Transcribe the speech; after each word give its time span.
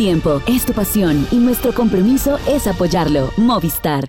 tiempo, 0.00 0.40
es 0.46 0.64
tu 0.64 0.72
pasión 0.72 1.28
y 1.30 1.36
nuestro 1.36 1.74
compromiso 1.74 2.38
es 2.48 2.66
apoyarlo. 2.66 3.34
Movistar. 3.36 4.06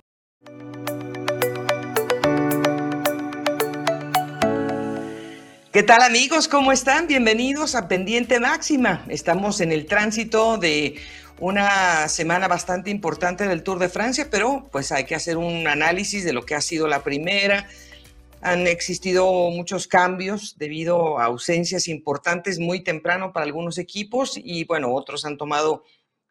¿Qué 5.70 5.82
tal 5.82 6.00
amigos? 6.00 6.48
¿Cómo 6.48 6.72
están? 6.72 7.08
Bienvenidos 7.08 7.74
a 7.74 7.88
Pendiente 7.88 8.40
Máxima. 8.40 9.04
Estamos 9.10 9.60
en 9.60 9.70
el 9.70 9.84
tránsito 9.84 10.56
de 10.56 10.94
una 11.38 12.08
semana 12.08 12.48
bastante 12.48 12.88
importante 12.88 13.46
del 13.46 13.62
Tour 13.62 13.78
de 13.78 13.90
Francia, 13.90 14.28
pero 14.30 14.70
pues 14.72 14.92
hay 14.92 15.04
que 15.04 15.14
hacer 15.14 15.36
un 15.36 15.66
análisis 15.66 16.24
de 16.24 16.32
lo 16.32 16.46
que 16.46 16.54
ha 16.54 16.62
sido 16.62 16.88
la 16.88 17.04
primera. 17.04 17.68
Han 18.42 18.66
existido 18.66 19.50
muchos 19.50 19.86
cambios 19.86 20.58
debido 20.58 21.18
a 21.18 21.26
ausencias 21.26 21.86
importantes 21.88 22.58
muy 22.58 22.80
temprano 22.80 23.32
para 23.32 23.46
algunos 23.46 23.78
equipos 23.78 24.36
y 24.36 24.64
bueno, 24.64 24.92
otros 24.92 25.24
han 25.24 25.38
tomado 25.38 25.84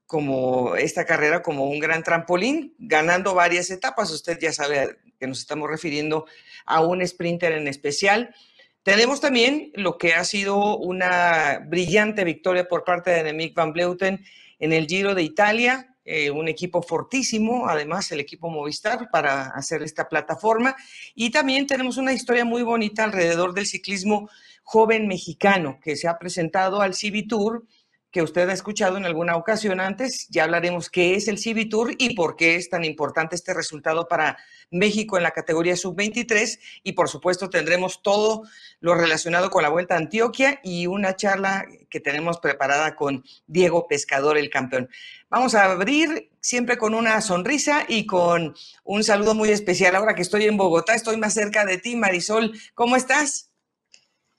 como 0.06 0.76
esta 0.76 1.06
carrera 1.06 1.42
como 1.42 1.70
un 1.70 1.80
gran 1.80 2.04
trampolín, 2.04 2.76
ganando 2.78 3.34
varias 3.34 3.70
etapas. 3.70 4.12
Usted 4.12 4.38
ya 4.42 4.52
sabe 4.52 4.98
que 5.18 5.26
nos 5.26 5.40
estamos 5.40 5.70
refiriendo 5.70 6.26
a 6.66 6.82
un 6.82 7.08
sprinter 7.08 7.54
en 7.54 7.70
especial. 7.70 8.36
Tenemos 8.84 9.22
también 9.22 9.72
lo 9.76 9.98
que 9.98 10.14
ha 10.14 10.26
sido 10.26 10.78
una 10.78 11.64
brillante 11.66 12.26
victoria 12.26 12.68
por 12.68 12.84
parte 12.84 13.12
de 13.12 13.24
Nemic 13.24 13.56
van 13.56 13.72
Bleuten 13.72 14.26
en 14.60 14.74
el 14.74 14.86
Giro 14.86 15.16
de 15.16 15.24
Italia, 15.24 15.91
eh, 16.04 16.32
un 16.32 16.48
equipo 16.48 16.82
fortísimo, 16.82 17.68
además 17.68 18.12
el 18.12 18.20
equipo 18.20 18.50
Movistar 18.50 19.10
para 19.12 19.48
hacer 19.48 19.84
esta 19.84 20.10
plataforma. 20.10 20.76
Y 21.14 21.30
también 21.30 21.68
tenemos 21.68 21.98
una 21.98 22.14
historia 22.14 22.44
muy 22.44 22.64
bonita 22.64 23.04
alrededor 23.04 23.54
del 23.54 23.68
ciclismo 23.68 24.30
joven 24.64 25.08
mexicano 25.08 25.80
que 25.84 25.96
se 25.96 26.08
ha 26.08 26.18
presentado 26.18 26.82
al 26.82 26.94
CB 26.94 27.28
Tour 27.28 27.66
que 28.12 28.22
usted 28.22 28.50
ha 28.50 28.54
escuchado 28.54 28.98
en 28.98 29.06
alguna 29.06 29.36
ocasión 29.36 29.80
antes. 29.80 30.28
Ya 30.30 30.44
hablaremos 30.44 30.90
qué 30.90 31.16
es 31.16 31.28
el 31.28 31.40
Tour 31.70 31.94
y 31.98 32.16
por 32.16 32.36
qué 32.36 32.56
es 32.56 32.70
tan 32.70 32.84
importante 32.84 33.36
este 33.36 33.54
resultado 33.54 34.08
para 34.08 34.38
México 34.70 35.18
en 35.18 35.24
la 35.24 35.32
categoría 35.32 35.76
sub-23. 35.76 36.60
Y 36.84 36.94
por 36.94 37.10
supuesto 37.10 37.50
tendremos 37.50 38.02
todo 38.02 38.44
lo 38.80 38.96
relacionado 38.96 39.50
con 39.50 39.64
la 39.64 39.70
Vuelta 39.70 39.96
a 39.96 40.00
Antioquia 40.00 40.60
y 40.64 40.88
una 40.88 41.16
charla 41.16 41.66
que 41.90 42.00
tenemos 42.00 42.40
preparada 42.40 42.96
con 42.96 43.24
Diego 43.48 43.88
Pescador, 43.88 44.38
el 44.38 44.50
campeón. 44.50 44.90
Vamos 45.30 45.56
a 45.56 45.66
abrir 45.72 46.32
siempre 46.42 46.78
con 46.78 46.94
una 46.94 47.22
sonrisa 47.22 47.86
y 47.88 48.06
con 48.06 48.56
un 48.84 49.04
saludo 49.04 49.36
muy 49.36 49.50
especial. 49.50 49.96
Ahora 49.96 50.16
que 50.16 50.22
estoy 50.22 50.46
en 50.46 50.58
Bogotá, 50.58 50.96
estoy 50.96 51.18
más 51.18 51.34
cerca 51.34 51.66
de 51.66 51.78
ti, 51.78 51.96
Marisol. 51.96 52.52
¿Cómo 52.74 52.96
estás? 52.96 53.51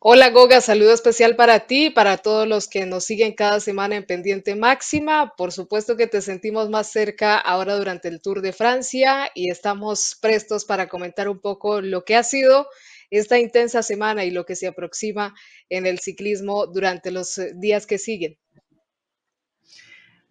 Hola 0.05 0.31
Goga, 0.31 0.61
saludo 0.61 0.93
especial 0.93 1.37
para 1.37 1.69
ti 1.69 1.87
y 1.87 1.91
para 1.91 2.17
todos 2.17 2.49
los 2.49 2.67
que 2.67 2.87
nos 2.87 3.05
siguen 3.05 3.35
cada 3.35 3.61
semana 3.61 3.95
en 3.95 4.05
Pendiente 4.05 4.57
Máxima. 4.57 5.33
Por 5.37 5.53
supuesto 5.53 5.97
que 5.97 6.09
te 6.09 6.21
sentimos 6.21 6.69
más 6.71 6.91
cerca 6.91 7.39
ahora 7.39 7.77
durante 7.77 8.09
el 8.09 8.21
Tour 8.21 8.41
de 8.43 8.53
Francia 8.53 9.31
y 9.33 9.49
estamos 9.49 10.19
prestos 10.21 10.65
para 10.65 10.89
comentar 10.89 11.29
un 11.29 11.39
poco 11.41 11.81
lo 11.81 12.05
que 12.05 12.17
ha 12.17 12.25
sido 12.25 12.67
esta 13.11 13.39
intensa 13.39 13.85
semana 13.85 14.25
y 14.25 14.33
lo 14.33 14.45
que 14.45 14.57
se 14.57 14.67
aproxima 14.67 15.37
en 15.69 15.87
el 15.87 16.01
ciclismo 16.01 16.67
durante 16.67 17.13
los 17.13 17.39
eh, 17.39 17.53
días 17.55 17.87
que 17.87 17.99
siguen. 17.99 18.37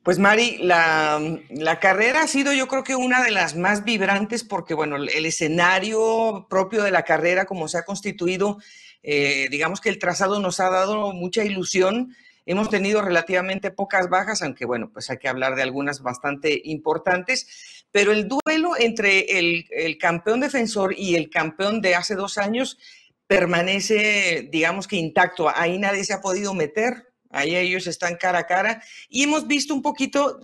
Pues 0.04 0.18
Mari, 0.18 0.58
la, 0.64 1.80
carrera 1.80 2.24
ha 2.24 2.28
sido 2.28 2.54
yo 2.54 2.68
creo 2.68 2.84
que 2.84 2.96
una 2.96 3.24
de 3.24 3.30
las 3.30 3.56
más 3.56 3.84
vibrantes 3.84 4.44
porque, 4.44 4.74
bueno, 4.74 4.96
el 4.96 5.26
escenario 5.28 6.48
propio 6.50 6.82
de 6.82 6.90
la 6.90 7.04
carrera, 7.04 7.46
como 7.46 7.68
se 7.68 7.78
ha 7.78 7.86
constituido, 7.86 8.58
eh, 9.04 9.48
digamos 9.52 9.80
que 9.80 9.90
el 9.90 10.00
trazado 10.00 10.40
nos 10.40 10.60
ha 10.60 10.72
dado 10.72 11.14
mucha 11.14 11.44
ilusión. 11.44 12.16
Hemos 12.48 12.72
tenido 12.72 13.04
relativamente 13.04 13.70
pocas 13.70 14.10
bajas, 14.10 14.42
aunque 14.42 14.66
bueno, 14.66 14.90
pues 14.92 15.08
hay 15.12 15.20
que 15.20 15.28
hablar 15.28 15.56
de 15.56 15.62
algunas 15.62 16.02
bastante 16.02 16.60
importantes, 16.64 17.86
pero 17.92 18.12
el 18.12 18.28
duelo 18.28 18.72
entre 18.80 19.38
el, 19.38 19.68
el 19.70 20.00
campeón 20.00 20.40
defensor 20.40 20.96
y 20.98 21.14
el 21.14 21.30
campeón 21.30 21.80
de 21.80 21.94
hace 21.94 22.16
dos 22.16 22.40
años 22.40 22.80
permanece, 23.28 24.50
digamos 24.52 24.88
que 24.88 24.96
intacto. 24.96 25.48
Ahí 25.56 25.78
nadie 25.78 26.04
se 26.04 26.14
ha 26.14 26.22
podido 26.22 26.56
meter, 26.56 27.11
Ahí 27.32 27.56
ellos 27.56 27.88
están 27.88 28.18
cara 28.18 28.40
a 28.40 28.48
cara 28.48 28.84
y 29.10 29.24
hemos 29.24 29.48
visto 29.48 29.74
un 29.74 29.82
poquito, 29.82 30.40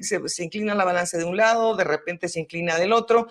se, 0.00 0.44
inclina 0.44 0.74
la 0.74 0.84
balanza 0.84 1.18
de 1.18 1.24
un 1.24 1.36
lado, 1.36 1.76
de 1.76 1.84
repente 1.84 2.28
se 2.28 2.40
inclina 2.40 2.76
del 2.76 2.92
otro 2.92 3.28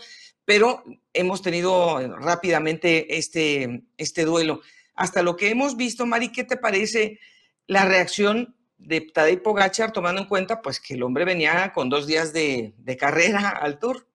pero 0.47 0.81
hemos 1.11 1.41
tenido 1.41 1.99
rápidamente 2.19 3.17
este, 3.17 3.83
este 3.97 4.23
duelo. 4.23 4.61
Hasta 4.95 5.21
lo 5.21 5.35
que 5.35 5.49
hemos 5.49 5.75
visto, 5.75 6.05
Mari, 6.05 6.31
¿qué 6.31 6.45
te 6.45 6.55
parece 6.55 7.19
la 7.67 7.83
reacción 7.83 8.55
de 8.77 9.01
Tadej 9.01 9.41
Pogachar 9.41 9.91
tomando 9.91 10.21
en 10.21 10.27
cuenta 10.29 10.61
pues 10.61 10.79
que 10.79 10.93
el 10.93 11.03
hombre 11.03 11.25
venía 11.25 11.73
con 11.73 11.89
dos 11.89 12.07
días 12.07 12.31
de 12.31 12.97
carrera 12.97 13.49
al 13.49 13.77
Tour? 13.77 14.06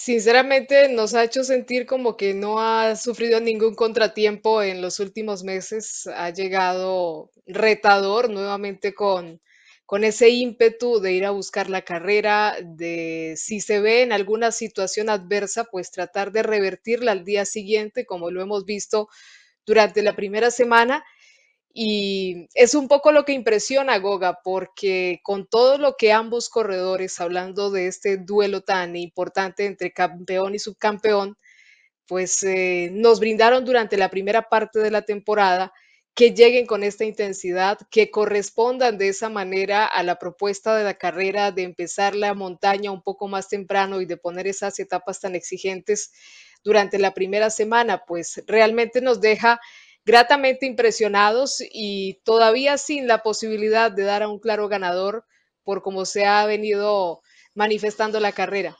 Sinceramente 0.00 0.88
nos 0.90 1.14
ha 1.14 1.24
hecho 1.24 1.42
sentir 1.42 1.84
como 1.84 2.16
que 2.16 2.32
no 2.32 2.60
ha 2.60 2.94
sufrido 2.94 3.40
ningún 3.40 3.74
contratiempo 3.74 4.62
en 4.62 4.80
los 4.80 5.00
últimos 5.00 5.42
meses. 5.42 6.06
Ha 6.14 6.30
llegado 6.30 7.32
retador 7.46 8.30
nuevamente 8.30 8.94
con 8.94 9.40
con 9.86 10.04
ese 10.04 10.28
ímpetu 10.28 11.00
de 11.00 11.14
ir 11.14 11.24
a 11.24 11.30
buscar 11.30 11.68
la 11.70 11.82
carrera, 11.82 12.56
de 12.62 13.34
si 13.36 13.58
se 13.60 13.80
ve 13.80 14.02
en 14.02 14.12
alguna 14.12 14.52
situación 14.52 15.08
adversa, 15.08 15.64
pues 15.64 15.90
tratar 15.90 16.30
de 16.30 16.42
revertirla 16.44 17.10
al 17.12 17.24
día 17.24 17.44
siguiente, 17.46 18.04
como 18.06 18.30
lo 18.30 18.40
hemos 18.42 18.66
visto 18.66 19.08
durante 19.66 20.02
la 20.02 20.14
primera 20.16 20.50
semana. 20.50 21.04
Y 21.80 22.48
es 22.54 22.74
un 22.74 22.88
poco 22.88 23.12
lo 23.12 23.24
que 23.24 23.34
impresiona 23.34 23.94
a 23.94 23.98
Goga, 24.00 24.40
porque 24.42 25.20
con 25.22 25.46
todo 25.46 25.78
lo 25.78 25.94
que 25.96 26.10
ambos 26.12 26.48
corredores, 26.48 27.20
hablando 27.20 27.70
de 27.70 27.86
este 27.86 28.16
duelo 28.16 28.62
tan 28.62 28.96
importante 28.96 29.64
entre 29.64 29.92
campeón 29.92 30.56
y 30.56 30.58
subcampeón, 30.58 31.36
pues 32.08 32.42
eh, 32.42 32.90
nos 32.92 33.20
brindaron 33.20 33.64
durante 33.64 33.96
la 33.96 34.10
primera 34.10 34.48
parte 34.48 34.80
de 34.80 34.90
la 34.90 35.02
temporada, 35.02 35.72
que 36.16 36.32
lleguen 36.32 36.66
con 36.66 36.82
esta 36.82 37.04
intensidad, 37.04 37.78
que 37.92 38.10
correspondan 38.10 38.98
de 38.98 39.10
esa 39.10 39.28
manera 39.28 39.86
a 39.86 40.02
la 40.02 40.18
propuesta 40.18 40.76
de 40.76 40.82
la 40.82 40.94
carrera 40.94 41.52
de 41.52 41.62
empezar 41.62 42.16
la 42.16 42.34
montaña 42.34 42.90
un 42.90 43.02
poco 43.02 43.28
más 43.28 43.48
temprano 43.48 44.00
y 44.00 44.04
de 44.06 44.16
poner 44.16 44.48
esas 44.48 44.80
etapas 44.80 45.20
tan 45.20 45.36
exigentes 45.36 46.10
durante 46.64 46.98
la 46.98 47.14
primera 47.14 47.50
semana, 47.50 48.02
pues 48.04 48.42
realmente 48.48 49.00
nos 49.00 49.20
deja 49.20 49.60
gratamente 50.08 50.64
impresionados 50.64 51.62
y 51.70 52.22
todavía 52.24 52.78
sin 52.78 53.06
la 53.06 53.22
posibilidad 53.22 53.92
de 53.92 54.04
dar 54.04 54.22
a 54.22 54.28
un 54.28 54.38
claro 54.38 54.66
ganador 54.66 55.26
por 55.64 55.82
cómo 55.82 56.06
se 56.06 56.24
ha 56.24 56.46
venido 56.46 57.20
manifestando 57.54 58.18
la 58.18 58.32
carrera. 58.32 58.74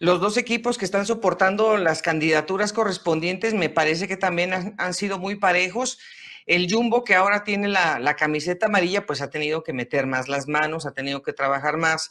Los 0.00 0.20
dos 0.20 0.36
equipos 0.36 0.78
que 0.78 0.84
están 0.84 1.06
soportando 1.06 1.76
las 1.76 2.02
candidaturas 2.02 2.72
correspondientes 2.72 3.54
me 3.54 3.70
parece 3.70 4.08
que 4.08 4.16
también 4.16 4.74
han, 4.76 4.94
sido 4.94 5.16
muy 5.20 5.36
parejos. 5.36 6.00
El 6.46 6.66
Jumbo, 6.68 7.04
que 7.04 7.14
ahora 7.14 7.44
tiene 7.44 7.68
la, 7.68 8.16
camiseta 8.16 8.66
amarilla, 8.66 9.06
pues 9.06 9.20
ha 9.20 9.30
tenido 9.30 9.62
que 9.62 9.72
meter 9.72 10.08
más 10.08 10.26
las 10.26 10.48
manos, 10.48 10.86
ha 10.86 10.92
tenido 10.92 11.22
que 11.22 11.32
trabajar 11.32 11.76
más. 11.76 12.10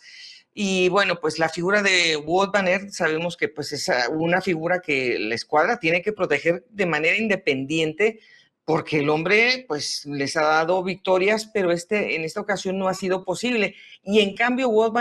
Y 0.54 0.90
bueno, 0.90 1.20
pues 1.20 1.40
la 1.40 1.50
figura 1.50 1.82
de 1.82 2.18
Wout 2.18 2.52
Van 2.52 2.92
sabemos 2.92 3.38
que 3.38 3.50
pues 3.50 3.72
es 3.72 3.90
una 4.12 4.42
figura 4.42 4.82
que 4.82 5.18
la 5.20 5.36
escuadra 5.36 5.80
tiene 5.80 6.02
que 6.02 6.12
proteger 6.12 6.66
de 6.70 6.86
manera 6.86 7.18
independiente, 7.18 8.20
porque 8.66 9.00
el 9.00 9.10
hombre 9.10 9.66
pues 9.68 10.06
les 10.06 10.36
ha 10.38 10.44
dado 10.44 10.84
victorias, 10.84 11.50
pero 11.54 11.72
este, 11.72 12.16
en 12.16 12.24
esta 12.24 12.42
ocasión 12.42 12.78
no 12.78 12.88
ha 12.88 12.94
sido 12.94 13.24
posible. 13.24 13.76
Y 14.04 14.20
en 14.20 14.36
cambio, 14.36 14.70
Wout 14.70 14.94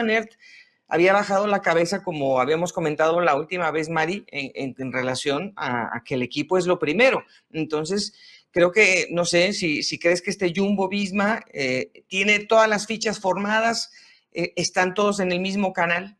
había 0.88 1.12
bajado 1.12 1.46
la 1.46 1.60
cabeza, 1.60 2.02
como 2.02 2.40
habíamos 2.40 2.72
comentado 2.72 3.20
la 3.20 3.36
última 3.36 3.70
vez, 3.70 3.90
Mari, 3.90 4.24
en, 4.28 4.92
relación 4.92 5.52
a, 5.56 6.02
que 6.04 6.14
el 6.14 6.22
equipo 6.22 6.56
es 6.56 6.66
lo 6.66 6.78
primero. 6.78 7.24
Entonces, 7.52 8.14
creo 8.50 8.72
que, 8.72 9.06
no 9.10 9.24
sé, 9.24 9.52
si, 9.52 9.82
si 9.82 9.98
crees 9.98 10.22
que 10.22 10.30
este 10.30 10.52
Jumbo 10.54 10.88
Visma 10.88 11.44
eh, 11.52 12.04
tiene 12.08 12.40
todas 12.40 12.68
las 12.68 12.86
fichas 12.86 13.20
formadas, 13.20 13.90
eh, 14.32 14.52
están 14.56 14.94
todos 14.94 15.20
en 15.20 15.32
el 15.32 15.40
mismo 15.40 15.72
canal. 15.72 16.18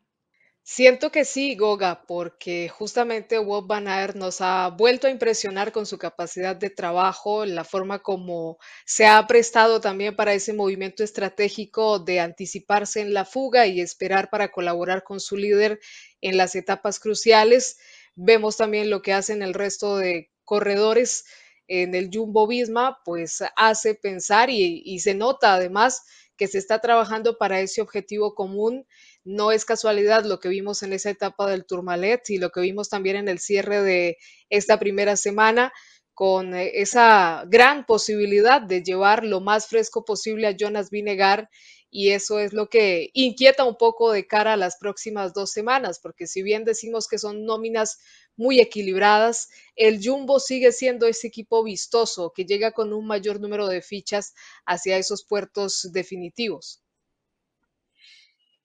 Siento 0.71 1.11
que 1.11 1.25
sí, 1.25 1.55
Goga, 1.55 2.03
porque 2.05 2.69
justamente 2.69 3.39
Wout 3.39 3.65
Van 3.65 3.85
nos 4.13 4.39
ha 4.39 4.69
vuelto 4.69 5.07
a 5.07 5.09
impresionar 5.09 5.71
con 5.71 5.87
su 5.87 5.97
capacidad 5.97 6.55
de 6.55 6.69
trabajo, 6.69 7.43
la 7.43 7.63
forma 7.63 8.03
como 8.03 8.59
se 8.85 9.07
ha 9.07 9.25
prestado 9.25 9.81
también 9.81 10.15
para 10.15 10.35
ese 10.35 10.53
movimiento 10.53 11.03
estratégico 11.03 11.97
de 11.97 12.19
anticiparse 12.19 13.01
en 13.01 13.15
la 13.15 13.25
fuga 13.25 13.65
y 13.65 13.81
esperar 13.81 14.29
para 14.29 14.51
colaborar 14.51 15.03
con 15.03 15.19
su 15.19 15.37
líder 15.37 15.79
en 16.21 16.37
las 16.37 16.53
etapas 16.53 16.99
cruciales. 16.99 17.79
Vemos 18.13 18.55
también 18.55 18.91
lo 18.91 19.01
que 19.01 19.13
hacen 19.13 19.41
el 19.41 19.55
resto 19.55 19.97
de 19.97 20.29
corredores 20.43 21.25
en 21.67 21.95
el 21.95 22.11
Jumbo 22.13 22.45
Visma, 22.45 22.99
pues 23.05 23.43
hace 23.55 23.95
pensar 23.95 24.51
y 24.51 24.99
se 24.99 25.15
nota 25.15 25.55
además 25.55 26.03
que 26.39 26.47
se 26.47 26.57
está 26.57 26.79
trabajando 26.79 27.37
para 27.37 27.59
ese 27.59 27.81
objetivo 27.81 28.33
común. 28.33 28.87
No 29.25 29.51
es 29.51 29.65
casualidad 29.65 30.23
lo 30.23 30.39
que 30.39 30.47
vimos 30.47 30.81
en 30.81 30.93
esa 30.93 31.09
etapa 31.09 31.51
del 31.51 31.65
Tourmalet 31.65 32.29
y 32.29 32.37
lo 32.37 32.49
que 32.49 32.61
vimos 32.61 32.87
también 32.87 33.17
en 33.17 33.27
el 33.27 33.39
cierre 33.39 33.83
de 33.83 34.17
esta 34.49 34.79
primera 34.79 35.17
semana 35.17 35.73
con 36.13 36.55
eh, 36.55 36.81
esa 36.81 37.43
gran 37.47 37.85
posibilidad 37.85 38.61
de 38.61 38.81
llevar 38.81 39.25
lo 39.25 39.41
más 39.41 39.67
fresco 39.67 40.05
posible 40.05 40.47
a 40.47 40.55
Jonas 40.55 40.89
Vinegar 40.89 41.49
y 41.91 42.11
eso 42.11 42.39
es 42.39 42.53
lo 42.53 42.69
que 42.69 43.09
inquieta 43.13 43.63
un 43.63 43.77
poco 43.77 44.11
de 44.11 44.27
cara 44.27 44.53
a 44.53 44.57
las 44.57 44.77
próximas 44.77 45.33
dos 45.33 45.51
semanas, 45.51 45.99
porque 45.99 46.27
si 46.27 46.43
bien 46.43 46.63
decimos 46.65 47.07
que 47.07 47.17
son 47.17 47.45
nóminas 47.45 47.99
muy 48.35 48.59
equilibradas, 48.59 49.49
el 49.75 49.99
Jumbo 50.03 50.39
sigue 50.39 50.71
siendo 50.71 51.07
ese 51.07 51.27
equipo 51.27 51.63
vistoso 51.63 52.31
que 52.33 52.45
llega 52.45 52.71
con 52.71 52.93
un 52.93 53.05
mayor 53.07 53.39
número 53.39 53.67
de 53.67 53.81
fichas 53.81 54.33
hacia 54.65 54.97
esos 54.97 55.23
puertos 55.23 55.89
definitivos. 55.91 56.81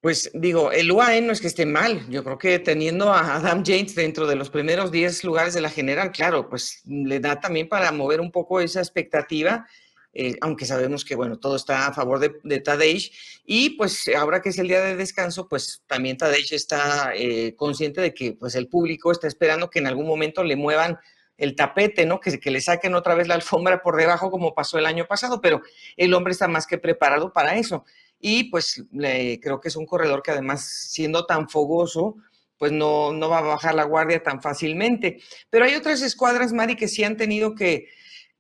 Pues 0.04 0.30
digo, 0.34 0.70
el 0.70 0.92
UAE 0.92 1.22
no 1.22 1.32
es 1.32 1.40
que 1.40 1.46
esté 1.46 1.64
mal. 1.64 2.06
Yo 2.10 2.22
creo 2.22 2.36
que 2.36 2.58
teniendo 2.58 3.10
a 3.10 3.36
Adam 3.36 3.62
James 3.64 3.94
dentro 3.94 4.26
de 4.26 4.36
los 4.36 4.50
primeros 4.50 4.92
10 4.92 5.24
lugares 5.24 5.54
de 5.54 5.62
la 5.62 5.70
general, 5.70 6.12
claro, 6.12 6.50
pues 6.50 6.82
le 6.84 7.20
da 7.20 7.40
también 7.40 7.70
para 7.70 7.90
mover 7.90 8.20
un 8.20 8.30
poco 8.30 8.60
esa 8.60 8.80
expectativa 8.80 9.66
eh, 10.14 10.36
aunque 10.40 10.64
sabemos 10.64 11.04
que, 11.04 11.16
bueno, 11.16 11.38
todo 11.38 11.56
está 11.56 11.88
a 11.88 11.92
favor 11.92 12.20
de, 12.20 12.32
de, 12.44 12.60
Tadej. 12.60 13.10
Y 13.44 13.70
pues 13.70 14.08
ahora 14.16 14.40
que 14.40 14.50
es 14.50 14.58
el 14.58 14.68
día 14.68 14.80
de 14.80 14.94
descanso, 14.94 15.48
pues 15.48 15.82
también 15.88 16.16
Tadej 16.16 16.52
está 16.52 17.12
eh, 17.16 17.54
consciente 17.56 18.00
de 18.00 18.14
que 18.14 18.32
pues 18.32 18.54
el 18.54 18.68
público 18.68 19.10
está 19.10 19.26
esperando 19.26 19.70
que 19.70 19.80
en 19.80 19.88
algún 19.88 20.06
momento 20.06 20.44
le 20.44 20.54
muevan 20.54 20.98
el 21.36 21.56
tapete, 21.56 22.06
¿no? 22.06 22.20
Que, 22.20 22.38
que 22.38 22.52
le 22.52 22.60
saquen 22.60 22.94
otra 22.94 23.16
vez 23.16 23.26
la 23.26 23.34
alfombra 23.34 23.82
por 23.82 23.96
debajo 23.96 24.30
como 24.30 24.54
pasó 24.54 24.78
el 24.78 24.86
año 24.86 25.06
pasado, 25.06 25.40
pero 25.40 25.62
el 25.96 26.14
hombre 26.14 26.32
está 26.32 26.46
más 26.46 26.66
que 26.68 26.78
preparado 26.78 27.32
para 27.32 27.56
eso. 27.56 27.84
Y 28.20 28.44
pues 28.50 28.84
creo 28.92 29.60
que 29.60 29.68
es 29.68 29.76
un 29.76 29.84
corredor 29.84 30.22
que 30.22 30.30
además 30.30 30.64
siendo 30.64 31.26
tan 31.26 31.48
fogoso, 31.48 32.16
pues 32.56 32.70
no, 32.70 33.12
no 33.12 33.28
va 33.28 33.38
a 33.38 33.42
bajar 33.42 33.74
la 33.74 33.82
guardia 33.82 34.22
tan 34.22 34.40
fácilmente. 34.40 35.20
Pero 35.50 35.64
hay 35.64 35.74
otras 35.74 36.02
escuadras, 36.02 36.52
Mari, 36.52 36.76
que 36.76 36.88
sí 36.88 37.02
han 37.02 37.16
tenido 37.16 37.54
que, 37.56 37.88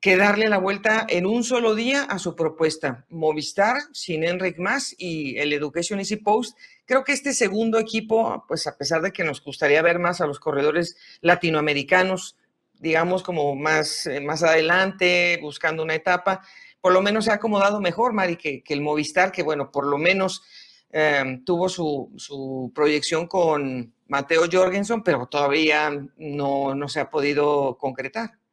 que 0.04 0.18
darle 0.18 0.50
la 0.50 0.58
vuelta 0.58 1.06
en 1.08 1.24
un 1.24 1.44
solo 1.44 1.74
día 1.74 2.02
a 2.02 2.18
su 2.18 2.36
propuesta. 2.36 3.06
Movistar, 3.08 3.78
sin 3.94 4.22
Enric 4.22 4.58
Más 4.58 4.94
y 4.98 5.38
el 5.38 5.50
Education 5.50 5.98
Easy 5.98 6.16
Post. 6.16 6.58
Creo 6.84 7.04
que 7.04 7.12
este 7.12 7.32
segundo 7.32 7.78
equipo, 7.78 8.44
pues 8.46 8.66
a 8.66 8.76
pesar 8.76 9.00
de 9.00 9.12
que 9.12 9.24
nos 9.24 9.42
gustaría 9.42 9.80
ver 9.80 9.98
más 9.98 10.20
a 10.20 10.26
los 10.26 10.38
corredores 10.40 10.98
latinoamericanos, 11.22 12.36
digamos 12.74 13.22
como 13.22 13.54
más, 13.54 14.06
eh, 14.06 14.20
más 14.20 14.42
adelante, 14.42 15.38
buscando 15.40 15.82
una 15.82 15.94
etapa, 15.94 16.42
por 16.82 16.92
lo 16.92 17.00
menos 17.00 17.24
se 17.24 17.30
ha 17.30 17.36
acomodado 17.36 17.80
mejor, 17.80 18.12
Mari, 18.12 18.36
que, 18.36 18.62
el 18.62 18.82
Movistar, 18.82 19.32
que 19.32 19.42
bueno, 19.42 19.72
por 19.72 19.86
lo 19.86 19.96
menos 19.96 20.42
em, 20.90 21.42
tuvo 21.46 21.70
su, 21.70 22.12
su, 22.18 22.70
proyección 22.74 23.26
con 23.26 23.94
Mateo 24.08 24.42
Jorgensen, 24.52 25.02
pero 25.02 25.28
todavía 25.28 25.90
no, 26.18 26.74
no 26.74 26.88
se 26.90 27.00
ha 27.00 27.08
podido 27.08 27.78
concretar. 27.78 28.43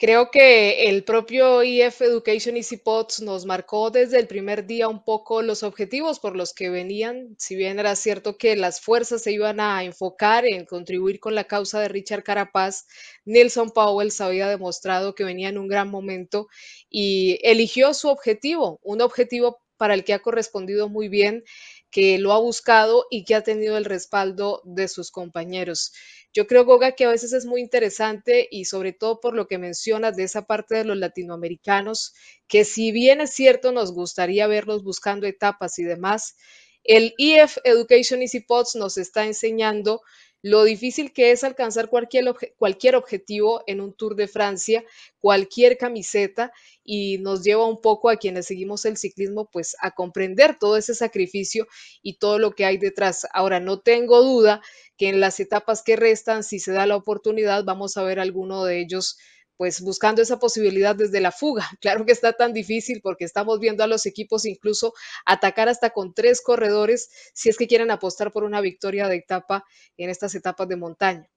Creo 0.00 0.30
que 0.30 0.88
el 0.88 1.02
propio 1.02 1.60
EF 1.60 2.02
Education 2.02 2.56
Easy 2.56 2.76
Pods 2.76 3.20
nos 3.20 3.46
marcó 3.46 3.90
desde 3.90 4.20
el 4.20 4.28
primer 4.28 4.64
día 4.64 4.86
un 4.86 5.02
poco 5.02 5.42
los 5.42 5.64
objetivos 5.64 6.20
por 6.20 6.36
los 6.36 6.54
que 6.54 6.70
venían, 6.70 7.34
si 7.36 7.56
bien 7.56 7.80
era 7.80 7.96
cierto 7.96 8.38
que 8.38 8.54
las 8.54 8.80
fuerzas 8.80 9.24
se 9.24 9.32
iban 9.32 9.58
a 9.58 9.82
enfocar 9.82 10.46
en 10.46 10.66
contribuir 10.66 11.18
con 11.18 11.34
la 11.34 11.48
causa 11.48 11.80
de 11.80 11.88
Richard 11.88 12.22
Carapaz, 12.22 12.86
Nelson 13.24 13.72
Powell 13.72 14.12
había 14.20 14.46
demostrado 14.46 15.16
que 15.16 15.24
venía 15.24 15.48
en 15.48 15.58
un 15.58 15.66
gran 15.66 15.90
momento 15.90 16.46
y 16.88 17.40
eligió 17.42 17.92
su 17.92 18.06
objetivo, 18.08 18.78
un 18.84 19.00
objetivo 19.02 19.58
para 19.76 19.94
el 19.94 20.04
que 20.04 20.12
ha 20.12 20.20
correspondido 20.20 20.88
muy 20.88 21.08
bien, 21.08 21.42
que 21.90 22.18
lo 22.18 22.32
ha 22.32 22.38
buscado 22.38 23.06
y 23.10 23.24
que 23.24 23.34
ha 23.34 23.42
tenido 23.42 23.76
el 23.76 23.84
respaldo 23.84 24.62
de 24.64 24.86
sus 24.86 25.10
compañeros. 25.10 25.92
Yo 26.34 26.46
creo, 26.46 26.64
Goga, 26.64 26.92
que 26.92 27.04
a 27.04 27.10
veces 27.10 27.32
es 27.32 27.46
muy 27.46 27.60
interesante 27.60 28.46
y 28.50 28.66
sobre 28.66 28.92
todo 28.92 29.20
por 29.20 29.34
lo 29.34 29.46
que 29.48 29.58
mencionas 29.58 30.16
de 30.16 30.24
esa 30.24 30.42
parte 30.46 30.74
de 30.76 30.84
los 30.84 30.96
latinoamericanos, 30.96 32.14
que 32.48 32.64
si 32.64 32.92
bien 32.92 33.20
es 33.20 33.32
cierto 33.32 33.72
nos 33.72 33.92
gustaría 33.92 34.46
verlos 34.46 34.84
buscando 34.84 35.26
etapas 35.26 35.78
y 35.78 35.84
demás, 35.84 36.36
el 36.84 37.14
EF 37.18 37.58
Education 37.64 38.22
Easy 38.22 38.40
Pods 38.40 38.76
nos 38.76 38.98
está 38.98 39.24
enseñando 39.24 40.02
lo 40.42 40.64
difícil 40.64 41.12
que 41.12 41.32
es 41.32 41.42
alcanzar 41.44 41.88
cualquier, 41.88 42.34
cualquier 42.56 42.96
objetivo 42.96 43.62
en 43.66 43.80
un 43.80 43.92
Tour 43.92 44.14
de 44.14 44.28
Francia, 44.28 44.84
cualquier 45.18 45.76
camiseta, 45.78 46.52
y 46.84 47.18
nos 47.18 47.42
lleva 47.42 47.66
un 47.66 47.80
poco 47.80 48.08
a 48.08 48.16
quienes 48.16 48.46
seguimos 48.46 48.84
el 48.84 48.96
ciclismo, 48.96 49.50
pues 49.50 49.76
a 49.80 49.90
comprender 49.90 50.56
todo 50.58 50.76
ese 50.76 50.94
sacrificio 50.94 51.66
y 52.02 52.18
todo 52.18 52.38
lo 52.38 52.52
que 52.52 52.64
hay 52.64 52.78
detrás. 52.78 53.26
Ahora, 53.32 53.60
no 53.60 53.80
tengo 53.80 54.22
duda 54.22 54.62
que 54.96 55.08
en 55.08 55.20
las 55.20 55.40
etapas 55.40 55.82
que 55.82 55.96
restan, 55.96 56.44
si 56.44 56.60
se 56.60 56.72
da 56.72 56.86
la 56.86 56.96
oportunidad, 56.96 57.64
vamos 57.64 57.96
a 57.96 58.02
ver 58.02 58.20
alguno 58.20 58.64
de 58.64 58.80
ellos 58.80 59.18
pues 59.58 59.82
buscando 59.82 60.22
esa 60.22 60.38
posibilidad 60.38 60.96
desde 60.96 61.20
la 61.20 61.32
fuga. 61.32 61.68
Claro 61.80 62.06
que 62.06 62.12
está 62.12 62.32
tan 62.32 62.52
difícil 62.54 63.00
porque 63.02 63.24
estamos 63.24 63.60
viendo 63.60 63.84
a 63.84 63.86
los 63.86 64.06
equipos 64.06 64.46
incluso 64.46 64.94
atacar 65.26 65.68
hasta 65.68 65.90
con 65.90 66.14
tres 66.14 66.40
corredores 66.40 67.10
si 67.34 67.48
es 67.50 67.58
que 67.58 67.66
quieren 67.66 67.90
apostar 67.90 68.32
por 68.32 68.44
una 68.44 68.60
victoria 68.60 69.08
de 69.08 69.16
etapa 69.16 69.64
en 69.96 70.10
estas 70.10 70.34
etapas 70.34 70.68
de 70.68 70.76
montaña. 70.76 71.28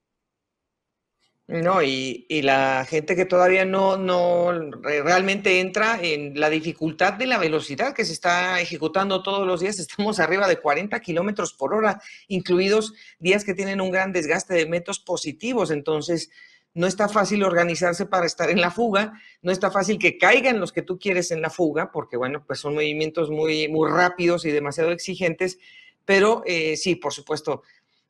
No, 1.48 1.84
y, 1.84 2.26
la 2.44 2.86
gente 2.86 3.14
que 3.14 3.26
todavía 3.26 3.66
no, 3.66 3.98
no 3.98 4.54
realmente 4.84 5.60
entra 5.60 6.00
en 6.02 6.40
la 6.40 6.50
dificultad 6.50 7.14
de 7.14 7.26
la 7.26 7.38
velocidad 7.38 7.94
que 7.94 8.06
se 8.06 8.14
está 8.14 8.62
ejecutando 8.62 9.22
todos 9.22 9.46
los 9.46 9.60
días. 9.60 9.78
Estamos 9.80 10.20
arriba 10.20 10.48
de 10.48 10.62
40 10.62 10.98
kilómetros 11.02 11.54
por 11.54 11.74
hora, 11.74 12.02
incluidos 12.30 12.94
días 13.20 13.44
que 13.44 13.54
tienen 13.54 13.82
un 13.82 13.92
gran 13.92 14.14
desgaste 14.14 14.54
de 14.54 14.66
metros 14.66 15.00
positivos. 15.00 15.72
Entonces, 15.72 16.30
no 16.74 16.88
está 16.88 17.10
fácil 17.10 17.44
organizarse 17.44 18.06
para 18.06 18.26
estar 18.26 18.50
en 18.50 18.62
la 18.62 18.72
fuga, 18.72 19.14
no 19.42 19.52
está 19.52 19.72
fácil 19.72 19.98
que 20.00 20.18
caigan 20.18 20.60
los 20.60 20.72
que 20.72 20.82
tú 20.82 20.98
quieres 20.98 21.32
en 21.32 21.42
la 21.42 21.50
fuga, 21.50 21.92
porque 21.92 22.18
bueno, 22.18 22.44
pues 22.46 22.60
son 22.60 22.76
movimientos 22.76 23.30
muy, 23.30 23.68
muy 23.68 23.90
rápidos 23.90 24.46
y 24.46 24.52
demasiado 24.52 24.92
exigentes, 24.92 25.60
pero 26.06 26.44
eh, 26.46 26.78
sí, 26.78 26.96
por 26.96 27.14
supuesto, 27.14 27.64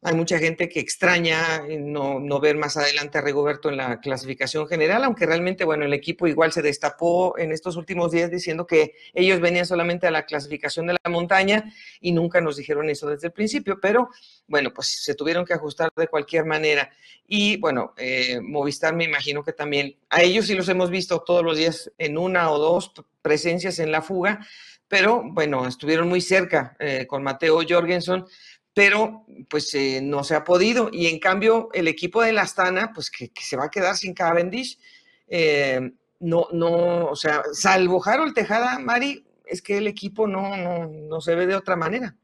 hay 0.04 0.16
mucha 0.16 0.40
gente 0.40 0.68
que 0.68 0.80
extraña 0.80 1.64
eh, 1.68 1.78
no, 1.78 2.20
no, 2.20 2.40
ver 2.40 2.58
más 2.58 2.76
adelante 2.76 3.20
a 3.20 3.22
Rigoberto 3.22 3.70
en 3.70 3.78
la 3.78 4.00
clasificación 4.00 4.68
general, 4.68 5.04
aunque 5.04 5.28
realmente, 5.28 5.64
bueno, 5.64 5.86
el 5.86 5.94
equipo 5.94 6.26
igual 6.26 6.52
se 6.52 6.64
destapó 6.64 7.38
en 7.38 7.52
estos 7.52 7.76
últimos 7.76 8.12
días 8.12 8.32
diciendo 8.32 8.66
que 8.66 8.96
ellos 9.14 9.40
venían 9.40 9.66
solamente 9.66 10.08
a 10.08 10.12
la 10.12 10.26
clasificación 10.26 10.88
de 10.88 10.94
la 11.04 11.10
montaña 11.12 11.72
y 12.00 12.14
nunca 12.14 12.42
nos 12.42 12.58
dijeron 12.58 12.90
eso 12.90 13.10
desde 13.10 13.28
el 13.28 13.34
principio, 13.34 13.80
pero 13.80 14.10
bueno, 14.48 14.74
pues 14.74 14.88
se 15.04 15.14
tuvieron 15.14 15.46
que 15.46 15.54
ajustar 15.54 15.92
de 15.96 16.08
cualquier 16.08 16.46
manera. 16.46 16.90
Y 17.28 17.58
bueno, 17.58 17.94
eh, 17.98 18.40
Movistar 18.42 18.96
me 18.96 19.04
imagino 19.04 19.44
que 19.44 19.54
también, 19.54 19.98
a 20.10 20.24
ellos 20.24 20.48
sí 20.48 20.56
los 20.56 20.68
hemos 20.70 20.90
visto 20.90 21.22
todos 21.22 21.44
los 21.44 21.58
días 21.58 21.92
en 22.00 22.18
una 22.18 22.52
o 22.52 22.58
dos 22.58 22.92
presencias 23.22 23.78
en 23.78 23.92
la 23.92 24.02
fuga, 24.02 24.40
pero 24.88 25.22
bueno, 25.24 25.68
estuvieron 25.68 26.10
muy 26.10 26.22
cerca 26.22 26.76
eh, 26.80 27.06
con 27.08 27.24
Mateo 27.24 27.62
Jorgensen 27.68 28.26
pero 28.74 29.26
pues 29.50 29.74
eh, 29.74 30.00
no 30.02 30.24
se 30.24 30.36
ha 30.36 30.44
podido. 30.44 30.90
Y 30.92 31.08
en 31.08 31.20
cambio, 31.20 31.70
el 31.74 31.88
equipo 31.88 32.22
de 32.22 32.34
la 32.34 32.44
Astana, 32.44 32.92
pues 32.94 33.10
que, 33.12 33.32
se 33.40 33.58
va 33.58 33.66
a 33.66 33.72
quedar 33.72 33.96
sin 33.98 34.14
Cavendish, 34.14 34.80
eh, 35.28 35.92
no, 36.20 36.48
no, 36.52 37.06
o 37.08 37.16
sea, 37.16 37.44
salvo 37.54 38.02
Harold 38.06 38.34
Tejada, 38.34 38.80
Mari, 38.80 39.26
es 39.46 39.62
que 39.62 39.78
el 39.78 39.88
equipo 39.88 40.28
no, 40.28 40.56
no, 40.56 40.88
no 40.88 41.22
se 41.22 41.36
ve 41.36 41.48
de 41.48 41.56
otra 41.56 41.76
manera. 41.76 42.16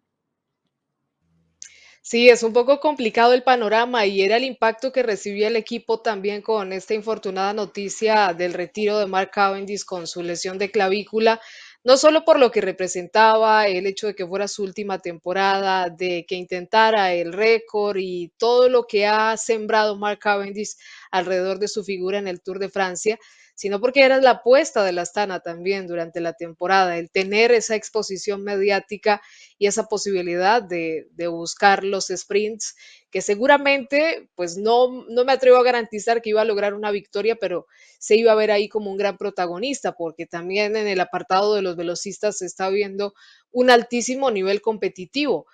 Sí, 2.10 2.30
es 2.30 2.42
un 2.42 2.54
poco 2.54 2.80
complicado 2.80 3.34
el 3.34 3.44
panorama 3.44 4.06
y 4.06 4.22
era 4.22 4.38
el 4.38 4.46
impacto 4.46 4.94
que 4.94 5.04
recibía 5.04 5.50
el 5.50 5.58
equipo 5.58 6.00
también 6.00 6.42
con 6.42 6.72
esta 6.72 6.94
infortunada 6.94 7.51
noticia 7.51 8.34
del 8.34 8.54
retiro 8.54 8.98
de 8.98 9.08
Mark 9.08 9.32
Cavendish 9.32 9.84
con 9.84 10.08
su 10.08 10.24
lesión 10.24 10.58
de 10.58 10.72
clavícula 10.72 11.42
no 11.88 11.96
solo 11.96 12.25
por 12.25 12.38
lo 12.38 12.51
que 12.51 12.60
representaba, 12.60 13.65
el 13.67 13.88
hecho 13.88 14.08
de 14.08 14.13
que 14.13 14.27
fuera 14.27 14.50
su 14.50 14.62
última 14.62 15.00
temporada, 15.00 15.89
de 15.89 16.25
que 16.27 16.36
intentara 16.36 17.13
el 17.13 17.32
récord 17.32 17.96
y 17.98 18.27
todo 18.38 18.67
lo 18.67 18.88
que 18.88 19.08
ha 19.08 19.38
sembrado 19.38 19.96
Mark 19.96 20.20
Cavendish 20.20 20.75
alrededor 21.12 21.60
de 21.60 21.70
su 21.70 21.86
figura 21.86 22.17
en 22.20 22.27
el 22.27 22.41
Tour 22.41 22.60
de 22.60 22.67
Francia, 22.67 23.17
sino 23.58 23.82
porque 23.82 24.04
era 24.04 24.22
la 24.22 24.30
apuesta 24.30 24.84
de 24.84 24.92
la 24.92 25.02
Astana 25.02 25.40
también 25.40 25.88
durante 25.88 26.22
la 26.22 26.34
temporada, 26.34 27.00
el 27.00 27.10
tener 27.10 27.52
esa 27.52 27.74
exposición 27.76 28.44
mediática 28.44 29.20
y 29.58 29.66
esa 29.66 29.86
posibilidad 29.86 30.62
de, 30.62 31.08
buscar 31.28 31.84
los 31.84 32.10
sprints, 32.16 32.76
que 33.10 33.22
seguramente, 33.22 34.30
pues 34.36 34.58
no, 34.58 35.06
no 35.10 35.26
me 35.26 35.32
atrevo 35.32 35.58
a 35.58 35.64
garantizar 35.64 36.22
que 36.22 36.30
iba 36.30 36.42
a 36.42 36.46
lograr 36.46 36.76
una 36.76 36.92
victoria, 36.92 37.36
pero 37.36 37.66
se 37.98 38.16
iba 38.16 38.32
a 38.32 38.36
ver 38.36 38.52
ahí 38.52 38.70
como 38.70 38.92
un 38.92 38.98
gran 38.98 39.18
protagonista, 39.18 39.94
porque 39.94 40.28
también 40.28 40.76
en 40.76 40.88
el 40.88 41.00
apartado 41.00 41.56
de 41.56 41.64
los 41.64 41.76
velocistas 41.76 42.38
se 42.38 42.46
está 42.46 42.70
viendo 42.70 43.16
un 43.50 43.72
altísimo 43.72 44.30
nivel 44.30 44.62
competitivo 44.62 45.48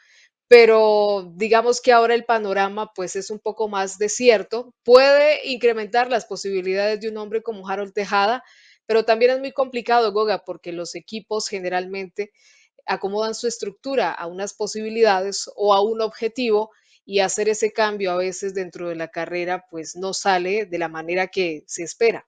pero 0.47 1.31
digamos 1.35 1.81
que 1.81 1.91
ahora 1.91 2.13
el 2.13 2.25
panorama 2.25 2.91
pues 2.93 3.15
es 3.15 3.29
un 3.29 3.39
poco 3.39 3.67
más 3.67 3.97
desierto. 3.97 4.73
Puede 4.83 5.47
incrementar 5.47 6.09
las 6.09 6.25
posibilidades 6.25 7.00
de 7.00 7.09
un 7.09 7.17
hombre 7.17 7.41
como 7.41 7.67
Harold 7.67 7.93
Tejada, 7.93 8.43
pero 8.85 9.05
también 9.05 9.31
es 9.31 9.39
muy 9.39 9.51
complicado, 9.51 10.12
Goga, 10.12 10.43
porque 10.45 10.71
los 10.71 10.95
equipos 10.95 11.47
generalmente 11.47 12.31
acomodan 12.85 13.33
su 13.33 13.47
estructura 13.47 14.12
a 14.12 14.27
unas 14.27 14.53
posibilidades 14.53 15.50
o 15.55 15.73
a 15.73 15.81
un 15.81 16.01
objetivo 16.01 16.71
y 17.05 17.19
hacer 17.19 17.50
ese 17.50 17.71
cambio 17.71 18.12
a 18.12 18.17
veces 18.17 18.53
dentro 18.53 18.89
de 18.89 18.95
la 18.95 19.09
carrera 19.09 19.65
pues 19.69 19.95
no 19.95 20.13
sale 20.13 20.65
de 20.65 20.77
la 20.77 20.88
manera 20.88 21.27
que 21.27 21.63
se 21.67 21.83
espera. 21.83 22.27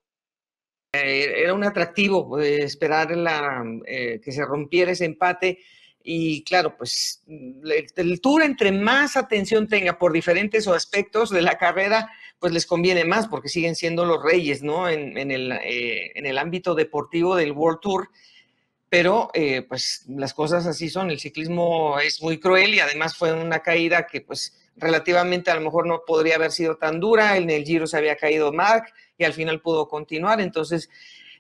Eh, 0.93 1.41
era 1.41 1.53
un 1.53 1.63
atractivo 1.63 2.39
eh, 2.39 2.63
esperar 2.63 3.15
la, 3.15 3.63
eh, 3.85 4.19
que 4.21 4.31
se 4.31 4.45
rompiera 4.45 4.91
ese 4.91 5.05
empate 5.05 5.59
Y 6.07 6.43
claro, 6.43 6.77
pues 6.77 7.23
el 7.27 8.21
Tour 8.21 8.43
entre 8.43 8.71
más 8.71 9.17
atención 9.17 9.67
tenga 9.67 9.97
por 9.97 10.13
diferentes 10.13 10.67
aspectos 10.67 11.31
de 11.31 11.41
la 11.41 11.57
carrera, 11.57 12.11
pues 12.37 12.53
les 12.53 12.67
conviene 12.67 13.05
más 13.05 13.27
porque 13.27 13.49
siguen 13.49 13.75
siendo 13.75 14.05
los 14.05 14.23
reyes, 14.23 14.61
¿no? 14.61 14.87
En, 14.87 15.17
el, 15.31 15.51
eh, 15.51 16.11
en 16.13 16.27
el 16.27 16.37
ámbito 16.37 16.75
deportivo 16.75 17.35
del 17.35 17.51
World 17.53 17.79
Tour 17.81 18.09
pero 18.87 19.29
eh, 19.33 19.63
pues 19.63 20.05
las 20.07 20.33
cosas 20.33 20.65
así 20.67 20.89
son, 20.89 21.11
el 21.11 21.19
ciclismo 21.19 21.99
es 21.99 22.21
muy 22.21 22.39
cruel 22.39 22.75
y 22.75 22.79
además 22.79 23.17
fue 23.17 23.33
una 23.33 23.59
caída 23.59 24.07
que 24.07 24.21
pues 24.21 24.57
relativamente 24.77 25.51
a 25.51 25.55
lo 25.55 25.61
mejor 25.61 25.85
no 25.85 26.03
podría 26.05 26.35
haber 26.35 26.51
sido 26.51 26.77
tan 26.77 27.01
dura, 27.01 27.35
en 27.35 27.49
el 27.49 27.65
Giro 27.65 27.87
se 27.87 27.97
había 27.97 28.15
caído 28.15 28.53
Mark 28.53 28.85
y 29.17 29.23
al 29.23 29.33
final 29.33 29.59
pudo 29.59 29.87
continuar, 29.87 30.39
entonces 30.39 30.89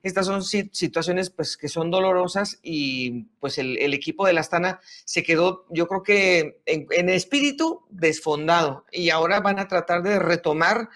estas 0.05 0.27
son 0.27 0.43
situaciones 0.43 1.31
pues 1.31 1.57
que 1.57 1.67
son 1.67 1.89
dolorosas 1.89 2.59
y 2.61 3.23
pues 3.39 3.57
el, 3.57 3.93
equipo 3.93 4.27
de 4.27 4.33
la 4.33 4.41
Astana 4.41 4.79
se 5.03 5.23
quedó 5.23 5.65
yo 5.69 5.87
creo 5.87 6.03
que 6.03 6.61
en, 6.65 7.09
espíritu 7.09 7.85
desfondado 7.89 8.85
y 8.91 9.09
ahora 9.09 9.39
van 9.39 9.57
a 9.57 9.67
tratar 9.67 10.03
de 10.03 10.19
retomar 10.19 10.89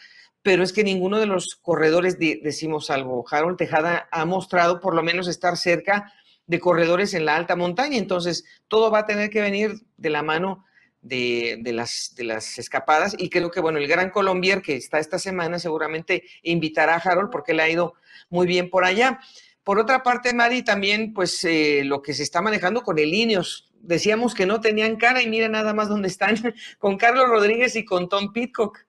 pero 0.43 0.63
es 0.63 0.71
que 0.71 0.83
ninguno 0.83 1.19
de 1.19 1.25
los 1.25 1.59
corredores, 1.61 2.17
decimos 2.17 2.89
algo, 2.89 3.25
Harold 3.29 3.57
Tejada 3.57 4.07
ha 4.09 4.23
mostrado 4.25 4.79
por 4.79 4.95
lo 4.95 5.03
menos 5.03 5.27
estar 5.27 5.57
cerca 5.57 6.13
de 6.47 6.59
corredores 6.59 7.13
en 7.13 7.25
la 7.25 7.35
alta 7.35 7.57
montaña. 7.57 7.97
Entonces, 7.97 8.45
todo 8.69 8.89
va 8.89 8.99
a 8.99 9.05
tener 9.05 9.29
que 9.29 9.41
venir 9.41 9.73
de 9.97 10.09
la 10.09 10.23
mano 10.23 10.65
de, 11.01 11.61
las, 11.73 12.13
de 12.15 12.23
las 12.23 12.57
escapadas. 12.57 13.15
Y 13.17 13.29
creo 13.29 13.51
que, 13.51 13.59
bueno, 13.59 13.77
el 13.77 13.87
Gran 13.87 14.09
Colombier 14.09 14.61
que 14.61 14.75
está 14.75 14.99
esta 14.99 15.19
semana 15.19 15.59
seguramente 15.59 16.23
invitará 16.43 16.95
a 16.95 16.97
Harold 16.97 17.29
porque 17.31 17.53
le 17.53 17.63
ha 17.63 17.69
ido 17.69 17.93
muy 18.29 18.47
bien 18.47 18.69
por 18.69 18.85
allá. 18.85 19.19
Por 19.63 19.79
otra 19.79 20.03
parte, 20.03 20.33
Mari, 20.33 20.63
también 20.63 21.13
pues 21.13 21.43
eh, 21.43 21.83
lo 21.85 22.01
que 22.01 22.13
se 22.13 22.23
está 22.23 22.41
manejando 22.41 22.81
con 22.81 22.97
el 22.99 23.13
Ineos. 23.13 23.71
Decíamos 23.81 24.33
que 24.33 24.45
no 24.45 24.61
tenían 24.61 24.97
cara 24.97 25.21
y 25.21 25.29
mira 25.29 25.47
nada 25.47 25.73
más 25.73 25.89
dónde 25.89 26.07
están, 26.07 26.35
con 26.79 26.97
Carlos 26.97 27.29
Rodríguez 27.29 27.75
y 27.75 27.85
con 27.85 28.09
Tom 28.09 28.33
Pitcock. 28.33 28.88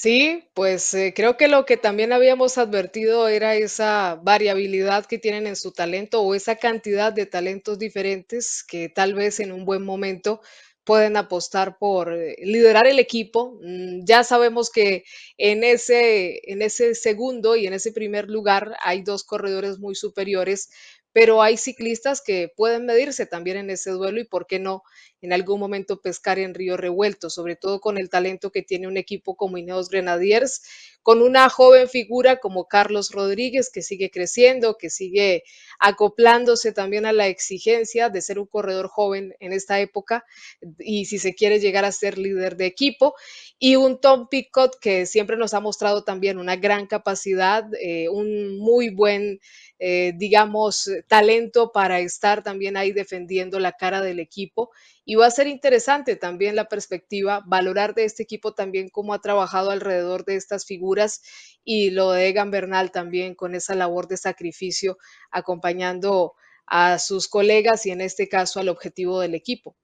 Sí, 0.00 0.44
pues 0.54 0.94
eh, 0.94 1.12
creo 1.14 1.36
que 1.36 1.48
lo 1.48 1.66
que 1.66 1.76
también 1.76 2.12
habíamos 2.12 2.56
advertido 2.56 3.26
era 3.26 3.56
esa 3.56 4.14
variabilidad 4.22 5.06
que 5.06 5.18
tienen 5.18 5.48
en 5.48 5.56
su 5.56 5.72
talento 5.72 6.22
o 6.22 6.34
esa 6.36 6.54
cantidad 6.56 7.12
de 7.12 7.26
talentos 7.26 7.80
diferentes 7.80 8.62
que 8.62 8.88
tal 8.88 9.14
vez 9.14 9.40
en 9.40 9.50
un 9.50 9.64
buen 9.64 9.84
momento 9.84 10.40
pueden 10.84 11.16
apostar 11.16 11.78
por 11.78 12.12
eh, 12.14 12.36
liderar 12.42 12.86
el 12.86 13.00
equipo. 13.00 13.58
Mm, 13.60 14.04
ya 14.04 14.22
sabemos 14.22 14.70
que 14.70 15.02
en 15.36 15.64
ese, 15.64 16.40
en 16.52 16.62
ese 16.62 16.94
segundo 16.94 17.56
y 17.56 17.66
en 17.66 17.72
ese 17.72 17.90
primer 17.90 18.28
lugar 18.30 18.76
hay 18.84 19.02
dos 19.02 19.24
corredores 19.24 19.78
muy 19.80 19.96
superiores, 19.96 20.70
pero 21.18 21.42
hay 21.42 21.56
ciclistas 21.56 22.22
que 22.22 22.52
pueden 22.54 22.86
medirse 22.86 23.26
también 23.26 23.56
en 23.56 23.70
ese 23.70 23.90
duelo 23.90 24.20
y 24.20 24.24
por 24.24 24.46
qué 24.46 24.60
no 24.60 24.84
en 25.20 25.32
algún 25.32 25.58
momento 25.58 26.00
pescar 26.00 26.38
en 26.38 26.54
río 26.54 26.76
revuelto, 26.76 27.28
sobre 27.28 27.56
todo 27.56 27.80
con 27.80 27.98
el 27.98 28.08
talento 28.08 28.52
que 28.52 28.62
tiene 28.62 28.86
un 28.86 28.96
equipo 28.96 29.34
como 29.34 29.58
Ineos 29.58 29.88
Grenadiers, 29.88 30.62
con 31.02 31.22
una 31.22 31.48
joven 31.48 31.88
figura 31.88 32.38
como 32.38 32.66
Carlos 32.68 33.10
Rodríguez 33.10 33.70
que 33.72 33.82
sigue 33.82 34.10
creciendo, 34.10 34.76
que 34.78 34.90
sigue 34.90 35.42
acoplándose 35.80 36.70
también 36.70 37.04
a 37.04 37.12
la 37.12 37.26
exigencia 37.26 38.10
de 38.10 38.22
ser 38.22 38.38
un 38.38 38.46
corredor 38.46 38.86
joven 38.86 39.34
en 39.40 39.52
esta 39.52 39.80
época 39.80 40.24
y 40.78 41.06
si 41.06 41.18
se 41.18 41.34
quiere 41.34 41.58
llegar 41.58 41.84
a 41.84 41.90
ser 41.90 42.18
líder 42.18 42.56
de 42.56 42.66
equipo, 42.66 43.14
y 43.58 43.74
un 43.74 44.00
Tom 44.00 44.28
Picot 44.28 44.78
que 44.78 45.06
siempre 45.06 45.36
nos 45.36 45.52
ha 45.52 45.60
mostrado 45.60 46.04
también 46.04 46.38
una 46.38 46.54
gran 46.54 46.86
capacidad, 46.86 47.64
eh, 47.80 48.08
un 48.08 48.58
muy 48.58 48.90
buen 48.90 49.40
eh, 49.78 50.12
digamos, 50.16 50.90
talento 51.06 51.70
para 51.72 52.00
estar 52.00 52.42
también 52.42 52.76
ahí 52.76 52.92
defendiendo 52.92 53.60
la 53.60 53.72
cara 53.72 54.00
del 54.00 54.18
equipo. 54.18 54.70
Y 55.04 55.14
va 55.14 55.26
a 55.26 55.30
ser 55.30 55.46
interesante 55.46 56.16
también 56.16 56.56
la 56.56 56.68
perspectiva, 56.68 57.42
valorar 57.46 57.94
de 57.94 58.04
este 58.04 58.24
equipo 58.24 58.54
también 58.54 58.88
cómo 58.88 59.14
ha 59.14 59.20
trabajado 59.20 59.70
alrededor 59.70 60.24
de 60.24 60.36
estas 60.36 60.66
figuras 60.66 61.22
y 61.64 61.90
lo 61.90 62.12
de 62.12 62.28
Egan 62.28 62.50
Bernal 62.50 62.90
también 62.90 63.34
con 63.34 63.54
esa 63.54 63.74
labor 63.74 64.08
de 64.08 64.16
sacrificio 64.16 64.98
acompañando 65.30 66.34
a 66.66 66.98
sus 66.98 67.28
colegas 67.28 67.86
y 67.86 67.90
en 67.90 68.00
este 68.00 68.28
caso 68.28 68.60
al 68.60 68.68
objetivo 68.68 69.20
del 69.20 69.34
equipo. 69.34 69.76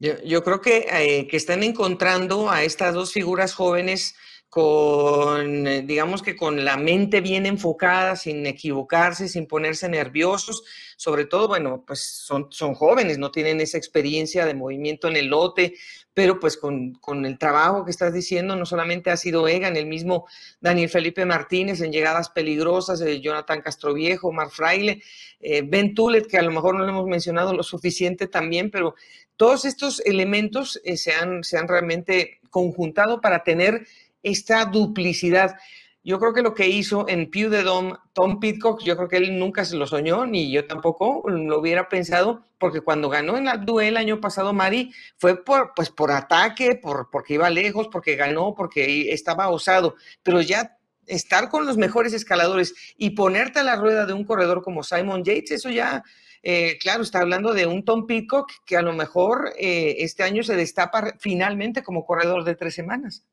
Yo, 0.00 0.42
creo 0.42 0.60
que, 0.60 0.86
eh, 0.90 1.28
que 1.28 1.36
están 1.36 1.62
encontrando 1.62 2.50
a 2.50 2.62
estas 2.62 2.92
dos 2.94 3.12
figuras 3.12 3.54
jóvenes 3.54 4.14
con, 4.54 5.66
eh, 5.66 5.82
digamos 5.82 6.22
que 6.22 6.36
con 6.36 6.64
la 6.64 6.76
mente 6.76 7.20
bien 7.20 7.44
enfocada, 7.44 8.14
sin 8.14 8.46
equivocarse, 8.46 9.26
sin 9.28 9.48
ponerse 9.48 9.88
nerviosos. 9.88 10.62
Sobre 10.96 11.24
todo, 11.24 11.48
bueno, 11.48 11.82
pues 11.84 12.00
son, 12.24 12.46
son 12.50 12.74
jóvenes, 12.74 13.18
no 13.18 13.32
tienen 13.32 13.60
esa 13.60 13.78
experiencia 13.78 14.46
de 14.46 14.54
movimiento 14.54 15.08
en 15.08 15.16
el 15.16 15.26
lote, 15.26 15.74
pero 16.14 16.38
pues 16.38 16.56
con, 16.56 16.92
con, 17.00 17.26
el 17.26 17.36
trabajo 17.36 17.84
que 17.84 17.90
estás 17.90 18.14
diciendo, 18.14 18.54
no 18.54 18.64
solamente 18.64 19.10
ha 19.10 19.16
sido 19.16 19.48
Egan, 19.48 19.76
el 19.76 19.86
mismo 19.86 20.28
Daniel 20.60 20.88
Felipe 20.88 21.26
Martínez 21.26 21.80
en 21.80 21.90
llegadas 21.90 22.30
peligrosas, 22.30 23.00
eh, 23.00 23.20
Jonathan 23.20 23.60
Castroviejo, 23.60 24.30
Mar 24.30 24.50
Fraile, 24.50 25.02
eh, 25.40 25.62
Ben 25.66 25.96
Tulet, 25.96 26.28
que 26.28 26.38
a 26.38 26.42
lo 26.42 26.52
mejor 26.52 26.76
no 26.76 26.84
lo 26.84 26.90
hemos 26.90 27.06
mencionado 27.06 27.54
lo 27.54 27.64
suficiente 27.64 28.28
también, 28.28 28.70
pero 28.70 28.94
todos 29.36 29.64
estos 29.64 30.00
elementos 30.04 30.80
se, 30.94 31.12
han, 31.12 31.42
se 31.42 31.58
han 31.58 31.66
realmente 31.66 32.38
conjuntado 32.50 33.20
para 33.20 33.42
tener 33.42 33.84
esta 34.24 34.64
duplicidad. 34.64 35.56
Yo 36.02 36.18
creo 36.18 36.34
que 36.34 36.42
lo 36.42 36.52
que 36.52 36.68
hizo 36.68 37.08
en 37.08 37.30
Pew 37.30 37.48
de 37.48 37.62
Dom 37.62 37.94
Tom 38.12 38.38
Pitcock, 38.38 38.82
yo 38.82 38.94
creo 38.96 39.08
que 39.08 39.16
él 39.16 39.38
nunca 39.38 39.64
se 39.64 39.76
lo 39.76 39.86
soñó, 39.86 40.26
ni 40.26 40.52
yo 40.52 40.66
tampoco 40.66 41.22
lo 41.30 41.60
hubiera 41.60 41.88
pensado, 41.88 42.44
porque 42.58 42.82
cuando 42.82 43.08
ganó 43.08 43.38
en 43.38 43.46
la 43.46 43.56
duel 43.56 43.88
el 43.88 43.96
año 43.96 44.20
pasado, 44.20 44.52
Mari, 44.52 44.92
fue 45.16 45.42
por, 45.42 45.72
pues, 45.74 45.88
por 45.88 46.12
ataque, 46.12 46.74
por, 46.74 47.08
porque 47.10 47.34
iba 47.34 47.48
lejos, 47.48 47.88
porque 47.88 48.16
ganó, 48.16 48.54
porque 48.54 49.12
estaba 49.12 49.48
osado, 49.48 49.94
pero 50.22 50.42
ya 50.42 50.76
estar 51.06 51.48
con 51.48 51.66
los 51.66 51.76
mejores 51.76 52.12
escaladores 52.12 52.74
y 52.96 53.10
ponerte 53.10 53.60
a 53.60 53.64
la 53.64 53.76
rueda 53.76 54.06
de 54.06 54.12
un 54.12 54.24
corredor 54.24 54.62
como 54.62 54.82
Simon 54.82 55.24
Yates, 55.24 55.52
eso 55.52 55.70
ya, 55.70 56.02
eh, 56.42 56.76
claro, 56.80 57.02
está 57.02 57.20
hablando 57.20 57.54
de 57.54 57.66
un 57.66 57.84
Tom 57.84 58.06
Pitcock 58.06 58.50
que 58.66 58.76
a 58.76 58.82
lo 58.82 58.92
mejor 58.92 59.52
eh, 59.58 59.96
este 60.00 60.22
año 60.22 60.42
se 60.42 60.56
destapa 60.56 61.14
finalmente 61.18 61.82
como 61.82 62.04
corredor 62.04 62.44
de 62.44 62.56
tres 62.56 62.74
semanas. 62.74 63.24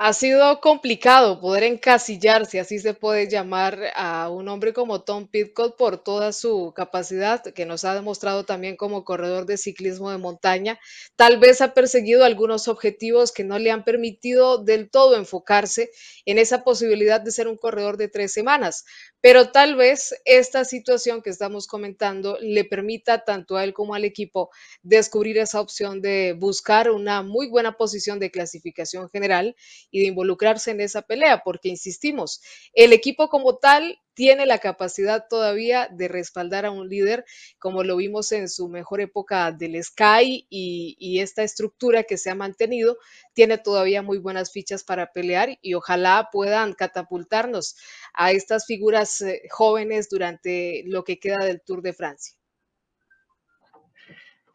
Ha 0.00 0.12
sido 0.12 0.60
complicado 0.60 1.40
poder 1.40 1.64
encasillar, 1.64 2.46
si 2.46 2.60
así 2.60 2.78
se 2.78 2.94
puede 2.94 3.28
llamar, 3.28 3.90
a 3.96 4.30
un 4.30 4.46
hombre 4.48 4.72
como 4.72 5.02
Tom 5.02 5.26
Pitcock 5.26 5.76
por 5.76 6.04
toda 6.04 6.32
su 6.32 6.72
capacidad 6.76 7.42
que 7.42 7.66
nos 7.66 7.84
ha 7.84 7.94
demostrado 7.96 8.44
también 8.44 8.76
como 8.76 9.04
corredor 9.04 9.44
de 9.44 9.56
ciclismo 9.56 10.12
de 10.12 10.18
montaña. 10.18 10.78
Tal 11.16 11.40
vez 11.40 11.60
ha 11.62 11.74
perseguido 11.74 12.24
algunos 12.24 12.68
objetivos 12.68 13.32
que 13.32 13.42
no 13.42 13.58
le 13.58 13.72
han 13.72 13.82
permitido 13.82 14.58
del 14.58 14.88
todo 14.88 15.16
enfocarse 15.16 15.90
en 16.26 16.38
esa 16.38 16.62
posibilidad 16.62 17.20
de 17.20 17.32
ser 17.32 17.48
un 17.48 17.56
corredor 17.56 17.96
de 17.96 18.06
tres 18.06 18.32
semanas, 18.32 18.84
pero 19.20 19.50
tal 19.50 19.76
vez 19.76 20.14
esta 20.24 20.64
situación 20.64 21.22
que 21.22 21.30
estamos 21.30 21.66
comentando 21.66 22.38
le 22.40 22.64
permita 22.64 23.24
tanto 23.24 23.56
a 23.56 23.64
él 23.64 23.72
como 23.72 23.94
al 23.94 24.04
equipo 24.04 24.50
descubrir 24.82 25.38
esa 25.38 25.60
opción 25.60 26.00
de 26.00 26.34
buscar 26.38 26.90
una 26.90 27.22
muy 27.22 27.48
buena 27.48 27.76
posición 27.76 28.18
de 28.18 28.30
clasificación 28.30 29.08
general 29.10 29.56
y 29.90 30.00
de 30.00 30.06
involucrarse 30.06 30.70
en 30.70 30.80
esa 30.80 31.02
pelea, 31.02 31.42
porque 31.44 31.68
insistimos, 31.68 32.40
el 32.72 32.92
equipo 32.92 33.28
como 33.28 33.56
tal 33.56 33.98
tiene 34.18 34.46
la 34.46 34.58
capacidad 34.58 35.26
todavía 35.30 35.88
de 35.92 36.08
respaldar 36.08 36.66
a 36.66 36.72
un 36.72 36.88
líder, 36.88 37.24
como 37.60 37.84
lo 37.84 37.94
vimos 37.94 38.32
en 38.32 38.48
su 38.48 38.68
mejor 38.68 39.00
época 39.00 39.52
del 39.52 39.80
Sky 39.80 40.44
y, 40.50 41.20
esta 41.20 41.44
estructura 41.44 42.02
que 42.02 42.16
se 42.16 42.28
ha 42.28 42.34
mantenido, 42.34 42.98
tiene 43.32 43.58
todavía 43.58 44.02
muy 44.02 44.18
buenas 44.18 44.50
fichas 44.50 44.82
para 44.82 45.12
pelear 45.12 45.56
y 45.62 45.74
ojalá 45.74 46.30
puedan 46.32 46.72
catapultarnos 46.72 47.76
a 48.12 48.32
estas 48.32 48.66
figuras 48.66 49.20
eh, 49.20 49.42
jóvenes 49.50 50.08
durante 50.08 50.82
lo 50.86 51.04
que 51.04 51.20
queda 51.20 51.44
del 51.44 51.60
Tour 51.60 51.80
de 51.82 51.92
Francia. 51.92 52.34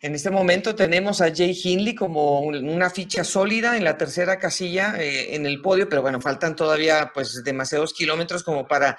En 0.01 0.13
este 0.13 0.29
momento 0.29 0.75
tenemos 0.75 1.21
a 1.21 1.33
Jay 1.33 1.57
Hindley 1.63 1.95
como 1.95 2.41
una 2.41 2.89
ficha 2.89 3.23
sólida 3.23 3.77
en 3.77 3.85
la 3.85 3.97
tercera 3.97 4.37
casilla 4.37 5.01
eh, 5.01 5.35
en 5.35 5.45
el 5.45 5.61
podio, 5.61 5.87
pero 5.87 6.01
bueno, 6.01 6.19
faltan 6.19 6.57
todavía 6.57 7.11
pues 7.13 7.41
demasiados 7.45 7.93
kilómetros 7.93 8.43
como 8.43 8.67
para 8.67 8.97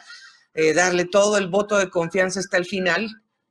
eh, 0.54 0.73
darle 0.73 1.04
todo 1.04 1.37
el 1.37 1.49
voto 1.49 1.78
de 1.78 1.90
confianza 1.90 2.40
hasta 2.40 2.56
el 2.56 2.64
final. 2.64 3.08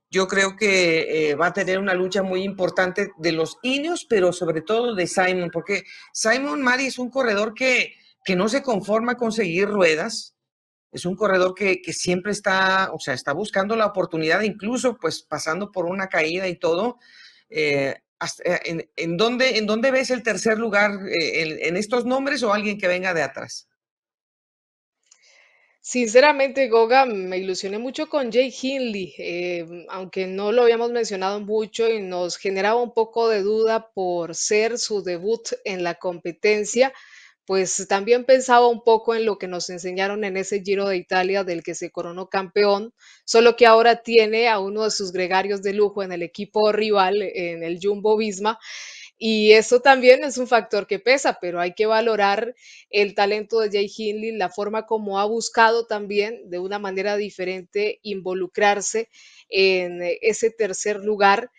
Yo 0.09 0.27
creo 0.27 0.55
que 0.55 1.31
eh, 1.31 1.35
va 1.35 1.47
a 1.47 1.53
tener 1.53 1.79
una 1.79 1.93
lucha 1.93 2.23
muy 2.23 2.43
importante 2.43 3.11
de 3.17 3.31
los 3.31 3.57
Ineos, 3.63 4.05
pero 4.05 4.31
sobre 4.31 4.61
todo 4.61 4.95
de 4.95 5.07
Simon, 5.07 5.49
porque 5.51 5.83
Simon 6.13 6.61
Mari 6.61 6.87
es 6.87 6.99
un 6.99 7.09
corredor 7.09 7.53
que, 7.53 7.93
que 8.23 8.35
no 8.35 8.47
se 8.49 8.61
conforma 8.61 9.15
con 9.15 9.31
seguir 9.31 9.67
ruedas, 9.67 10.35
es 10.91 11.05
un 11.05 11.15
corredor 11.15 11.55
que, 11.55 11.81
que, 11.81 11.91
siempre 11.91 12.31
está, 12.31 12.91
o 12.93 12.99
sea, 12.99 13.15
está 13.15 13.33
buscando 13.33 13.75
la 13.75 13.87
oportunidad, 13.87 14.41
incluso 14.41 14.95
pues 14.97 15.23
pasando 15.23 15.71
por 15.71 15.85
una 15.85 16.07
caída 16.07 16.47
y 16.47 16.55
todo, 16.59 16.99
eh, 17.49 17.95
en, 18.95 19.17
dónde, 19.17 19.57
¿En 19.57 19.65
dónde 19.65 19.91
ves 19.91 20.09
el 20.09 20.23
tercer 20.23 20.57
lugar? 20.57 20.91
En, 21.11 21.77
estos 21.77 22.05
nombres 22.05 22.43
o 22.43 22.53
alguien 22.53 22.77
que 22.77 22.87
venga 22.87 23.13
de 23.13 23.23
atrás? 23.23 23.67
Sinceramente, 25.85 26.69
Goga, 26.69 27.05
me 27.05 27.37
ilusioné 27.39 27.77
mucho 27.77 28.07
con 28.07 28.31
Jay 28.31 28.53
Hindley, 28.61 29.13
eh, 29.17 29.65
aunque 29.89 30.27
no 30.27 30.53
lo 30.53 30.61
habíamos 30.63 30.91
mencionado 30.91 31.41
mucho 31.41 31.89
y 31.89 32.01
nos 32.01 32.37
generaba 32.37 32.81
un 32.81 32.93
poco 32.93 33.27
de 33.27 33.41
duda 33.41 33.91
por 33.93 34.33
ser 34.33 34.77
su 34.77 35.03
debut 35.03 35.41
en 35.65 35.83
la 35.83 35.95
competencia, 35.95 36.93
pues 37.45 37.85
también 37.89 38.23
pensaba 38.23 38.69
un 38.69 38.81
poco 38.85 39.13
en 39.13 39.25
lo 39.25 39.37
que 39.37 39.49
nos 39.49 39.69
enseñaron 39.69 40.23
en 40.23 40.37
ese 40.37 40.61
Giro 40.61 40.87
de 40.87 40.95
Italia 40.95 41.43
del 41.43 41.63
que 41.63 41.75
se 41.75 41.91
coronó 41.91 42.29
campeón, 42.29 42.93
solo 43.25 43.57
que 43.57 43.65
ahora 43.65 43.97
tiene 44.03 44.47
a 44.47 44.59
uno 44.59 44.85
de 44.85 44.91
sus 44.91 45.11
gregarios 45.11 45.61
de 45.63 45.73
lujo 45.73 46.01
en 46.01 46.13
el 46.13 46.23
equipo 46.23 46.71
rival, 46.71 47.21
en 47.21 47.61
el 47.61 47.79
Jumbo 47.81 48.15
Visma, 48.15 48.57
y 49.17 49.53
eso 49.53 49.79
también 49.79 50.23
es 50.23 50.37
un 50.37 50.47
factor 50.47 50.87
que 50.87 50.99
pesa, 50.99 51.37
pero 51.41 51.59
hay 51.61 51.73
que 51.73 51.85
valorar 51.85 52.55
el 52.89 53.15
talento 53.15 53.59
de 53.59 53.69
Jay 53.71 53.89
Hindley, 53.95 54.31
la 54.35 54.49
forma 54.49 54.85
como 54.85 55.19
ha 55.19 55.25
buscado 55.25 55.85
también 55.85 56.49
de 56.49 56.59
una 56.59 56.79
manera 56.79 57.15
diferente 57.15 57.99
involucrarse 58.03 59.09
en 59.49 60.01
ese 60.21 60.49
tercer 60.51 60.97
lugar 60.99 61.49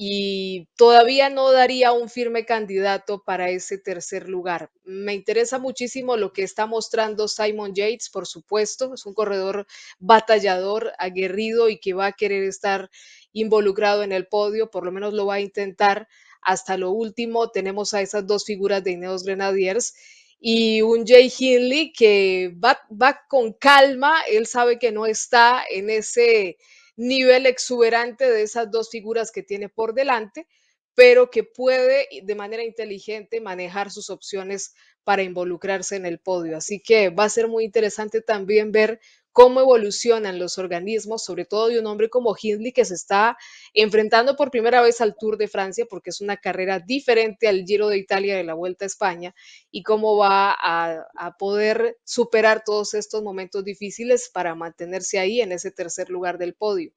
y 0.00 0.68
todavía 0.76 1.28
no 1.28 1.50
daría 1.50 1.90
un 1.92 2.08
firme 2.08 2.44
candidato 2.44 3.24
para 3.24 3.50
ese 3.50 3.78
tercer 3.78 4.28
lugar. 4.28 4.70
Me 4.84 5.12
interesa 5.14 5.58
muchísimo 5.58 6.16
lo 6.16 6.32
que 6.32 6.44
está 6.44 6.66
mostrando 6.66 7.26
Simon 7.26 7.74
Yates, 7.74 8.08
por 8.08 8.26
supuesto, 8.28 8.94
es 8.94 9.06
un 9.06 9.14
corredor 9.14 9.66
batallador, 9.98 10.92
aguerrido 10.98 11.68
y 11.68 11.80
que 11.80 11.94
va 11.94 12.06
a 12.06 12.12
querer 12.12 12.44
estar 12.44 12.90
involucrado 13.32 14.04
en 14.04 14.12
el 14.12 14.28
podio, 14.28 14.70
por 14.70 14.84
lo 14.84 14.92
menos 14.92 15.14
lo 15.14 15.26
va 15.26 15.34
a 15.34 15.40
intentar 15.40 16.06
hasta 16.48 16.78
lo 16.78 16.92
último. 16.92 17.50
Tenemos 17.50 17.92
a 17.92 18.00
esas 18.00 18.26
dos 18.26 18.46
figuras 18.46 18.82
de 18.82 18.92
Ineos 18.92 19.22
Grenadiers 19.22 19.94
y 20.40 20.80
un 20.80 21.06
Jay 21.06 21.30
Hindley 21.36 21.92
que 21.92 22.54
va, 22.64 22.80
va 22.90 23.20
con 23.28 23.52
calma, 23.52 24.14
él 24.30 24.46
sabe 24.46 24.78
que 24.78 24.90
no 24.90 25.04
está 25.04 25.62
en 25.68 25.90
ese 25.90 26.56
nivel 26.96 27.44
exuberante 27.44 28.30
de 28.30 28.42
esas 28.42 28.70
dos 28.70 28.88
figuras 28.88 29.30
que 29.30 29.42
tiene 29.42 29.68
por 29.68 29.92
delante, 29.92 30.46
pero 30.94 31.30
que 31.30 31.44
puede 31.44 32.08
de 32.22 32.34
manera 32.34 32.64
inteligente 32.64 33.42
manejar 33.42 33.90
sus 33.90 34.08
opciones 34.08 34.72
para 35.04 35.22
involucrarse 35.22 35.96
en 35.96 36.06
el 36.06 36.18
podio. 36.18 36.56
Así 36.56 36.80
que 36.80 37.10
va 37.10 37.24
a 37.24 37.28
ser 37.28 37.46
muy 37.46 37.64
interesante 37.64 38.22
también 38.22 38.72
ver 38.72 39.00
cómo 39.38 39.60
evolucionan 39.60 40.40
los 40.40 40.58
organismos, 40.58 41.22
sobre 41.22 41.44
todo 41.44 41.68
de 41.68 41.78
un 41.78 41.86
hombre 41.86 42.10
como 42.10 42.34
Hindley 42.36 42.72
que 42.72 42.84
se 42.84 42.94
está 42.94 43.38
enfrentando 43.72 44.34
por 44.34 44.50
primera 44.50 44.82
vez 44.82 45.00
al 45.00 45.14
Tour 45.16 45.38
de 45.38 45.46
Francia, 45.46 45.86
porque 45.88 46.10
es 46.10 46.20
una 46.20 46.38
carrera 46.38 46.80
diferente 46.80 47.46
al 47.46 47.62
Giro 47.64 47.86
de 47.86 47.98
Italia 47.98 48.36
de 48.36 48.42
la 48.42 48.54
Vuelta 48.54 48.84
a 48.84 48.88
España, 48.88 49.32
y 49.70 49.84
cómo 49.84 50.16
va 50.16 50.56
a, 50.58 51.36
poder 51.38 51.98
superar 52.02 52.64
todos 52.64 52.94
estos 52.94 53.22
momentos 53.22 53.62
difíciles 53.62 54.28
para 54.28 54.56
mantenerse 54.56 55.20
ahí 55.20 55.40
en 55.40 55.52
ese 55.52 55.70
tercer 55.70 56.10
lugar 56.10 56.36
del 56.36 56.54
podio. 56.54 56.90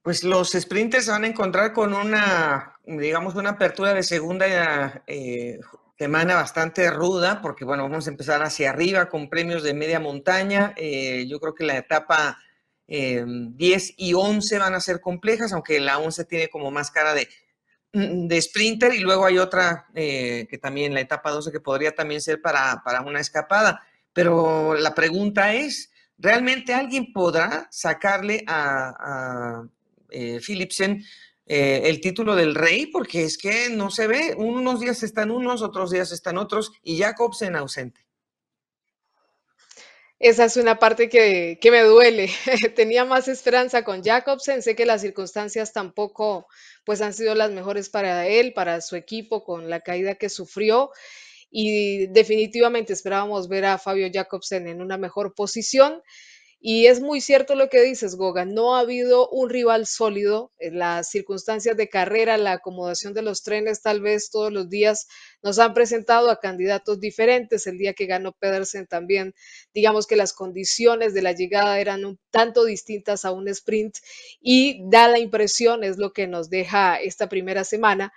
Pues 0.00 0.24
los 0.24 0.52
sprinters 0.52 1.04
se 1.04 1.10
van 1.10 1.24
a 1.24 1.26
encontrar 1.26 1.74
con 1.74 1.92
una, 1.92 2.78
digamos, 2.86 3.34
una 3.34 3.50
apertura 3.50 3.92
de 3.92 4.02
segunda 4.02 5.02
eh, 5.06 5.58
semana 5.98 6.34
bastante 6.34 6.90
ruda, 6.90 7.40
porque 7.40 7.64
bueno, 7.64 7.84
vamos 7.84 8.06
a 8.06 8.10
empezar 8.10 8.42
hacia 8.42 8.70
arriba 8.70 9.08
con 9.08 9.28
premios 9.28 9.62
de 9.62 9.74
media 9.74 10.00
montaña. 10.00 10.74
Eh, 10.76 11.26
yo 11.28 11.38
creo 11.40 11.54
que 11.54 11.64
la 11.64 11.76
etapa 11.76 12.38
10 12.86 12.88
eh, 12.88 13.94
y 13.96 14.14
11 14.14 14.58
van 14.58 14.74
a 14.74 14.80
ser 14.80 15.00
complejas, 15.00 15.52
aunque 15.52 15.80
la 15.80 15.98
11 15.98 16.24
tiene 16.24 16.48
como 16.48 16.70
más 16.70 16.90
cara 16.90 17.14
de, 17.14 17.28
mm, 17.92 18.26
de 18.26 18.42
sprinter 18.42 18.94
y 18.94 19.00
luego 19.00 19.24
hay 19.24 19.38
otra 19.38 19.86
que 19.94 20.58
también, 20.60 20.94
la 20.94 21.00
etapa 21.00 21.30
12, 21.30 21.52
que 21.52 21.60
podría 21.60 21.94
también 21.94 22.20
ser 22.20 22.40
para, 22.42 22.82
para 22.84 23.02
una 23.02 23.20
escapada. 23.20 23.82
Pero 24.12 24.74
la 24.74 24.94
pregunta 24.94 25.54
es, 25.54 25.90
¿realmente 26.18 26.74
alguien 26.74 27.12
podrá 27.12 27.68
sacarle 27.70 28.44
a 28.46 29.64
eh, 30.14 30.40
Philipsen 30.40 31.04
eh, 31.46 31.82
el 31.84 32.00
título 32.00 32.34
del 32.36 32.54
rey, 32.54 32.86
porque 32.86 33.24
es 33.24 33.36
que 33.36 33.68
no 33.70 33.90
se 33.90 34.06
ve, 34.06 34.34
unos 34.36 34.80
días 34.80 35.02
están 35.02 35.30
unos, 35.30 35.62
otros 35.62 35.90
días 35.90 36.10
están 36.12 36.38
otros, 36.38 36.72
y 36.82 36.98
Jacobsen 36.98 37.56
ausente. 37.56 38.04
Esa 40.20 40.46
es 40.46 40.56
una 40.56 40.78
parte 40.78 41.10
que, 41.10 41.58
que 41.60 41.70
me 41.70 41.82
duele. 41.82 42.30
Tenía 42.74 43.04
más 43.04 43.28
esperanza 43.28 43.84
con 43.84 44.02
Jacobsen. 44.02 44.62
Sé 44.62 44.74
que 44.74 44.86
las 44.86 45.02
circunstancias 45.02 45.74
tampoco 45.74 46.46
pues 46.84 47.02
han 47.02 47.12
sido 47.12 47.34
las 47.34 47.50
mejores 47.50 47.90
para 47.90 48.26
él, 48.26 48.54
para 48.54 48.80
su 48.80 48.96
equipo, 48.96 49.44
con 49.44 49.68
la 49.68 49.80
caída 49.80 50.14
que 50.14 50.30
sufrió. 50.30 50.90
Y 51.50 52.06
definitivamente 52.06 52.92
esperábamos 52.94 53.48
ver 53.48 53.66
a 53.66 53.78
Fabio 53.78 54.08
Jacobsen 54.10 54.66
en 54.66 54.80
una 54.80 54.96
mejor 54.96 55.34
posición. 55.34 56.00
Y 56.66 56.86
es 56.86 57.00
muy 57.02 57.20
cierto 57.20 57.56
lo 57.56 57.68
que 57.68 57.82
dices, 57.82 58.16
Goga, 58.16 58.46
no 58.46 58.74
ha 58.74 58.80
habido 58.80 59.28
un 59.28 59.50
rival 59.50 59.86
sólido. 59.86 60.50
En 60.58 60.78
las 60.78 61.10
circunstancias 61.10 61.76
de 61.76 61.90
carrera, 61.90 62.38
la 62.38 62.52
acomodación 62.52 63.12
de 63.12 63.20
los 63.20 63.42
trenes, 63.42 63.82
tal 63.82 64.00
vez 64.00 64.30
todos 64.30 64.50
los 64.50 64.70
días 64.70 65.06
nos 65.42 65.58
han 65.58 65.74
presentado 65.74 66.30
a 66.30 66.40
candidatos 66.40 67.00
diferentes. 67.00 67.66
El 67.66 67.76
día 67.76 67.92
que 67.92 68.06
ganó 68.06 68.32
Pedersen 68.32 68.86
también, 68.86 69.34
digamos 69.74 70.06
que 70.06 70.16
las 70.16 70.32
condiciones 70.32 71.12
de 71.12 71.20
la 71.20 71.32
llegada 71.32 71.78
eran 71.80 72.06
un 72.06 72.18
tanto 72.30 72.64
distintas 72.64 73.26
a 73.26 73.32
un 73.32 73.46
sprint 73.48 73.96
y 74.40 74.88
da 74.88 75.06
la 75.08 75.18
impresión, 75.18 75.84
es 75.84 75.98
lo 75.98 76.14
que 76.14 76.26
nos 76.26 76.48
deja 76.48 76.96
esta 76.96 77.28
primera 77.28 77.64
semana, 77.64 78.10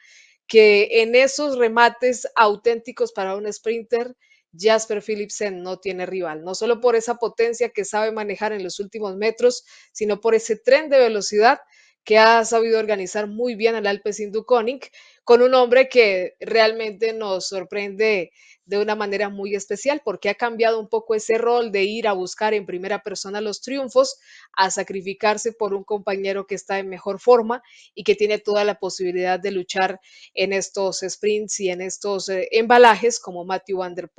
que 0.47 1.01
en 1.01 1.15
esos 1.15 1.57
remates 1.57 2.29
auténticos 2.33 3.11
para 3.11 3.35
un 3.35 3.51
sprinter, 3.51 4.15
Jasper 4.53 5.01
Philipsen 5.01 5.63
no 5.63 5.77
tiene 5.77 6.05
rival, 6.05 6.43
no 6.43 6.55
solo 6.55 6.79
por 6.79 6.95
esa 6.95 7.15
potencia 7.15 7.69
que 7.69 7.85
sabe 7.85 8.11
manejar 8.11 8.53
en 8.53 8.63
los 8.63 8.79
últimos 8.79 9.15
metros, 9.15 9.63
sino 9.91 10.19
por 10.19 10.35
ese 10.35 10.55
tren 10.55 10.89
de 10.89 10.99
velocidad 10.99 11.59
que 12.07 12.17
ha 12.17 12.45
sabido 12.45 12.79
organizar 12.79 13.27
muy 13.27 13.55
bien 13.55 13.75
el 13.75 13.85
Alpes 13.85 14.21
Induconic, 14.21 14.93
con 15.25 15.41
un 15.41 15.53
hombre 15.53 15.89
que 15.89 16.37
realmente 16.39 17.11
nos 17.11 17.49
sorprende 17.49 18.31
de 18.63 18.79
una 18.79 18.95
manera 18.95 19.27
muy 19.27 19.55
especial, 19.55 20.01
porque 20.05 20.29
ha 20.29 20.35
cambiado 20.35 20.79
un 20.79 20.87
poco 20.87 21.15
ese 21.15 21.37
rol 21.37 21.69
de 21.69 21.83
ir 21.83 22.07
a 22.07 22.13
buscar 22.13 22.53
en 22.53 22.65
primera 22.65 23.03
persona 23.03 23.41
los 23.41 23.59
triunfos, 23.59 24.19
a 24.53 24.71
sacrificarse 24.71 25.51
por 25.51 25.73
un 25.73 25.83
compañero 25.83 26.47
que 26.47 26.55
está 26.55 26.79
en 26.79 26.87
mejor 26.87 27.19
forma 27.19 27.61
y 27.93 28.05
que 28.05 28.15
tiene 28.15 28.39
toda 28.39 28.63
la 28.63 28.79
posibilidad 28.79 29.37
de 29.37 29.51
luchar 29.51 29.99
en 30.33 30.53
estos 30.53 31.01
sprints 31.05 31.59
y 31.59 31.71
en 31.71 31.81
estos 31.81 32.29
eh, 32.29 32.47
embalajes 32.51 33.19
como 33.19 33.43
Matthew 33.43 33.79
Van 33.79 33.95
Der. 33.95 34.09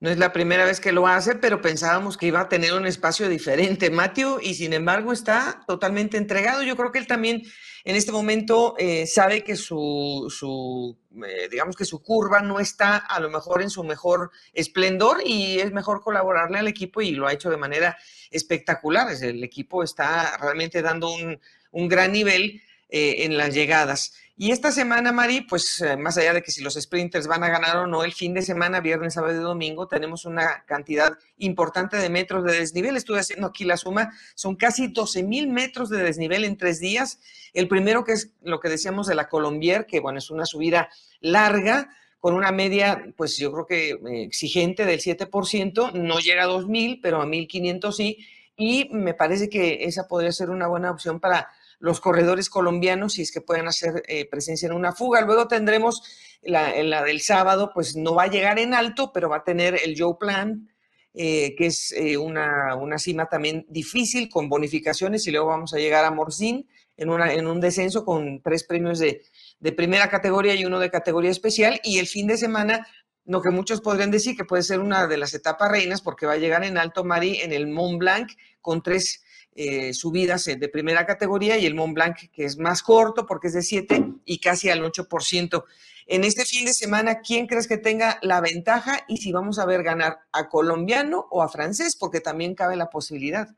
No 0.00 0.08
es 0.08 0.16
la 0.16 0.32
primera 0.32 0.64
vez 0.64 0.80
que 0.80 0.92
lo 0.92 1.06
hace, 1.06 1.34
pero 1.34 1.60
pensábamos 1.60 2.16
que 2.16 2.26
iba 2.26 2.40
a 2.40 2.48
tener 2.48 2.72
un 2.72 2.86
espacio 2.86 3.28
diferente, 3.28 3.90
Matthew, 3.90 4.40
y 4.40 4.54
sin 4.54 4.72
embargo 4.72 5.12
está 5.12 5.62
totalmente 5.66 6.16
entregado. 6.16 6.62
Yo 6.62 6.74
creo 6.74 6.90
que 6.90 6.98
él 6.98 7.06
también 7.06 7.42
en 7.84 7.96
este 7.96 8.10
momento 8.10 8.76
eh, 8.78 9.06
sabe 9.06 9.44
que 9.44 9.56
su, 9.56 10.96
eh, 11.26 11.48
digamos 11.50 11.76
que 11.76 11.84
su 11.84 12.02
curva 12.02 12.40
no 12.40 12.60
está 12.60 12.96
a 12.96 13.20
lo 13.20 13.28
mejor 13.28 13.60
en 13.60 13.68
su 13.68 13.84
mejor 13.84 14.30
esplendor 14.54 15.18
y 15.22 15.60
es 15.60 15.70
mejor 15.70 16.00
colaborarle 16.00 16.58
al 16.58 16.68
equipo 16.68 17.02
y 17.02 17.10
lo 17.10 17.26
ha 17.26 17.34
hecho 17.34 17.50
de 17.50 17.58
manera 17.58 17.98
espectacular. 18.30 19.08
El 19.20 19.44
equipo 19.44 19.82
está 19.82 20.34
realmente 20.38 20.80
dando 20.80 21.12
un, 21.12 21.38
un 21.72 21.88
gran 21.88 22.12
nivel 22.12 22.62
eh, 22.90 23.24
en 23.24 23.36
las 23.36 23.54
llegadas. 23.54 24.12
Y 24.42 24.52
esta 24.52 24.72
semana, 24.72 25.12
Mari, 25.12 25.42
pues 25.42 25.82
eh, 25.82 25.98
más 25.98 26.16
allá 26.16 26.32
de 26.32 26.42
que 26.42 26.50
si 26.50 26.62
los 26.62 26.72
sprinters 26.72 27.26
van 27.26 27.44
a 27.44 27.50
ganar 27.50 27.76
o 27.76 27.86
no, 27.86 28.04
el 28.04 28.14
fin 28.14 28.32
de 28.32 28.40
semana, 28.40 28.80
viernes, 28.80 29.12
sábado 29.12 29.38
y 29.38 29.42
domingo, 29.42 29.86
tenemos 29.86 30.24
una 30.24 30.64
cantidad 30.66 31.12
importante 31.36 31.98
de 31.98 32.08
metros 32.08 32.44
de 32.44 32.54
desnivel. 32.54 32.96
Estuve 32.96 33.20
haciendo 33.20 33.48
aquí 33.48 33.64
la 33.64 33.76
suma, 33.76 34.10
son 34.34 34.56
casi 34.56 34.88
12 34.88 35.24
mil 35.24 35.48
metros 35.48 35.90
de 35.90 36.02
desnivel 36.02 36.44
en 36.44 36.56
tres 36.56 36.80
días. 36.80 37.18
El 37.52 37.68
primero 37.68 38.02
que 38.02 38.12
es 38.12 38.30
lo 38.40 38.60
que 38.60 38.70
decíamos 38.70 39.06
de 39.06 39.14
la 39.14 39.28
Colombier, 39.28 39.84
que 39.84 40.00
bueno, 40.00 40.18
es 40.18 40.30
una 40.30 40.46
subida 40.46 40.88
larga, 41.20 41.90
con 42.18 42.32
una 42.32 42.50
media, 42.50 43.12
pues 43.18 43.36
yo 43.36 43.52
creo 43.52 43.66
que 43.66 43.90
eh, 43.90 44.22
exigente 44.22 44.86
del 44.86 45.00
7%, 45.00 45.92
no 45.92 46.18
llega 46.18 46.44
a 46.44 46.48
2.000, 46.48 47.00
pero 47.02 47.20
a 47.20 47.26
1.500 47.26 47.92
sí, 47.92 48.26
y 48.56 48.88
me 48.90 49.12
parece 49.12 49.48
que 49.48 49.84
esa 49.84 50.08
podría 50.08 50.32
ser 50.32 50.48
una 50.48 50.66
buena 50.66 50.90
opción 50.90 51.20
para 51.20 51.48
los 51.80 52.00
corredores 52.00 52.48
colombianos 52.48 53.14
si 53.14 53.22
es 53.22 53.32
que 53.32 53.40
pueden 53.40 53.66
hacer 53.66 54.02
eh, 54.06 54.28
presencia 54.30 54.66
en 54.66 54.74
una 54.74 54.92
fuga. 54.92 55.22
Luego 55.22 55.48
tendremos 55.48 56.02
la, 56.42 56.80
la, 56.82 57.02
del 57.02 57.20
sábado, 57.20 57.72
pues 57.74 57.96
no 57.96 58.14
va 58.14 58.24
a 58.24 58.30
llegar 58.30 58.58
en 58.58 58.74
alto, 58.74 59.12
pero 59.12 59.28
va 59.28 59.38
a 59.38 59.44
tener 59.44 59.80
el 59.82 59.96
Joe 59.98 60.14
Plan, 60.20 60.68
eh, 61.14 61.54
que 61.56 61.66
es 61.66 61.90
eh, 61.92 62.16
una, 62.16 62.76
una, 62.76 62.98
cima 62.98 63.28
también 63.28 63.66
difícil 63.68 64.28
con 64.28 64.48
bonificaciones 64.48 65.26
y 65.26 65.32
luego 65.32 65.48
vamos 65.48 65.74
a 65.74 65.78
llegar 65.78 66.04
a 66.04 66.10
Morcín 66.12 66.68
en, 66.96 67.10
una, 67.10 67.32
en 67.32 67.48
un 67.48 67.60
descenso 67.60 68.04
con 68.04 68.42
tres 68.42 68.62
premios 68.62 69.00
de, 69.00 69.22
de 69.58 69.72
primera 69.72 70.08
categoría 70.08 70.54
y 70.54 70.64
uno 70.64 70.78
de 70.78 70.90
categoría 70.90 71.30
especial 71.30 71.80
y 71.82 71.98
el 71.98 72.06
fin 72.06 72.28
de 72.28 72.36
semana 72.36 72.86
lo 73.24 73.42
que 73.42 73.50
muchos 73.50 73.80
podrían 73.80 74.10
decir 74.10 74.36
que 74.36 74.44
puede 74.44 74.62
ser 74.62 74.80
una 74.80 75.06
de 75.06 75.16
las 75.16 75.34
etapas 75.34 75.70
reinas 75.70 76.00
porque 76.00 76.26
va 76.26 76.34
a 76.34 76.38
llegar 76.38 76.62
en 76.62 76.78
alto 76.78 77.04
Mari 77.04 77.40
en 77.40 77.52
el 77.52 77.66
Mont 77.66 77.98
Blanc 77.98 78.30
con 78.60 78.82
tres 78.82 79.24
eh, 79.62 79.92
subidas 79.92 80.46
de 80.46 80.68
primera 80.70 81.04
categoría 81.04 81.58
y 81.58 81.66
el 81.66 81.74
Mont 81.74 81.92
Blanc, 81.92 82.16
que 82.32 82.46
es 82.46 82.56
más 82.56 82.82
corto 82.82 83.26
porque 83.26 83.48
es 83.48 83.52
de 83.52 83.60
7 83.60 84.04
y 84.24 84.38
casi 84.38 84.70
al 84.70 84.82
8%. 84.82 85.64
En 86.06 86.24
este 86.24 86.46
fin 86.46 86.64
de 86.64 86.72
semana, 86.72 87.20
¿quién 87.20 87.46
crees 87.46 87.68
que 87.68 87.76
tenga 87.76 88.18
la 88.22 88.40
ventaja 88.40 89.04
y 89.06 89.18
si 89.18 89.32
vamos 89.32 89.58
a 89.58 89.66
ver 89.66 89.82
ganar 89.82 90.20
a 90.32 90.48
colombiano 90.48 91.26
o 91.30 91.42
a 91.42 91.50
francés? 91.50 91.94
Porque 91.94 92.22
también 92.22 92.54
cabe 92.54 92.74
la 92.76 92.88
posibilidad. 92.88 93.48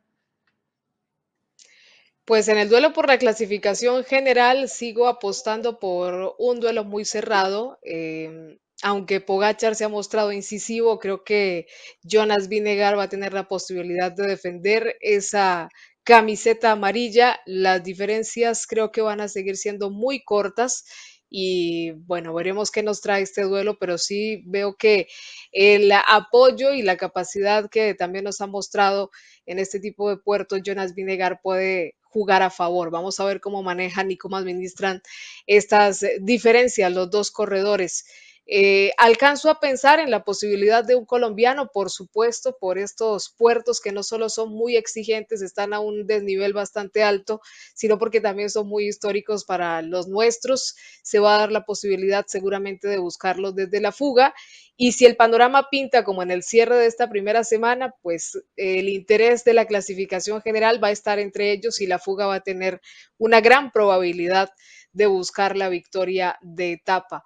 Pues 2.25 2.49
en 2.49 2.59
el 2.59 2.69
duelo 2.69 2.93
por 2.93 3.07
la 3.07 3.19
clasificación 3.19 4.03
general 4.03 4.69
sigo 4.69 5.07
apostando 5.07 5.79
por 5.79 6.35
un 6.37 6.59
duelo 6.59 6.83
muy 6.83 7.05
cerrado. 7.05 7.79
Em, 7.83 8.59
aunque 8.83 9.21
Pogachar 9.21 9.77
se 9.77 9.85
ha 9.85 9.88
mostrado 9.88 10.33
incisivo, 10.33 10.99
creo 10.99 11.23
que 11.23 11.69
Jonas 12.03 12.49
Vinegar 12.49 12.99
va 12.99 13.05
a 13.05 13.09
tener 13.09 13.33
la 13.33 13.47
posibilidad 13.47 14.11
de 14.11 14.27
defender 14.27 14.97
esa 15.01 15.69
camiseta 16.05 16.73
amarilla. 16.73 17.41
Las 17.47 17.83
diferencias 17.83 18.67
creo 18.67 18.93
que 18.93 19.03
van 19.03 19.21
a 19.21 19.29
seguir 19.29 19.57
siendo 19.57 19.91
muy 19.91 20.23
cortas 20.25 20.85
y 21.35 21.93
bueno, 21.93 22.35
veremos 22.35 22.71
qué 22.71 22.83
nos 22.83 23.01
trae 23.01 23.23
este 23.23 23.43
duelo, 23.43 23.79
pero 23.79 23.97
sí 23.97 24.43
veo 24.47 24.75
que 24.77 25.09
el 25.51 25.91
apoyo 25.91 26.75
y 26.75 26.83
la 26.83 26.99
capacidad 26.99 27.71
que 27.71 27.95
también 27.95 28.25
nos 28.25 28.43
ha 28.43 28.47
mostrado 28.47 29.11
en 29.47 29.59
este 29.59 29.81
tipo 29.81 30.11
de 30.11 30.19
puertos, 30.19 30.61
Jonas 30.62 30.95
Vinegar 30.95 31.41
puede 31.43 31.97
jugar 32.03 32.43
a 32.43 32.51
favor. 32.51 32.91
Vamos 32.91 33.19
a 33.19 33.25
ver 33.25 33.41
cómo 33.41 33.62
manejan 33.62 34.11
y 34.11 34.19
cómo 34.19 34.37
administran 34.37 35.01
estas 35.47 36.05
diferencias 36.21 36.93
los 36.93 37.11
dos 37.11 37.31
corredores. 37.31 38.05
Eh, 38.46 38.90
alcanzo 38.98 39.50
a 39.50 39.61
pensar 39.61 40.00
en 40.00 40.11
la 40.11 40.24
posibilidad 40.24 40.85
de 40.85 40.96
un 40.96 41.07
colombiano, 41.07 41.70
por 41.72 41.90
supuesto, 41.90 42.57
por 42.59 42.76
estos 42.76 43.31
puertos 43.38 43.81
que 43.81 43.92
no 43.92 44.02
solo 44.02 44.28
son 44.28 44.52
muy 44.52 44.76
exigentes, 44.76 45.42
están 45.42 45.72
a 45.72 45.81
un 45.81 46.07
desnivel 46.07 46.52
bastante 46.52 47.05
alto, 47.05 47.40
sino 47.74 47.98
porque 47.98 48.20
también 48.20 48.50
son 48.50 48.68
muy 48.68 48.88
históricos 48.88 49.44
para 49.44 49.81
los 49.83 50.09
nuestros. 50.09 50.74
Se 51.02 51.20
va 51.20 51.37
a 51.37 51.38
dar 51.38 51.52
la 51.52 51.64
posibilidad 51.64 52.24
seguramente 52.26 52.88
de 52.88 52.98
buscarlos 52.98 53.55
desde 53.55 53.81
la 53.81 53.92
fuga. 53.92 54.35
Y 54.76 54.92
si 54.92 55.07
el 55.07 55.16
panorama 55.16 55.68
pinta 55.70 56.02
como 56.02 56.22
en 56.22 56.33
el 56.33 56.42
cierre 56.42 56.76
de 56.76 56.87
esta 56.87 57.09
primera 57.09 57.44
semana, 57.44 57.94
pues 58.02 58.42
el 58.57 58.88
interés 58.88 59.44
de 59.44 59.55
la 59.55 59.66
clasificación 59.66 60.42
general 60.42 60.83
va 60.83 60.88
a 60.88 60.92
estar 60.92 61.20
entre 61.20 61.52
ellos 61.52 61.81
y 61.81 61.87
la 61.87 62.00
fuga 62.00 62.26
va 62.26 62.37
a 62.37 62.40
tener 62.40 62.81
una 63.18 63.40
gran 63.40 63.70
probabilidad 63.70 64.50
de 64.92 65.07
buscar 65.07 65.57
la 65.57 65.68
victoria 65.68 66.38
de 66.42 66.72
etapa. 66.72 67.24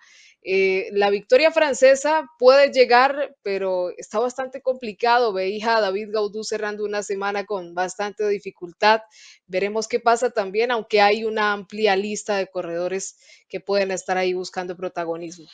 Eh, 0.49 0.91
la 0.93 1.11
victoria 1.11 1.51
francesa 1.51 2.31
puede 2.39 2.71
llegar, 2.71 3.35
pero 3.43 3.91
está 3.97 4.21
bastante 4.21 4.63
complicado. 4.63 5.33
Veía 5.33 5.77
a 5.77 5.81
David 5.81 6.11
Gaudú 6.13 6.45
cerrando 6.45 6.85
una 6.85 7.03
semana 7.03 7.45
con 7.45 7.75
bastante 7.75 8.29
dificultad. 8.29 9.01
Veremos 9.49 9.89
qué 9.89 9.99
pasa 9.99 10.31
también, 10.31 10.71
aunque 10.71 11.01
hay 11.01 11.25
una 11.25 11.53
amplia 11.53 11.97
lista 11.97 12.37
de 12.37 12.47
corredores 12.47 13.19
que 13.49 13.59
pueden 13.59 13.91
estar 13.91 14.17
ahí 14.19 14.35
buscando 14.35 14.77
protagonismo. 14.77 15.49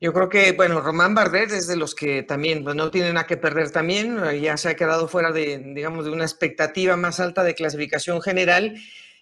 Yo 0.00 0.14
creo 0.14 0.30
que, 0.30 0.52
bueno, 0.52 0.80
Román 0.80 1.14
Bardet 1.14 1.50
es 1.50 1.66
de 1.66 1.76
los 1.76 1.94
que 1.94 2.22
también 2.22 2.64
pues, 2.64 2.74
no 2.74 2.90
tienen 2.90 3.14
nada 3.14 3.26
que 3.26 3.36
perder 3.36 3.70
también, 3.70 4.16
ya 4.40 4.56
se 4.56 4.70
ha 4.70 4.76
quedado 4.76 5.08
fuera 5.08 5.32
de, 5.32 5.58
digamos, 5.58 6.04
de 6.06 6.12
una 6.12 6.24
expectativa 6.24 6.96
más 6.96 7.20
alta 7.20 7.42
de 7.42 7.54
clasificación 7.56 8.22
general 8.22 8.76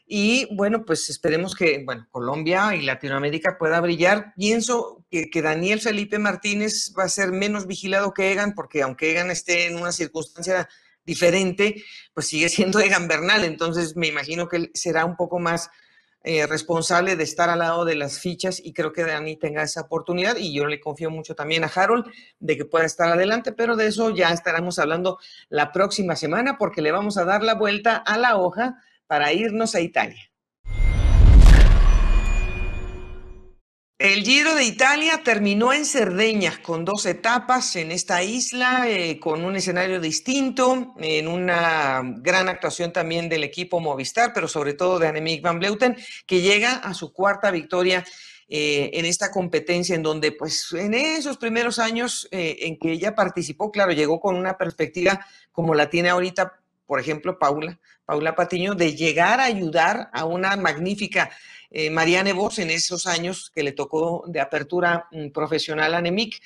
y 0.08 0.46
bueno, 0.54 0.84
pues 0.84 1.10
esperemos 1.10 1.56
que 1.56 1.82
bueno, 1.84 2.06
Colombia 2.12 2.76
y 2.76 2.82
Latinoamérica 2.82 3.58
pueda 3.58 3.80
brillar. 3.80 4.32
Pienso 4.36 5.04
que, 5.10 5.28
Daniel 5.42 5.80
Felipe 5.80 6.20
Martínez 6.20 6.92
va 6.96 7.04
a 7.04 7.08
ser 7.08 7.32
menos 7.32 7.66
vigilado 7.66 8.14
que 8.14 8.30
Egan, 8.30 8.54
porque 8.54 8.82
aunque 8.82 9.10
Egan 9.10 9.32
esté 9.32 9.66
en 9.66 9.76
una 9.76 9.90
circunstancia 9.90 10.68
diferente, 11.04 11.82
pues 12.14 12.28
sigue 12.28 12.48
siendo 12.48 12.78
Egan 12.78 13.08
Bernal. 13.08 13.44
Entonces 13.44 13.96
me 13.96 14.06
imagino 14.06 14.48
que 14.48 14.56
él 14.56 14.70
será 14.74 15.04
un 15.04 15.16
poco 15.16 15.40
más 15.40 15.70
eh, 16.22 16.46
responsable 16.46 17.16
de 17.16 17.24
estar 17.24 17.50
al 17.50 17.58
lado 17.58 17.84
de 17.84 17.96
las 17.96 18.20
fichas 18.20 18.60
y 18.64 18.72
creo 18.72 18.92
que 18.92 19.02
Dani 19.02 19.36
tenga 19.36 19.62
esa 19.64 19.82
oportunidad 19.82 20.36
y 20.36 20.52
yo 20.54 20.66
le 20.66 20.80
confío 20.80 21.10
mucho 21.10 21.34
también 21.34 21.64
a 21.64 21.70
Harold 21.74 22.04
de 22.38 22.56
que 22.56 22.64
pueda 22.64 22.84
estar 22.84 23.08
adelante, 23.10 23.52
pero 23.52 23.74
de 23.74 23.88
eso 23.88 24.10
ya 24.10 24.30
estaremos 24.30 24.78
hablando 24.78 25.18
la 25.48 25.72
próxima 25.72 26.14
semana 26.14 26.58
porque 26.58 26.82
le 26.82 26.92
vamos 26.92 27.16
a 27.16 27.24
dar 27.24 27.42
la 27.42 27.54
vuelta 27.54 27.96
a 27.96 28.18
la 28.18 28.36
hoja 28.38 28.76
para 29.06 29.32
irnos 29.32 29.74
a 29.74 29.80
Italia. 29.80 30.30
El 33.98 34.24
Giro 34.24 34.54
de 34.54 34.64
Italia 34.64 35.22
terminó 35.24 35.72
en 35.72 35.86
Cerdeña 35.86 36.60
con 36.62 36.84
dos 36.84 37.06
etapas 37.06 37.76
en 37.76 37.90
esta 37.90 38.22
isla, 38.22 38.84
eh, 38.86 39.18
con 39.18 39.42
un 39.42 39.56
escenario 39.56 40.02
distinto, 40.02 40.94
en 40.98 41.26
una 41.26 42.02
gran 42.18 42.50
actuación 42.50 42.92
también 42.92 43.30
del 43.30 43.42
equipo 43.42 43.80
Movistar, 43.80 44.32
pero 44.34 44.48
sobre 44.48 44.74
todo 44.74 44.98
de 44.98 45.08
Annemiek 45.08 45.40
van 45.40 45.58
Bleuten, 45.58 45.96
que 46.26 46.42
llega 46.42 46.72
a 46.72 46.92
su 46.92 47.14
cuarta 47.14 47.50
victoria 47.50 48.04
eh, 48.48 48.90
en 48.92 49.06
esta 49.06 49.30
competencia, 49.30 49.96
en 49.96 50.02
donde 50.02 50.30
pues 50.30 50.74
en 50.74 50.92
esos 50.92 51.38
primeros 51.38 51.78
años 51.78 52.28
eh, 52.30 52.58
en 52.60 52.78
que 52.78 52.92
ella 52.92 53.14
participó, 53.14 53.72
claro, 53.72 53.92
llegó 53.92 54.20
con 54.20 54.36
una 54.36 54.58
perspectiva 54.58 55.26
como 55.52 55.74
la 55.74 55.88
tiene 55.88 56.10
ahorita 56.10 56.60
por 56.86 57.00
ejemplo, 57.00 57.38
Paula, 57.38 57.78
Paula 58.04 58.34
Patiño, 58.34 58.74
de 58.74 58.94
llegar 58.94 59.40
a 59.40 59.44
ayudar 59.44 60.08
a 60.12 60.24
una 60.24 60.56
magnífica 60.56 61.30
eh, 61.70 61.90
Marianne 61.90 62.32
Vos 62.32 62.58
en 62.58 62.70
esos 62.70 63.06
años 63.06 63.50
que 63.54 63.62
le 63.62 63.72
tocó 63.72 64.24
de 64.28 64.40
apertura 64.40 65.08
mm, 65.10 65.28
profesional 65.30 65.94
a 65.94 66.00
Nemic. 66.00 66.40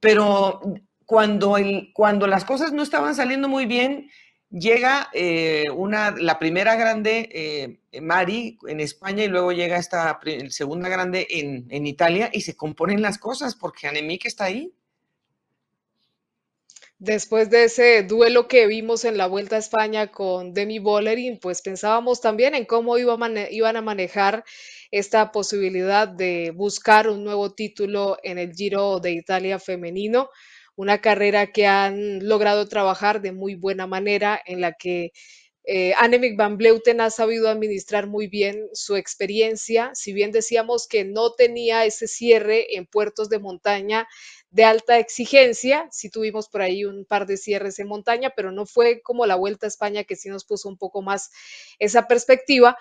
Pero 0.00 0.60
cuando, 1.06 1.56
el, 1.56 1.90
cuando 1.94 2.26
las 2.26 2.44
cosas 2.44 2.72
no 2.72 2.82
estaban 2.82 3.14
saliendo 3.14 3.48
muy 3.48 3.66
bien, 3.66 4.10
llega 4.50 5.08
eh, 5.12 5.66
una, 5.74 6.10
la 6.10 6.38
primera 6.38 6.74
grande, 6.76 7.78
eh, 7.92 8.00
Mari, 8.00 8.58
en 8.66 8.80
España, 8.80 9.24
y 9.24 9.28
luego 9.28 9.52
llega 9.52 9.78
esta 9.78 10.18
segunda 10.48 10.88
grande 10.88 11.26
en, 11.30 11.66
en, 11.70 11.86
Italia, 11.86 12.30
y 12.32 12.42
se 12.42 12.56
componen 12.56 13.02
las 13.02 13.18
cosas 13.18 13.54
porque 13.54 13.88
Anemic 13.88 14.26
está 14.26 14.44
ahí. 14.44 14.72
Después 17.00 17.48
de 17.48 17.64
ese 17.64 18.02
duelo 18.02 18.48
que 18.48 18.66
vimos 18.66 19.04
en 19.04 19.16
la 19.18 19.28
Vuelta 19.28 19.54
a 19.54 19.60
España 19.60 20.08
con 20.08 20.52
Demi 20.52 20.80
Bollerin, 20.80 21.38
pues 21.38 21.62
pensábamos 21.62 22.20
también 22.20 22.56
en 22.56 22.64
cómo 22.64 22.98
iban 22.98 23.76
a 23.76 23.82
manejar 23.82 24.44
esta 24.90 25.30
posibilidad 25.30 26.08
de 26.08 26.50
buscar 26.50 27.08
un 27.08 27.22
nuevo 27.22 27.54
título 27.54 28.18
en 28.24 28.38
el 28.38 28.52
Giro 28.52 28.98
de 28.98 29.12
Italia 29.12 29.60
femenino, 29.60 30.30
una 30.74 31.00
carrera 31.00 31.52
que 31.52 31.66
han 31.68 32.26
logrado 32.26 32.66
trabajar 32.66 33.20
de 33.20 33.30
muy 33.30 33.54
buena 33.54 33.86
manera, 33.86 34.40
en 34.44 34.60
la 34.60 34.72
que 34.72 35.12
eh, 35.70 35.92
Annemiek 35.98 36.36
van 36.36 36.56
Bleuten 36.56 37.00
ha 37.02 37.10
sabido 37.10 37.48
administrar 37.50 38.06
muy 38.06 38.26
bien 38.26 38.68
su 38.72 38.96
experiencia, 38.96 39.90
si 39.94 40.14
bien 40.14 40.32
decíamos 40.32 40.88
que 40.88 41.04
no 41.04 41.34
tenía 41.34 41.84
ese 41.84 42.08
cierre 42.08 42.74
en 42.76 42.86
puertos 42.86 43.28
de 43.28 43.38
montaña, 43.38 44.08
de 44.50 44.64
alta 44.64 44.98
exigencia. 44.98 45.88
Sí 45.90 46.10
tuvimos 46.10 46.48
por 46.48 46.62
ahí 46.62 46.84
un 46.84 47.04
par 47.04 47.26
de 47.26 47.36
cierres 47.36 47.78
en 47.78 47.88
montaña, 47.88 48.32
pero 48.36 48.52
no 48.52 48.66
fue 48.66 49.00
como 49.02 49.26
la 49.26 49.36
Vuelta 49.36 49.66
a 49.66 49.68
España 49.68 50.04
que 50.04 50.16
sí 50.16 50.28
nos 50.28 50.44
puso 50.44 50.68
un 50.68 50.78
poco 50.78 51.02
más 51.02 51.30
esa 51.78 52.06
perspectiva, 52.08 52.76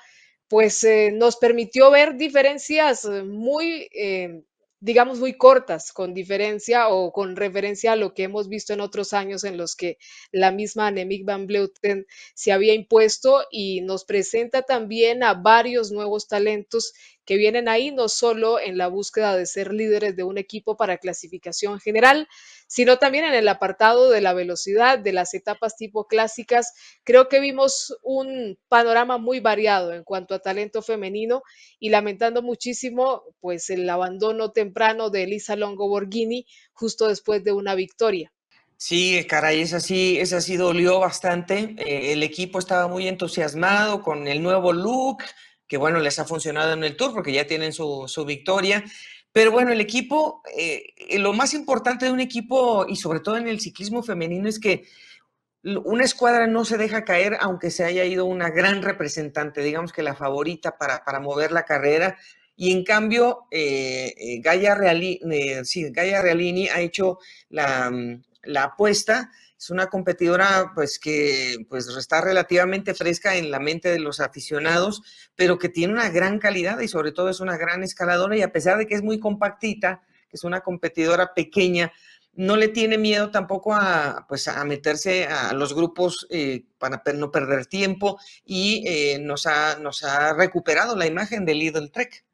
pues 0.47 0.83
eh, 0.83 1.11
nos 1.13 1.37
permitió 1.37 1.91
ver 1.91 2.15
diferencias 2.15 3.05
eh, 3.05 3.23
muy 3.23 3.89
eh, 3.93 4.43
digamos, 4.79 5.19
muy 5.19 5.33
cortas, 5.33 5.91
con 5.91 6.13
diferencia 6.13 6.89
o 6.89 7.11
con 7.11 7.35
referencia 7.35 7.93
a 7.93 7.95
lo 7.95 8.13
que 8.13 8.23
hemos 8.23 8.47
visto 8.47 8.73
en 8.73 8.81
otros 8.81 9.13
años 9.13 9.43
en 9.43 9.57
los 9.57 9.75
que 9.75 9.97
la 10.31 10.51
misma 10.51 10.87
Annemiek 10.87 11.25
van 11.25 11.47
Bleuten 11.47 12.05
se 12.35 12.51
había 12.51 12.73
impuesto 12.73 13.43
y 13.49 13.81
nos 13.81 14.05
presenta 14.05 14.61
también 14.61 15.23
a 15.23 15.33
varios 15.33 15.91
nuevos 15.91 16.27
talentos 16.27 16.93
que 17.27 17.35
vienen 17.35 17.67
ahí 17.67 17.91
no 17.91 18.07
solo 18.07 18.57
en 18.57 18.77
la 18.77 18.87
búsqueda 18.87 19.35
de 19.35 19.45
ser 19.45 19.73
líderes 19.73 20.15
de 20.15 20.23
un 20.23 20.37
equipo 20.37 20.77
para 20.77 20.97
clasificación 20.97 21.81
general, 21.81 22.29
sino 22.67 22.99
también 22.99 23.25
en 23.25 23.33
el 23.33 23.49
apartado 23.49 24.09
de 24.09 24.21
la 24.21 24.33
velocidad, 24.33 24.97
de 24.97 25.11
las 25.11 25.33
etapas 25.33 25.75
tipo 25.75 26.07
clásicas. 26.07 26.73
Creo 27.03 27.27
que 27.27 27.41
vimos 27.41 27.97
un 28.01 28.57
panorama 28.69 29.17
muy 29.17 29.41
variado 29.41 29.93
en 29.93 30.05
cuanto 30.05 30.35
a 30.35 30.39
talento 30.39 30.81
femenino 30.81 31.43
y 31.79 31.89
lamentando 31.89 32.41
muchísimo 32.41 33.23
pues 33.41 33.69
el 33.69 33.89
abandono 33.89 34.53
temprano 34.53 35.09
de 35.09 35.23
Elisa 35.23 35.57
Longo 35.57 35.89
Borghini 35.89 36.47
justo 36.71 37.09
después 37.09 37.43
de 37.43 37.51
una 37.51 37.75
victoria. 37.75 38.31
Sí, 38.79 39.25
caray, 39.27 39.61
esa 39.61 39.79
sí, 39.79 40.17
esa 40.19 40.39
sí 40.39 40.55
dolió 40.55 40.99
bastante. 40.99 41.75
Eh, 41.79 42.13
el 42.13 42.21
equipo 42.21 42.59
estaba 42.59 42.87
muy 42.87 43.07
entusiasmado 43.07 44.01
con 44.01 44.27
el 44.27 44.41
nuevo 44.41 44.71
look, 44.71 45.23
que 45.67 45.77
bueno, 45.77 45.99
les 45.99 46.19
ha 46.19 46.25
funcionado 46.25 46.73
en 46.73 46.83
el 46.83 46.95
Tour 46.95 47.13
porque 47.13 47.33
ya 47.33 47.45
tienen 47.45 47.73
su, 47.73 48.23
victoria. 48.25 48.83
Pero 49.31 49.51
bueno, 49.51 49.71
el 49.71 49.81
equipo, 49.81 50.41
eh, 50.57 50.93
lo 51.19 51.33
más 51.33 51.53
importante 51.53 52.05
de 52.05 52.11
un 52.11 52.19
equipo 52.19 52.85
y 52.87 52.95
sobre 52.95 53.19
todo 53.19 53.37
en 53.37 53.47
el 53.47 53.59
ciclismo 53.59 54.01
femenino 54.01 54.47
es 54.47 54.59
que 54.59 54.85
una 55.63 56.05
escuadra 56.05 56.47
no 56.47 56.63
se 56.63 56.77
deja 56.77 57.03
caer 57.03 57.37
aunque 57.41 57.71
se 57.71 57.83
haya 57.83 58.05
ido 58.05 58.25
una 58.25 58.49
gran 58.49 58.81
representante, 58.81 59.61
digamos 59.61 59.91
que 59.91 60.01
la 60.01 60.15
favorita 60.15 60.77
para, 60.77 61.03
para 61.03 61.19
mover 61.19 61.51
la 61.51 61.65
carrera. 61.65 62.17
Y 62.55 62.71
en 62.71 62.83
cambio, 62.83 63.47
eh, 63.51 64.13
eh 64.17 64.39
Gaia, 64.41 64.73
Realini, 64.73 65.19
sí, 65.63 65.91
Gaia 65.91 66.21
Realini 66.21 66.69
ha 66.69 66.79
hecho 66.79 67.19
la, 67.49 67.91
la 68.43 68.63
apuesta 68.63 69.31
es 69.59 69.69
una 69.69 69.87
competidora 69.87 70.71
pues 70.75 70.99
que 70.99 71.65
pues 71.69 71.87
está 71.87 72.21
relativamente 72.21 72.93
fresca 72.93 73.35
en 73.35 73.49
la 73.49 73.59
mente 73.59 73.89
de 73.89 73.99
los 73.99 74.19
aficionados, 74.19 75.01
pero 75.35 75.57
que 75.57 75.69
tiene 75.69 75.93
una 75.93 76.09
gran 76.09 76.39
calidad 76.39 76.79
y 76.79 76.87
sobre 76.87 77.11
todo 77.11 77.29
es 77.29 77.39
una 77.39 77.57
gran 77.57 77.83
escaladora 77.83 78.37
y 78.37 78.43
a 78.43 78.51
pesar 78.51 78.77
de 78.77 78.85
que 78.85 78.95
es 78.95 79.01
muy 79.01 79.19
compactita, 79.19 80.03
que 80.29 80.37
es 80.37 80.43
una 80.43 80.61
competidora 80.61 81.33
pequeña, 81.33 81.91
no 82.37 82.55
le 82.55 82.67
tiene 82.67 82.99
miedo 82.99 83.31
tampoco 83.31 83.73
a, 83.73 84.27
pues, 84.29 84.47
a 84.47 84.63
meterse 84.63 85.25
a 85.25 85.53
los 85.53 85.73
grupos 85.73 86.27
eh, 86.29 86.65
para 86.77 87.01
no 87.15 87.31
perder 87.31 87.65
tiempo 87.65 88.19
y 88.45 88.83
eh, 88.85 89.17
nos, 89.19 89.47
ha, 89.47 89.79
nos 89.79 90.03
ha 90.03 90.33
recuperado 90.33 90.95
la 90.95 91.07
imagen 91.07 91.45
del 91.45 91.57
Lidl 91.57 91.91
Trek. 91.91 92.26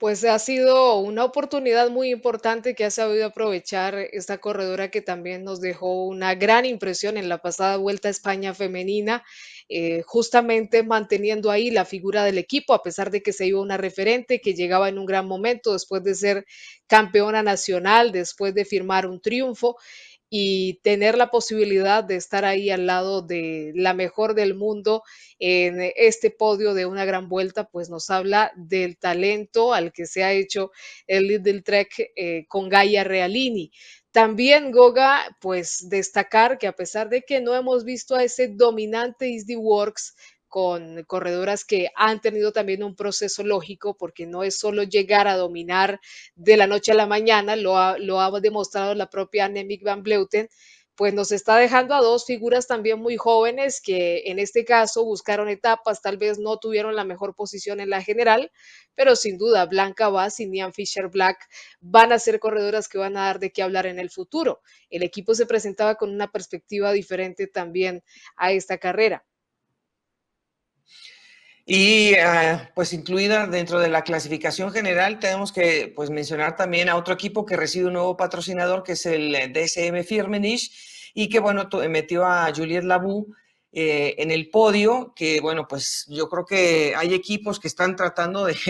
Pues 0.00 0.24
ha 0.24 0.38
sido 0.38 0.96
una 0.98 1.24
oportunidad 1.26 1.90
muy 1.90 2.08
importante 2.10 2.74
que 2.74 2.86
ha 2.86 2.90
sabido 2.90 3.26
aprovechar 3.26 3.94
esta 4.12 4.38
corredora 4.38 4.90
que 4.90 5.02
también 5.02 5.44
nos 5.44 5.60
dejó 5.60 6.06
una 6.06 6.34
gran 6.34 6.64
impresión 6.64 7.18
en 7.18 7.28
la 7.28 7.42
pasada 7.42 7.76
Vuelta 7.76 8.08
a 8.08 8.10
España 8.10 8.54
femenina, 8.54 9.22
eh, 9.68 10.00
justamente 10.06 10.82
manteniendo 10.84 11.50
ahí 11.50 11.70
la 11.70 11.84
figura 11.84 12.24
del 12.24 12.38
equipo, 12.38 12.72
a 12.72 12.82
pesar 12.82 13.10
de 13.10 13.22
que 13.22 13.34
se 13.34 13.46
iba 13.46 13.60
una 13.60 13.76
referente 13.76 14.40
que 14.40 14.54
llegaba 14.54 14.88
en 14.88 14.98
un 14.98 15.04
gran 15.04 15.28
momento 15.28 15.74
después 15.74 16.02
de 16.02 16.14
ser 16.14 16.46
campeona 16.86 17.42
nacional, 17.42 18.10
después 18.10 18.54
de 18.54 18.64
firmar 18.64 19.06
un 19.06 19.20
triunfo 19.20 19.76
y 20.30 20.80
tener 20.84 21.18
la 21.18 21.30
posibilidad 21.30 22.04
de 22.04 22.14
estar 22.14 22.44
ahí 22.44 22.70
al 22.70 22.86
lado 22.86 23.20
de 23.20 23.72
la 23.74 23.94
mejor 23.94 24.34
del 24.34 24.54
mundo 24.54 25.02
en 25.40 25.92
este 25.96 26.30
podio 26.30 26.72
de 26.72 26.86
una 26.86 27.04
gran 27.04 27.28
vuelta, 27.28 27.64
pues 27.64 27.90
nos 27.90 28.08
habla 28.10 28.52
del 28.56 28.96
talento 28.96 29.74
al 29.74 29.92
que 29.92 30.06
se 30.06 30.22
ha 30.22 30.32
hecho 30.32 30.70
el 31.08 31.26
Little 31.26 31.62
Trek 31.62 32.12
eh, 32.14 32.46
con 32.48 32.68
Gaia 32.68 33.02
Realini. 33.02 33.72
También 34.12 34.70
Goga, 34.70 35.36
pues 35.40 35.88
destacar 35.88 36.58
que 36.58 36.66
a 36.66 36.72
pesar 36.72 37.08
de 37.08 37.22
que 37.22 37.40
no 37.40 37.54
hemos 37.54 37.84
visto 37.84 38.14
a 38.14 38.24
ese 38.24 38.48
dominante 38.48 39.28
Isdy 39.28 39.56
Works, 39.56 40.14
con 40.50 41.04
corredoras 41.04 41.64
que 41.64 41.90
han 41.96 42.20
tenido 42.20 42.52
también 42.52 42.82
un 42.82 42.96
proceso 42.96 43.42
lógico, 43.44 43.96
porque 43.96 44.26
no 44.26 44.42
es 44.42 44.58
solo 44.58 44.82
llegar 44.82 45.28
a 45.28 45.36
dominar 45.36 46.00
de 46.34 46.58
la 46.58 46.66
noche 46.66 46.92
a 46.92 46.96
la 46.96 47.06
mañana, 47.06 47.56
lo 47.56 47.78
ha, 47.78 47.96
lo 47.98 48.20
ha 48.20 48.30
demostrado 48.40 48.94
la 48.94 49.08
propia 49.08 49.46
Annemiek 49.46 49.82
van 49.82 50.02
Bleuten, 50.02 50.48
pues 51.00 51.14
nos 51.14 51.32
está 51.32 51.56
dejando 51.56 51.94
a 51.94 52.02
dos 52.02 52.26
figuras 52.26 52.66
también 52.66 53.00
muy 53.00 53.16
jóvenes 53.16 53.80
que 53.80 54.24
en 54.26 54.38
este 54.38 54.66
caso 54.66 55.02
buscaron 55.02 55.48
etapas, 55.48 56.02
tal 56.02 56.18
vez 56.18 56.38
no 56.38 56.58
tuvieron 56.58 56.94
la 56.94 57.04
mejor 57.04 57.34
posición 57.34 57.80
en 57.80 57.88
la 57.88 58.02
general, 58.02 58.52
pero 58.94 59.16
sin 59.16 59.38
duda 59.38 59.64
Blanca 59.64 60.10
Bass 60.10 60.40
y 60.40 60.46
Nian 60.46 60.74
Fisher 60.74 61.08
Black 61.08 61.38
van 61.80 62.12
a 62.12 62.18
ser 62.18 62.38
corredoras 62.38 62.86
que 62.86 62.98
van 62.98 63.16
a 63.16 63.26
dar 63.26 63.38
de 63.38 63.50
qué 63.50 63.62
hablar 63.62 63.86
en 63.86 63.98
el 63.98 64.10
futuro. 64.10 64.60
El 64.90 65.02
equipo 65.02 65.34
se 65.34 65.46
presentaba 65.46 65.94
con 65.94 66.10
una 66.10 66.30
perspectiva 66.30 66.92
diferente 66.92 67.46
también 67.46 68.02
a 68.36 68.52
esta 68.52 68.76
carrera. 68.76 69.24
Y 71.72 72.16
ah, 72.16 72.68
pues 72.74 72.92
incluida 72.92 73.46
dentro 73.46 73.78
de 73.78 73.88
la 73.88 74.02
clasificación 74.02 74.72
general 74.72 75.20
tenemos 75.20 75.52
que 75.52 75.92
pues 75.94 76.10
mencionar 76.10 76.56
también 76.56 76.88
a 76.88 76.96
otro 76.96 77.14
equipo 77.14 77.46
que 77.46 77.56
recibe 77.56 77.86
un 77.86 77.92
nuevo 77.92 78.16
patrocinador 78.16 78.82
que 78.82 78.94
es 78.94 79.06
el 79.06 79.52
DSM 79.52 80.02
Firmenich 80.02 80.72
y 81.14 81.28
que 81.28 81.38
bueno 81.38 81.68
metió 81.88 82.26
a 82.26 82.52
Juliette 82.52 82.82
Labou 82.82 83.32
eh, 83.70 84.16
en 84.18 84.32
el 84.32 84.50
podio, 84.50 85.12
que 85.14 85.40
bueno, 85.40 85.68
pues 85.68 86.06
yo 86.08 86.28
creo 86.28 86.44
que 86.44 86.92
hay 86.96 87.14
equipos 87.14 87.60
que 87.60 87.68
están 87.68 87.94
tratando 87.94 88.46
de, 88.46 88.54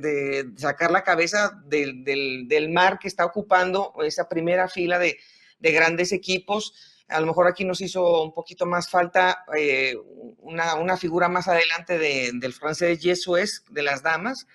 de, 0.00 0.50
sacar 0.56 0.90
la 0.90 1.04
cabeza 1.04 1.52
del, 1.66 2.02
del, 2.02 2.48
del, 2.48 2.70
mar 2.70 2.98
que 2.98 3.08
está 3.08 3.26
ocupando 3.26 3.92
esa 4.02 4.26
primera 4.26 4.68
fila 4.68 4.98
de, 4.98 5.18
grandes 5.60 6.12
equipos 6.12 6.72
a 7.08 7.20
lo 7.20 7.26
mejor 7.26 7.46
aquí 7.46 7.64
nos 7.64 7.80
hizo 7.80 8.22
un 8.22 8.32
poquito 8.32 8.66
más 8.66 8.88
falta 8.88 9.44
eh, 9.56 9.96
una, 10.40 10.96
figura 10.96 11.28
más 11.28 11.48
adelante 11.48 11.98
del 11.98 12.52
francés 12.52 13.00
Jesues, 13.00 13.64
de 13.70 13.82
las 13.82 14.02
damas, 14.02 14.46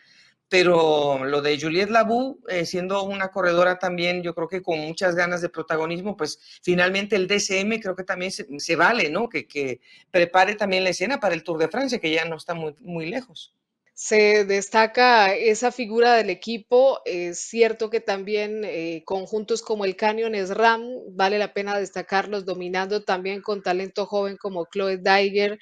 pero 0.49 1.25
lo 1.25 1.41
de 1.41 1.59
Juliette 1.59 1.89
Labou, 1.89 2.39
eh, 2.47 2.65
siendo 2.65 3.03
una 3.03 3.29
corredora 3.29 3.79
también, 3.79 4.21
yo 4.21 4.35
creo 4.35 4.47
que 4.47 4.61
con 4.61 4.79
muchas 4.79 5.15
ganas 5.15 5.41
de 5.41 5.49
protagonismo, 5.49 6.15
pues 6.15 6.39
finalmente 6.61 7.15
el 7.15 7.27
DCM 7.27 7.79
creo 7.81 7.95
que 7.95 8.03
también 8.03 8.31
se, 8.31 8.75
vale, 8.75 9.09
¿no? 9.09 9.29
Que, 9.29 9.47
que, 9.47 9.81
prepare 10.11 10.53
también 10.55 10.83
la 10.83 10.91
escena 10.91 11.19
para 11.19 11.33
el 11.33 11.43
Tour 11.43 11.57
de 11.57 11.69
Francia, 11.69 11.99
que 11.99 12.11
ya 12.11 12.25
no 12.25 12.35
está 12.35 12.53
muy, 12.53 12.75
muy 12.81 13.07
lejos. 13.07 13.55
Se 13.95 14.43
destaca 14.45 15.35
esa 15.35 15.71
figura 15.71 16.15
del 16.15 16.31
equipo. 16.31 16.99
Es 17.05 17.39
cierto 17.39 17.89
que 17.91 17.99
también 18.01 18.63
eh, 18.65 19.03
conjuntos 19.05 19.61
como 19.61 19.85
el 19.85 19.95
Canyon 19.95 20.33
SRAM 20.33 20.81
vale 21.11 21.37
la 21.37 21.53
pena 21.53 21.77
destacarlos, 21.77 22.43
dominando 22.43 23.03
también 23.03 23.41
con 23.41 23.61
talento 23.61 24.07
joven 24.07 24.35
como 24.37 24.65
Chloe 24.65 24.97
Daiger 24.97 25.59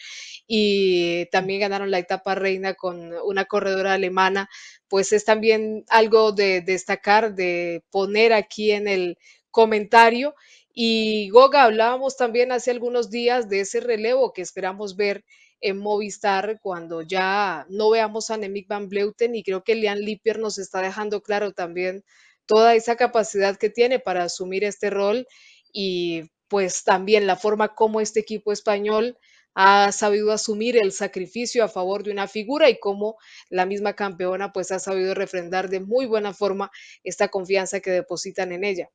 y 0.48 1.26
también 1.28 1.60
ganaron 1.60 1.92
la 1.92 2.00
etapa 2.00 2.34
reina 2.36 2.74
con 2.74 3.12
una 3.26 3.46
corredora 3.46 3.94
alemana. 3.94 4.50
Pues 4.88 5.12
es 5.12 5.26
también 5.26 5.84
algo 5.90 6.32
de 6.32 6.62
destacar, 6.62 7.36
de 7.36 7.84
poner 7.92 8.32
aquí 8.34 8.72
en 8.72 8.88
el 8.88 9.18
comentario. 9.52 10.36
Y 10.74 11.28
Goga, 11.32 11.64
hablábamos 11.64 12.16
también 12.16 12.54
hace 12.54 12.72
algunos 12.72 13.10
días 13.10 13.50
de 13.50 13.60
ese 13.62 13.82
relevo 13.82 14.32
que 14.32 14.42
esperamos 14.42 14.96
ver 14.96 15.26
en 15.62 15.78
Movistar 15.78 16.60
cuando 16.62 17.04
ya 17.04 17.66
no 17.70 17.92
veamos 17.92 18.32
a 18.32 18.38
Nemik 18.38 18.68
Van 18.68 18.90
Bleuten 18.90 19.36
y 19.36 19.44
creo 19.44 19.64
que 19.64 19.76
Lian 19.76 20.02
Lippier 20.02 20.40
nos 20.40 20.58
está 20.58 20.82
dejando 20.82 21.22
claro 21.22 21.54
también 21.54 22.04
toda 22.46 22.76
esa 22.76 22.96
capacidad 22.96 23.58
que 23.58 23.70
tiene 23.70 24.00
para 24.00 24.24
asumir 24.24 24.64
este 24.64 24.90
rol 24.90 25.28
y 25.72 26.32
pues 26.48 26.84
también 26.84 27.28
la 27.28 27.38
forma 27.38 27.76
como 27.76 28.02
este 28.02 28.20
equipo 28.20 28.52
español 28.52 29.18
ha 29.54 29.92
sabido 29.92 30.32
asumir 30.32 30.78
el 30.78 30.92
sacrificio 30.92 31.64
a 31.64 31.70
favor 31.70 32.04
de 32.04 32.12
una 32.12 32.28
figura 32.28 32.70
y 32.70 32.80
cómo 32.80 33.18
la 33.50 33.66
misma 33.66 33.94
campeona 33.94 34.52
pues 34.52 34.72
ha 34.72 34.80
sabido 34.80 35.14
refrendar 35.14 35.70
de 35.70 35.80
muy 35.80 36.06
buena 36.06 36.34
forma 36.34 36.72
esta 37.04 37.28
confianza 37.28 37.80
que 37.82 37.92
depositan 37.92 38.52
en 38.52 38.64
ella. 38.64 38.90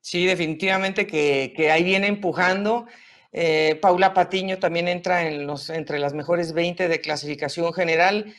Sí, 0.00 0.26
definitivamente 0.26 1.06
que, 1.06 1.52
que 1.56 1.70
ahí 1.70 1.84
viene 1.84 2.08
empujando 2.08 2.86
eh, 3.32 3.78
Paula 3.80 4.12
Patiño 4.12 4.58
también 4.58 4.88
entra 4.88 5.26
en 5.26 5.46
los, 5.46 5.70
entre 5.70 5.98
las 5.98 6.12
mejores 6.12 6.52
20 6.52 6.86
de 6.86 7.00
clasificación 7.00 7.72
general. 7.72 8.34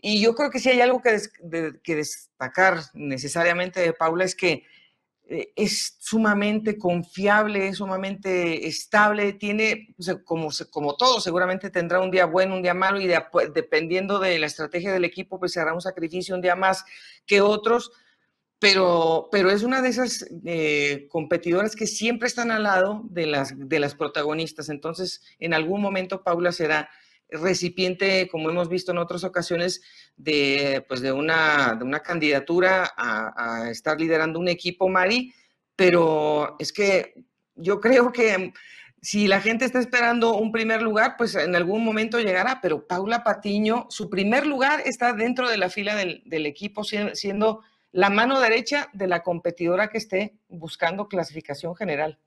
Y 0.00 0.22
yo 0.22 0.34
creo 0.34 0.50
que 0.50 0.58
si 0.58 0.70
hay 0.70 0.80
algo 0.80 1.02
que, 1.02 1.94
destacar 1.94 2.80
necesariamente 2.94 3.80
de 3.80 3.92
Paula 3.92 4.24
es 4.24 4.34
que 4.34 4.64
eh, 5.28 5.52
es 5.54 5.96
sumamente 6.00 6.78
confiable, 6.78 7.68
es 7.68 7.76
sumamente 7.76 8.66
estable, 8.66 9.34
tiene, 9.34 9.94
como, 10.24 10.48
como 10.70 10.96
todo, 10.96 11.20
seguramente 11.20 11.68
tendrá 11.68 12.00
un 12.00 12.10
día 12.10 12.24
bueno, 12.24 12.54
un 12.54 12.62
día 12.62 12.74
malo 12.74 13.00
y 13.00 13.10
dependiendo 13.52 14.18
de 14.18 14.38
la 14.38 14.46
estrategia 14.46 14.92
del 14.92 15.04
equipo, 15.04 15.38
pues 15.38 15.52
se 15.52 15.60
hará 15.60 15.74
un 15.74 15.82
sacrificio 15.82 16.34
un 16.34 16.40
día 16.40 16.56
más 16.56 16.84
que 17.26 17.42
otros, 17.42 17.90
pero, 18.58 19.28
pero 19.30 19.50
es 19.50 19.62
una 19.62 19.80
de 19.82 19.88
esas 19.88 20.26
eh, 20.44 21.06
competidoras 21.10 21.76
que 21.76 21.86
siempre 21.86 22.26
están 22.26 22.50
al 22.50 22.64
lado 22.64 23.02
de 23.04 23.26
las, 23.26 23.54
de 23.56 23.78
las 23.78 23.94
protagonistas. 23.94 24.68
Entonces, 24.68 25.22
en 25.38 25.54
algún 25.54 25.80
momento 25.80 26.24
Paula 26.24 26.50
será 26.50 26.90
recipiente, 27.30 28.28
como 28.28 28.50
hemos 28.50 28.68
visto 28.68 28.90
en 28.90 28.98
otras 28.98 29.22
ocasiones, 29.22 29.82
de, 30.16 30.84
pues 30.88 31.00
de, 31.00 31.12
una, 31.12 31.76
de 31.78 31.84
una 31.84 32.00
candidatura 32.00 32.90
a, 32.96 33.70
estar 33.70 34.00
liderando 34.00 34.40
un 34.40 34.48
equipo, 34.48 34.88
Mari, 34.88 35.32
pero 35.76 36.56
es 36.58 36.72
que 36.72 37.14
yo 37.54 37.80
creo 37.80 38.10
que 38.12 38.52
si 39.00 39.28
la 39.28 39.40
gente 39.40 39.64
está 39.64 39.78
esperando 39.78 40.34
un 40.36 40.50
primer 40.50 40.82
lugar, 40.82 41.14
pues 41.16 41.36
en 41.36 41.54
algún 41.54 41.84
momento 41.84 42.18
llegará, 42.18 42.60
pero 42.60 42.88
Paula 42.88 43.22
Patiño, 43.22 43.86
su 43.90 44.10
primer 44.10 44.46
lugar 44.46 44.82
está 44.84 45.12
dentro 45.12 45.48
de 45.48 45.58
la 45.58 45.70
fila 45.70 45.94
del, 45.94 46.22
del 46.24 46.46
equipo, 46.46 46.82
siendo 46.82 47.62
la 47.92 48.10
mano 48.10 48.40
derecha 48.40 48.90
de 48.92 49.06
la 49.06 49.22
competidora 49.22 49.88
que 49.88 49.98
esté 49.98 50.38
buscando 50.48 51.08
clasificación 51.08 51.74
general. 51.74 52.18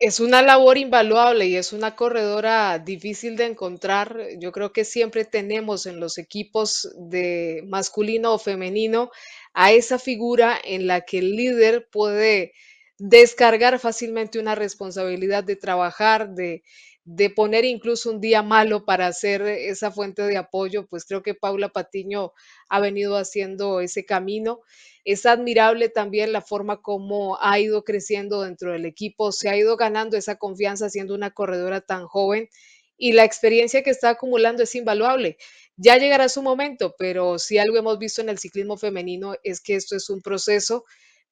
Es 0.00 0.20
una 0.20 0.42
labor 0.42 0.78
invaluable 0.78 1.46
y 1.46 1.56
es 1.56 1.72
una 1.72 1.96
corredora 1.96 2.78
difícil 2.78 3.36
de 3.36 3.46
encontrar. 3.46 4.28
Yo 4.38 4.52
creo 4.52 4.72
que 4.72 4.84
siempre 4.84 5.24
tenemos 5.24 5.86
en 5.86 5.98
los 5.98 6.18
equipos 6.18 6.88
de 6.96 7.64
masculino 7.66 8.32
o 8.32 8.38
femenino 8.38 9.10
a 9.54 9.72
esa 9.72 9.98
figura 9.98 10.56
en 10.62 10.86
la 10.86 11.00
que 11.00 11.18
el 11.18 11.34
líder 11.34 11.88
puede 11.90 12.52
descargar 12.98 13.80
fácilmente 13.80 14.38
una 14.38 14.54
responsabilidad 14.54 15.42
de 15.42 15.56
trabajar, 15.56 16.30
de, 16.30 16.62
de 17.10 17.30
poner 17.30 17.64
incluso 17.64 18.10
un 18.10 18.20
día 18.20 18.42
malo 18.42 18.84
para 18.84 19.06
hacer 19.06 19.40
esa 19.40 19.90
fuente 19.90 20.20
de 20.20 20.36
apoyo, 20.36 20.86
pues 20.86 21.06
creo 21.06 21.22
que 21.22 21.34
Paula 21.34 21.70
Patiño 21.70 22.32
ha 22.68 22.80
venido 22.80 23.16
haciendo 23.16 23.80
ese 23.80 24.04
camino. 24.04 24.60
Es 25.06 25.24
admirable 25.24 25.88
también 25.88 26.32
la 26.32 26.42
forma 26.42 26.82
como 26.82 27.38
ha 27.40 27.58
ido 27.58 27.82
creciendo 27.82 28.42
dentro 28.42 28.72
del 28.72 28.84
equipo, 28.84 29.32
se 29.32 29.48
ha 29.48 29.56
ido 29.56 29.78
ganando 29.78 30.18
esa 30.18 30.36
confianza 30.36 30.90
siendo 30.90 31.14
una 31.14 31.30
corredora 31.30 31.80
tan 31.80 32.06
joven 32.06 32.50
y 32.98 33.12
la 33.12 33.24
experiencia 33.24 33.82
que 33.82 33.88
está 33.88 34.10
acumulando 34.10 34.62
es 34.64 34.74
invaluable. 34.74 35.38
Ya 35.78 35.96
llegará 35.96 36.28
su 36.28 36.42
momento, 36.42 36.94
pero 36.98 37.38
si 37.38 37.56
algo 37.56 37.78
hemos 37.78 37.98
visto 37.98 38.20
en 38.20 38.28
el 38.28 38.38
ciclismo 38.38 38.76
femenino 38.76 39.34
es 39.44 39.62
que 39.62 39.76
esto 39.76 39.96
es 39.96 40.10
un 40.10 40.20
proceso 40.20 40.84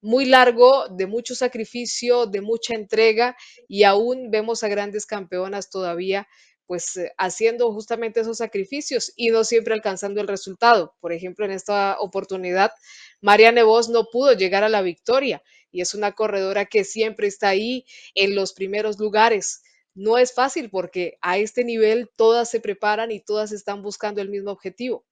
muy 0.06 0.24
largo, 0.24 0.86
de 0.88 1.08
mucho 1.08 1.34
sacrificio, 1.34 2.26
de 2.26 2.40
mucha 2.40 2.74
entrega 2.74 3.36
y 3.66 3.82
aún 3.82 4.30
vemos 4.30 4.62
a 4.62 4.68
grandes 4.68 5.04
campeonas 5.04 5.68
todavía 5.68 6.28
pues 6.64 6.96
eh, 6.96 7.12
haciendo 7.18 7.72
justamente 7.72 8.20
esos 8.20 8.38
sacrificios 8.38 9.12
y 9.16 9.30
no 9.30 9.42
siempre 9.42 9.74
alcanzando 9.74 10.20
el 10.20 10.28
resultado. 10.28 10.94
Por 11.00 11.12
ejemplo, 11.12 11.44
en 11.44 11.50
esta 11.50 11.96
oportunidad, 11.98 12.70
María 13.20 13.50
Nevos 13.50 13.88
no 13.88 14.04
pudo 14.04 14.32
llegar 14.32 14.62
a 14.62 14.68
la 14.68 14.82
victoria 14.82 15.42
y 15.72 15.80
es 15.80 15.92
una 15.92 16.12
corredora 16.12 16.66
que 16.66 16.84
siempre 16.84 17.26
está 17.26 17.48
ahí 17.48 17.84
en 18.14 18.36
los 18.36 18.52
primeros 18.52 19.00
lugares. 19.00 19.62
No 19.94 20.18
es 20.18 20.32
fácil 20.32 20.70
porque 20.70 21.18
a 21.20 21.38
este 21.38 21.64
nivel 21.64 22.10
todas 22.16 22.48
se 22.48 22.60
preparan 22.60 23.10
y 23.10 23.20
todas 23.20 23.50
están 23.50 23.82
buscando 23.82 24.22
el 24.22 24.28
mismo 24.28 24.52
objetivo. 24.52 25.04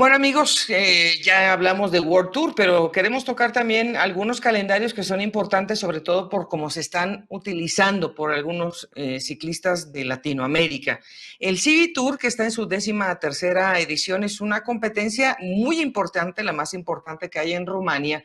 Bueno 0.00 0.16
amigos, 0.16 0.64
eh, 0.70 1.20
ya 1.22 1.52
hablamos 1.52 1.92
de 1.92 2.00
World 2.00 2.30
Tour, 2.30 2.54
pero 2.56 2.90
queremos 2.90 3.26
tocar 3.26 3.52
también 3.52 3.98
algunos 3.98 4.40
calendarios 4.40 4.94
que 4.94 5.02
son 5.02 5.20
importantes, 5.20 5.78
sobre 5.78 6.00
todo 6.00 6.30
por 6.30 6.48
cómo 6.48 6.70
se 6.70 6.80
están 6.80 7.26
utilizando 7.28 8.14
por 8.14 8.32
algunos 8.32 8.88
eh, 8.94 9.20
ciclistas 9.20 9.92
de 9.92 10.06
Latinoamérica. 10.06 11.00
El 11.38 11.58
CV 11.58 11.92
Tour, 11.92 12.16
que 12.16 12.28
está 12.28 12.44
en 12.44 12.50
su 12.50 12.64
décima 12.64 13.14
tercera 13.18 13.78
edición, 13.78 14.24
es 14.24 14.40
una 14.40 14.62
competencia 14.62 15.36
muy 15.38 15.82
importante, 15.82 16.42
la 16.44 16.54
más 16.54 16.72
importante 16.72 17.28
que 17.28 17.38
hay 17.38 17.52
en 17.52 17.66
Rumania, 17.66 18.24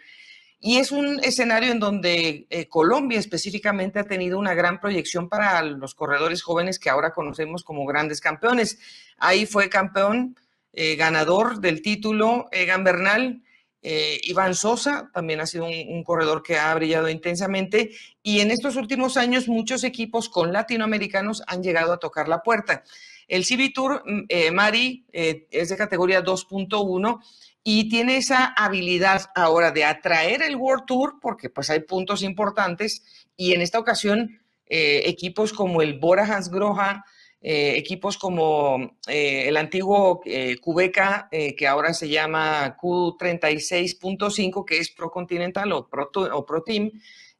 y 0.61 0.77
es 0.77 0.93
un 0.93 1.19
escenario 1.25 1.73
en 1.73 1.81
donde 1.81 2.47
eh, 2.51 2.69
Colombia 2.69 3.19
específicamente 3.19 3.99
ha 3.99 4.05
tenido 4.05 4.39
una 4.39 4.53
gran 4.53 4.79
proyección 4.79 5.27
para 5.27 5.61
los 5.61 5.93
corredores 5.93 6.41
jóvenes 6.41 6.79
que 6.79 6.89
ahora 6.89 7.11
conocemos 7.11 7.65
como 7.65 7.85
grandes 7.85 8.21
campeones. 8.21 8.79
Ahí 9.17 9.45
fue 9.45 9.67
campeón 9.67 10.37
eh, 10.77 10.97
ganador 10.97 11.61
del 11.61 11.81
título, 11.81 12.49
Egan 12.51 12.83
Bernal. 12.83 13.41
Eh, 13.81 14.19
Iván 14.23 14.55
Sosa 14.55 15.09
también 15.13 15.39
ha 15.39 15.45
sido 15.45 15.65
un, 15.65 16.03
corredor 16.03 16.43
que 16.43 16.57
ha 16.57 16.73
brillado 16.73 17.07
intensamente 17.07 17.91
y 18.23 18.39
en 18.39 18.49
estos 18.49 18.75
últimos 18.75 19.15
años 19.15 19.47
muchos 19.47 19.83
equipos 19.83 20.27
con 20.27 20.51
latinoamericanos 20.51 21.43
han 21.47 21.61
llegado 21.61 21.93
a 21.93 21.99
tocar 21.99 22.27
la 22.27 22.41
puerta. 22.41 22.83
El 23.27 23.45
CB 23.45 23.71
mm, 24.03 24.23
eh, 24.27 24.51
Mari, 24.51 25.05
es 25.11 25.69
de 25.69 25.77
categoría 25.77 26.23
2.1 26.23 27.21
y 27.63 27.87
tiene 27.87 28.17
esa 28.17 28.45
habilidad 28.45 29.29
ahora 29.33 29.71
de 29.71 29.85
atraer 29.85 30.41
el 30.41 30.55
World 30.55 30.85
Tour 30.85 31.19
porque 31.21 31.49
pues 31.49 31.69
hay 31.69 31.81
puntos 31.81 32.21
importantes 32.21 33.03
y 33.37 33.53
en 33.53 33.61
esta 33.61 33.79
ocasión 33.79 34.41
equipos 34.67 35.53
como 35.53 35.83
el 35.83 35.99
Bora 35.99 36.25
Hansgrohe, 36.25 37.03
eh, 37.47 37.77
equipos 37.77 38.17
como 38.17 38.97
eh, 39.07 39.47
el 39.47 39.57
antiguo 39.57 40.19
eh, 40.25 40.57
Cubeca, 40.57 41.29
que 41.29 41.67
ahora 41.67 41.93
se 41.93 42.09
llama 42.09 42.75
Q36.5, 42.75 44.65
que 44.65 44.79
es 44.79 44.89
Pro 44.89 45.11
Continental 45.11 45.71
o 45.73 45.87
Pro, 45.87 46.09
o 46.33 46.43
Pro 46.43 46.63
Team, 46.63 46.89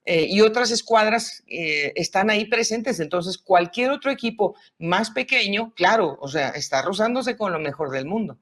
y 0.06 0.42
otras 0.42 0.70
escuadras 0.70 1.44
están 1.48 2.30
ahí 2.30 2.46
presentes. 2.46 3.00
Entonces, 3.00 3.40
cualquier 3.40 3.90
otro 3.90 4.12
equipo 4.12 4.56
más 4.78 5.10
pequeño, 5.10 5.74
claro, 5.76 6.20
o 6.22 6.28
sea, 6.28 6.50
está 6.50 6.84
rozándose 6.84 7.36
con 7.36 7.52
lo 7.52 7.60
mejor 7.60 7.90
del 7.90 8.06
mundo. 8.06 8.38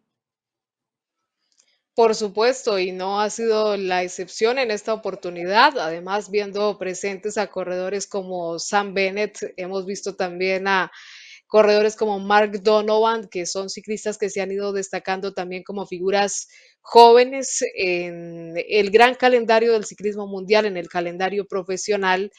Por 1.95 2.15
supuesto, 2.15 2.79
y 2.79 2.91
no 2.91 3.21
ha 3.21 3.29
sido 3.29 3.77
la 3.77 4.01
excepción 4.03 4.57
en 4.57 4.71
esta 4.71 4.93
oportunidad. 4.93 5.77
Además, 5.77 6.31
viendo 6.31 6.77
presentes 6.79 7.37
a 7.37 7.47
corredores 7.47 8.07
como 8.07 8.57
Sam 8.59 8.95
Bennett, 8.95 9.53
hemos 9.57 9.85
visto 9.85 10.15
también 10.15 10.67
a 10.67 10.91
corredores 11.53 11.95
como 11.95 12.17
Mark 12.17 12.63
Donovan, 12.63 13.27
que 13.27 13.45
son 13.45 13.69
ciclistas 13.69 14.17
que 14.17 14.31
se 14.31 14.41
han 14.41 14.51
ido 14.51 14.73
destacando 14.73 15.35
también 15.35 15.61
como 15.61 15.85
figuras 15.85 16.47
jóvenes 16.81 17.63
en 17.75 18.55
el 18.57 18.89
gran 18.89 19.13
calendario 19.13 19.73
del 19.73 19.85
ciclismo 19.85 20.25
mundial, 20.25 20.65
en 20.65 20.77
el 20.77 20.89
calendario 20.89 21.45
profesional. 21.45 22.31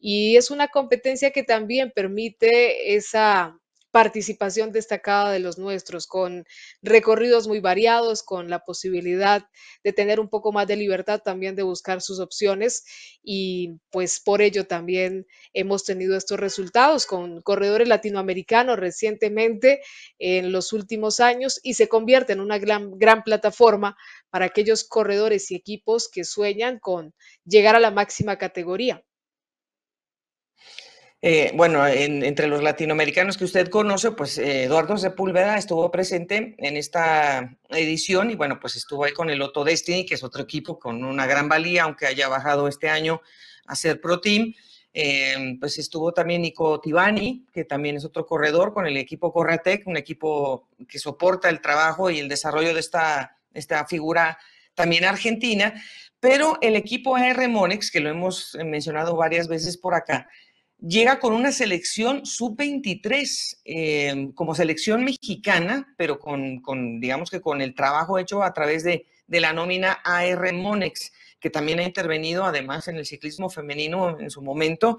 Y 0.00 0.36
es 0.36 0.50
una 0.50 0.66
competencia 0.66 1.30
que 1.30 1.44
también 1.44 1.92
permite 1.94 2.96
esa 2.96 3.56
participación 3.96 4.72
destacada 4.72 5.32
de 5.32 5.38
los 5.38 5.56
nuestros, 5.56 6.06
con 6.06 6.44
recorridos 6.82 7.48
muy 7.48 7.60
variados, 7.60 8.22
con 8.22 8.50
la 8.50 8.58
posibilidad 8.58 9.48
de 9.82 9.94
tener 9.94 10.20
un 10.20 10.28
poco 10.28 10.52
más 10.52 10.66
de 10.66 10.76
libertad 10.76 11.22
también 11.24 11.56
de 11.56 11.62
buscar 11.62 12.02
sus 12.02 12.20
opciones 12.20 12.84
y 13.22 13.80
pues 13.90 14.20
por 14.20 14.42
ello 14.42 14.66
también 14.66 15.26
hemos 15.54 15.84
tenido 15.84 16.14
estos 16.14 16.38
resultados 16.38 17.06
con 17.06 17.40
corredores 17.40 17.88
latinoamericanos 17.88 18.78
recientemente 18.78 19.80
en 20.18 20.52
los 20.52 20.74
últimos 20.74 21.18
años 21.20 21.58
y 21.62 21.72
se 21.72 21.88
convierte 21.88 22.34
en 22.34 22.40
una 22.40 22.58
gran, 22.58 22.98
gran 22.98 23.22
plataforma 23.22 23.96
para 24.28 24.44
aquellos 24.44 24.84
corredores 24.84 25.50
y 25.50 25.54
equipos 25.54 26.10
que 26.10 26.24
sueñan 26.24 26.80
con 26.80 27.14
llegar 27.46 27.74
a 27.74 27.80
la 27.80 27.90
máxima 27.90 28.36
categoría. 28.36 29.02
Eh, 31.28 31.50
bueno, 31.56 31.84
entre 31.84 32.46
los 32.46 32.62
latinoamericanos 32.62 33.36
que 33.36 33.42
usted 33.42 33.68
conoce, 33.68 34.12
pues 34.12 34.38
eh, 34.38 34.62
Eduardo 34.62 34.96
Sepúlveda 34.96 35.58
estuvo 35.58 35.90
presente 35.90 36.54
en 36.56 36.76
esta 36.76 37.58
edición 37.70 38.30
y 38.30 38.36
bueno, 38.36 38.60
pues 38.60 38.76
estuvo 38.76 39.02
ahí 39.02 39.10
con 39.10 39.28
el 39.28 39.42
Otto 39.42 39.64
Destiny, 39.64 40.06
que 40.06 40.14
es 40.14 40.22
otro 40.22 40.44
equipo 40.44 40.78
con 40.78 41.02
una 41.02 41.26
gran 41.26 41.48
valía, 41.48 41.82
aunque 41.82 42.06
haya 42.06 42.28
bajado 42.28 42.68
este 42.68 42.88
año 42.88 43.22
a 43.66 43.74
ser 43.74 44.00
Pro 44.00 44.20
Team. 44.20 44.54
Eh, 44.94 45.56
pues 45.58 45.78
estuvo 45.78 46.12
también 46.12 46.42
Nico 46.42 46.78
Tibani, 46.78 47.44
que 47.52 47.64
también 47.64 47.96
es 47.96 48.04
otro 48.04 48.24
corredor 48.24 48.72
con 48.72 48.86
el 48.86 48.96
equipo 48.96 49.32
Corratec, 49.32 49.84
un 49.88 49.96
equipo 49.96 50.68
que 50.88 51.00
soporta 51.00 51.48
el 51.48 51.60
trabajo 51.60 52.08
y 52.08 52.20
el 52.20 52.28
desarrollo 52.28 52.72
de 52.72 52.78
esta, 52.78 53.36
esta 53.52 53.84
figura 53.88 54.38
también 54.76 55.04
argentina. 55.04 55.74
Pero 56.20 56.56
el 56.60 56.76
equipo 56.76 57.16
AR 57.16 57.48
Monex, 57.48 57.90
que 57.90 57.98
lo 57.98 58.10
hemos 58.10 58.56
mencionado 58.64 59.16
varias 59.16 59.48
veces 59.48 59.76
por 59.76 59.94
acá, 59.94 60.28
llega 60.80 61.18
con 61.18 61.32
una 61.32 61.52
selección 61.52 62.26
sub-23 62.26 63.58
em, 63.64 64.32
como 64.32 64.54
selección 64.54 65.04
mexicana, 65.04 65.94
pero 65.96 66.18
con, 66.18 67.00
digamos 67.00 67.30
que 67.30 67.40
con 67.40 67.60
el 67.60 67.74
trabajo 67.74 68.18
hecho 68.18 68.42
a 68.42 68.52
través 68.52 68.84
de, 68.84 69.06
la 69.28 69.52
nómina 69.52 69.98
AR 70.04 70.52
Monex, 70.52 71.12
que 71.40 71.50
también 71.50 71.80
ha 71.80 71.82
intervenido 71.82 72.44
además 72.44 72.88
en 72.88 72.96
el 72.96 73.06
ciclismo 73.06 73.50
femenino 73.50 74.18
en 74.20 74.30
su 74.30 74.40
momento. 74.40 74.98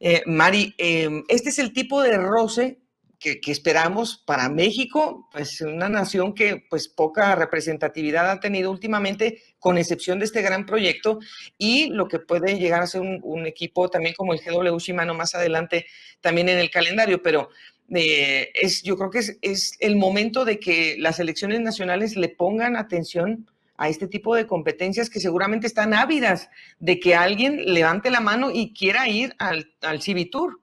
Eh, 0.00 0.22
Mari, 0.26 0.74
em, 0.78 1.22
este 1.28 1.50
es 1.50 1.58
el 1.58 1.72
tipo 1.72 2.02
de 2.02 2.16
roce 2.16 2.78
que, 3.20 3.38
esperamos 3.52 4.16
para 4.26 4.48
México, 4.48 5.28
pues 5.30 5.60
una 5.60 5.90
nación 5.90 6.34
que 6.34 6.64
pues 6.70 6.88
poca 6.88 7.34
representatividad 7.34 8.30
ha 8.30 8.40
tenido 8.40 8.70
últimamente, 8.70 9.42
con 9.58 9.76
excepción 9.76 10.18
de 10.18 10.24
este 10.24 10.40
gran 10.40 10.64
proyecto, 10.64 11.18
y 11.58 11.90
lo 11.90 12.08
que 12.08 12.18
puede 12.18 12.58
llegar 12.58 12.82
a 12.82 12.86
ser 12.86 13.02
un, 13.02 13.46
equipo 13.46 13.90
también 13.90 14.14
como 14.14 14.32
el 14.32 14.40
GW 14.40 14.78
Shimano 14.78 15.14
más 15.14 15.34
adelante 15.34 15.86
también 16.20 16.48
en 16.48 16.58
el 16.58 16.70
calendario, 16.70 17.22
pero 17.22 17.50
eh, 17.94 18.50
es, 18.54 18.82
yo 18.82 18.96
creo 18.96 19.10
que 19.10 19.18
es, 19.18 19.38
es 19.42 19.76
el 19.80 19.96
momento 19.96 20.44
de 20.46 20.58
que 20.58 20.96
las 20.98 21.20
elecciones 21.20 21.60
nacionales 21.60 22.16
le 22.16 22.30
pongan 22.30 22.76
atención 22.76 23.46
a 23.76 23.88
este 23.88 24.06
tipo 24.06 24.34
de 24.34 24.46
competencias 24.46 25.10
que 25.10 25.20
seguramente 25.20 25.66
están 25.66 25.94
ávidas 25.94 26.48
de 26.78 27.00
que 27.00 27.14
alguien 27.14 27.74
levante 27.74 28.10
la 28.10 28.20
mano 28.20 28.50
y 28.50 28.72
quiera 28.72 29.08
ir 29.08 29.34
al, 29.38 29.72
al 29.82 30.00
Tour. 30.30 30.60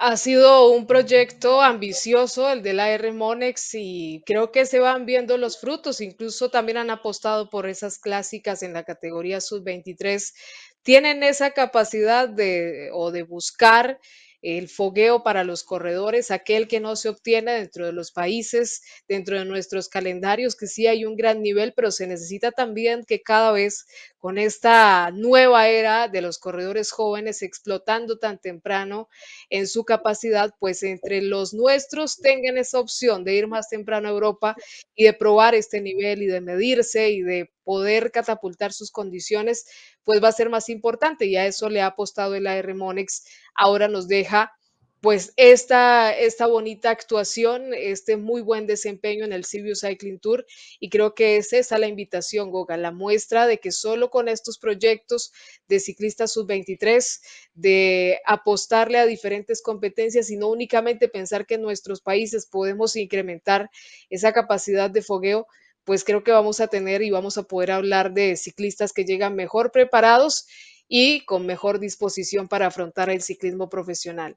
Ha 0.00 0.16
sido 0.16 0.70
un 0.70 0.86
proyecto 0.86 1.60
ambicioso 1.60 2.48
el 2.50 2.62
de 2.62 2.72
la 2.72 2.90
R 2.90 3.12
Monex 3.12 3.70
y 3.74 4.22
creo 4.24 4.52
que 4.52 4.64
se 4.64 4.78
van 4.78 5.06
viendo 5.06 5.36
los 5.36 5.60
frutos. 5.60 6.00
Incluso 6.00 6.50
también 6.50 6.78
han 6.78 6.90
apostado 6.90 7.50
por 7.50 7.68
esas 7.68 7.98
clásicas 7.98 8.62
en 8.62 8.74
la 8.74 8.84
categoría 8.84 9.40
sub-23. 9.40 10.34
Tienen 10.82 11.24
esa 11.24 11.50
capacidad 11.50 12.28
de 12.28 12.90
o 12.92 13.10
de 13.10 13.24
buscar 13.24 13.98
el 14.42 14.68
fogueo 14.68 15.22
para 15.22 15.44
los 15.44 15.64
corredores, 15.64 16.30
aquel 16.30 16.68
que 16.68 16.80
no 16.80 16.96
se 16.96 17.08
obtiene 17.08 17.52
dentro 17.52 17.86
de 17.86 17.92
los 17.92 18.12
países, 18.12 18.82
dentro 19.08 19.38
de 19.38 19.44
nuestros 19.44 19.88
calendarios, 19.88 20.54
que 20.54 20.66
sí 20.66 20.86
hay 20.86 21.04
un 21.04 21.16
gran 21.16 21.42
nivel, 21.42 21.72
pero 21.74 21.90
se 21.90 22.06
necesita 22.06 22.52
también 22.52 23.04
que 23.04 23.20
cada 23.22 23.52
vez 23.52 23.86
con 24.18 24.38
esta 24.38 25.10
nueva 25.12 25.68
era 25.68 26.08
de 26.08 26.22
los 26.22 26.38
corredores 26.38 26.90
jóvenes 26.90 27.42
explotando 27.42 28.18
tan 28.18 28.38
temprano 28.38 29.08
en 29.50 29.66
su 29.66 29.84
capacidad, 29.84 30.54
pues 30.58 30.82
entre 30.82 31.22
los 31.22 31.54
nuestros 31.54 32.16
tengan 32.18 32.58
esa 32.58 32.80
opción 32.80 33.24
de 33.24 33.34
ir 33.34 33.46
más 33.48 33.68
temprano 33.68 34.08
a 34.08 34.12
Europa 34.12 34.56
y 34.94 35.04
de 35.04 35.12
probar 35.14 35.54
este 35.54 35.80
nivel 35.80 36.22
y 36.22 36.26
de 36.26 36.40
medirse 36.40 37.10
y 37.10 37.22
de 37.22 37.50
poder 37.64 38.10
catapultar 38.10 38.72
sus 38.72 38.90
condiciones, 38.90 39.66
pues 40.08 40.24
va 40.24 40.28
a 40.28 40.32
ser 40.32 40.48
más 40.48 40.70
importante 40.70 41.26
y 41.26 41.36
a 41.36 41.44
eso 41.44 41.68
le 41.68 41.82
ha 41.82 41.86
apostado 41.88 42.34
el 42.34 42.46
AR 42.46 42.74
Monex. 42.74 43.26
Ahora 43.54 43.88
nos 43.88 44.08
deja 44.08 44.54
pues 45.02 45.34
esta, 45.36 46.16
esta 46.16 46.46
bonita 46.46 46.88
actuación, 46.88 47.74
este 47.74 48.16
muy 48.16 48.40
buen 48.40 48.66
desempeño 48.66 49.26
en 49.26 49.34
el 49.34 49.44
Sibiu 49.44 49.74
Cycling 49.76 50.18
Tour 50.18 50.46
y 50.80 50.88
creo 50.88 51.14
que 51.14 51.36
es 51.36 51.52
esa 51.52 51.76
la 51.76 51.88
invitación, 51.88 52.50
Goga, 52.50 52.78
la 52.78 52.90
muestra 52.90 53.46
de 53.46 53.58
que 53.58 53.70
solo 53.70 54.08
con 54.08 54.28
estos 54.28 54.56
proyectos 54.56 55.30
de 55.68 55.78
ciclistas 55.78 56.32
sub-23, 56.32 57.20
de 57.52 58.18
apostarle 58.24 58.96
a 58.96 59.04
diferentes 59.04 59.60
competencias 59.60 60.30
y 60.30 60.38
no 60.38 60.48
únicamente 60.48 61.08
pensar 61.08 61.44
que 61.44 61.56
en 61.56 61.62
nuestros 61.62 62.00
países 62.00 62.46
podemos 62.46 62.96
incrementar 62.96 63.70
esa 64.08 64.32
capacidad 64.32 64.88
de 64.88 65.02
fogueo, 65.02 65.46
pues 65.88 66.04
creo 66.04 66.22
que 66.22 66.32
vamos 66.32 66.60
a 66.60 66.66
tener 66.66 67.00
y 67.00 67.10
vamos 67.10 67.38
a 67.38 67.44
poder 67.44 67.70
hablar 67.70 68.12
de 68.12 68.36
ciclistas 68.36 68.92
que 68.92 69.06
llegan 69.06 69.34
mejor 69.34 69.72
preparados 69.72 70.46
y 70.86 71.24
con 71.24 71.46
mejor 71.46 71.80
disposición 71.80 72.46
para 72.46 72.66
afrontar 72.66 73.08
el 73.08 73.22
ciclismo 73.22 73.70
profesional. 73.70 74.36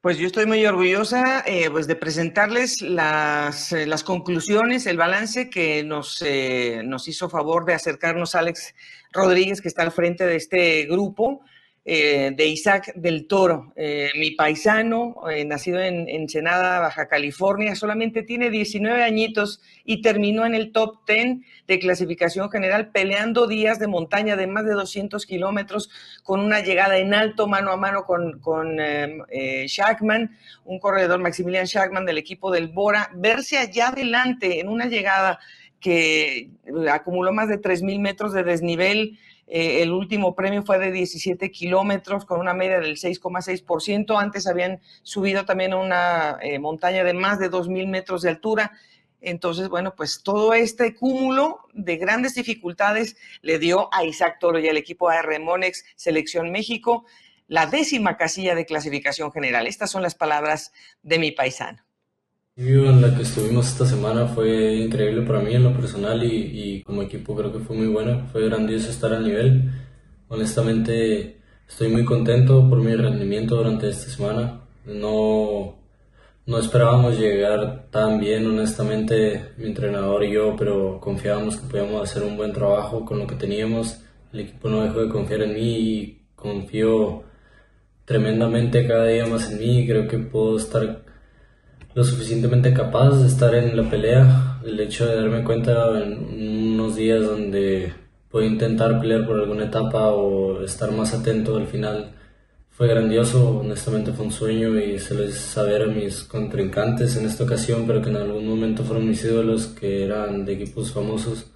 Pues 0.00 0.18
yo 0.18 0.26
estoy 0.26 0.46
muy 0.46 0.66
orgullosa 0.66 1.44
eh, 1.46 1.70
pues 1.70 1.86
de 1.86 1.94
presentarles 1.94 2.82
las, 2.82 3.70
eh, 3.70 3.86
las, 3.86 4.02
conclusiones, 4.02 4.86
el 4.86 4.96
balance 4.96 5.48
que 5.48 5.84
nos, 5.84 6.20
eh, 6.26 6.82
nos 6.84 7.06
hizo 7.06 7.30
favor 7.30 7.64
de 7.64 7.74
acercarnos 7.74 8.34
Alex 8.34 8.74
Rodríguez, 9.12 9.60
que 9.60 9.68
está 9.68 9.82
al 9.82 9.92
frente 9.92 10.26
de 10.26 10.34
este 10.34 10.86
grupo. 10.86 11.42
Eh, 11.86 12.32
de 12.34 12.46
Isaac 12.46 12.94
del 12.94 13.26
Toro, 13.26 13.74
eh, 13.76 14.08
mi 14.16 14.30
paisano, 14.30 15.16
eh, 15.30 15.44
nacido 15.44 15.80
en 15.80 16.08
Ensenada, 16.08 16.80
Baja 16.80 17.08
California, 17.08 17.74
solamente 17.74 18.22
tiene 18.22 18.48
19 18.48 19.02
añitos 19.02 19.60
y 19.84 20.00
terminó 20.00 20.46
en 20.46 20.54
el 20.54 20.72
top 20.72 21.06
10 21.06 21.40
de 21.66 21.78
clasificación 21.78 22.50
general 22.50 22.90
peleando 22.90 23.46
días 23.46 23.78
de 23.78 23.86
montaña 23.86 24.34
de 24.34 24.46
más 24.46 24.64
de 24.64 24.72
200 24.72 25.26
kilómetros 25.26 25.90
con 26.22 26.40
una 26.40 26.60
llegada 26.60 26.96
en 26.96 27.12
alto 27.12 27.48
mano 27.48 27.70
a 27.70 27.76
mano 27.76 28.06
con, 28.06 28.40
con 28.40 28.78
Shackman, 28.78 30.38
un 30.64 30.78
corredor 30.78 31.20
Maximilian 31.20 31.66
Shackman 31.66 32.06
del 32.06 32.16
equipo 32.16 32.50
del 32.50 32.68
Bora, 32.68 33.10
verse 33.14 33.58
allá 33.58 33.88
adelante 33.88 34.58
en 34.58 34.70
una 34.70 34.86
llegada 34.86 35.38
que 35.80 36.48
acumuló 36.90 37.30
más 37.30 37.48
de 37.48 37.60
3.000 37.60 38.00
metros 38.00 38.32
de 38.32 38.42
desnivel, 38.42 39.18
eh, 39.46 39.82
el 39.82 39.92
último 39.92 40.34
premio 40.34 40.62
fue 40.62 40.78
de 40.78 40.90
17 40.90 41.50
kilómetros 41.50 42.24
con 42.24 42.40
una 42.40 42.54
media 42.54 42.80
del 42.80 42.96
6,6%. 42.96 44.18
Antes 44.18 44.46
habían 44.46 44.80
subido 45.02 45.44
también 45.44 45.72
a 45.72 45.76
una 45.76 46.38
eh, 46.40 46.58
montaña 46.58 47.04
de 47.04 47.14
más 47.14 47.38
de 47.38 47.50
2.000 47.50 47.88
metros 47.88 48.22
de 48.22 48.30
altura. 48.30 48.72
Entonces, 49.20 49.68
bueno, 49.68 49.94
pues 49.94 50.22
todo 50.22 50.54
este 50.54 50.94
cúmulo 50.94 51.60
de 51.72 51.96
grandes 51.96 52.34
dificultades 52.34 53.16
le 53.42 53.58
dio 53.58 53.92
a 53.92 54.04
Isaac 54.04 54.38
Toro 54.38 54.58
y 54.58 54.68
al 54.68 54.76
equipo 54.76 55.08
AR 55.08 55.40
Monex 55.40 55.84
Selección 55.96 56.50
México 56.50 57.04
la 57.46 57.66
décima 57.66 58.16
casilla 58.16 58.54
de 58.54 58.64
clasificación 58.64 59.30
general. 59.30 59.66
Estas 59.66 59.90
son 59.90 60.02
las 60.02 60.14
palabras 60.14 60.72
de 61.02 61.18
mi 61.18 61.30
paisano 61.30 61.83
en 62.56 63.02
la 63.02 63.16
que 63.16 63.22
estuvimos 63.22 63.66
esta 63.66 63.84
semana 63.84 64.26
fue 64.28 64.76
increíble 64.76 65.22
para 65.22 65.40
mí 65.40 65.54
en 65.54 65.64
lo 65.64 65.72
personal 65.72 66.22
y, 66.22 66.82
como 66.84 67.02
equipo 67.02 67.34
creo 67.34 67.52
que 67.52 67.58
fue 67.58 67.76
muy 67.76 67.88
buena, 67.88 68.26
fue 68.30 68.44
grandioso 68.48 68.90
estar 68.90 69.12
al 69.12 69.24
nivel. 69.24 69.72
Honestamente 70.28 71.38
estoy 71.68 71.88
muy 71.88 72.04
contento 72.04 72.68
por 72.68 72.78
mi 72.78 72.94
rendimiento 72.94 73.56
durante 73.56 73.88
esta 73.88 74.08
semana. 74.10 74.60
No, 74.86 75.76
no 76.46 76.58
esperábamos 76.58 77.18
llegar 77.18 77.88
tan 77.90 78.20
bien, 78.20 78.46
honestamente, 78.46 79.52
mi 79.56 79.66
entrenador 79.66 80.22
y 80.24 80.32
yo, 80.32 80.54
pero 80.56 81.00
confiábamos 81.00 81.56
que 81.56 81.66
podíamos 81.68 82.02
hacer 82.02 82.22
un 82.22 82.36
buen 82.36 82.52
trabajo 82.52 83.04
con 83.04 83.18
lo 83.18 83.26
que 83.26 83.34
teníamos. 83.34 84.00
El 84.32 84.40
equipo 84.40 84.68
no 84.68 84.82
dejó 84.84 85.00
de 85.00 85.08
confiar 85.08 85.42
en 85.42 85.54
mí 85.54 85.78
y 85.78 86.22
confío 86.36 87.24
tremendamente 88.04 88.86
cada 88.86 89.06
día 89.06 89.26
más 89.26 89.50
en 89.50 89.58
mí. 89.58 89.86
Creo 89.88 90.06
que 90.06 90.18
puedo 90.18 90.56
estar 90.56 91.03
lo 91.94 92.02
suficientemente 92.02 92.72
capaz 92.72 93.10
de 93.20 93.28
estar 93.28 93.54
en 93.54 93.76
la 93.76 93.88
pelea. 93.88 94.58
El 94.64 94.80
hecho 94.80 95.06
de 95.06 95.16
darme 95.16 95.44
cuenta 95.44 96.02
en 96.02 96.74
unos 96.74 96.96
días 96.96 97.24
donde 97.24 97.92
puedo 98.30 98.46
intentar 98.46 99.00
pelear 99.00 99.26
por 99.26 99.38
alguna 99.38 99.66
etapa 99.66 100.08
o 100.08 100.62
estar 100.64 100.90
más 100.90 101.14
atento 101.14 101.56
al 101.56 101.66
final 101.68 102.12
fue 102.70 102.88
grandioso. 102.88 103.60
Honestamente 103.60 104.12
fue 104.12 104.26
un 104.26 104.32
sueño 104.32 104.76
y 104.78 104.98
se 104.98 105.14
lo 105.14 105.24
hice 105.24 105.38
saber 105.38 105.82
a 105.82 105.86
mis 105.86 106.24
contrincantes 106.24 107.16
en 107.16 107.26
esta 107.26 107.44
ocasión, 107.44 107.86
pero 107.86 108.02
que 108.02 108.10
en 108.10 108.16
algún 108.16 108.48
momento 108.48 108.82
fueron 108.82 109.08
mis 109.08 109.24
ídolos, 109.24 109.68
que 109.68 110.04
eran 110.04 110.44
de 110.44 110.54
equipos 110.54 110.92
famosos, 110.92 111.46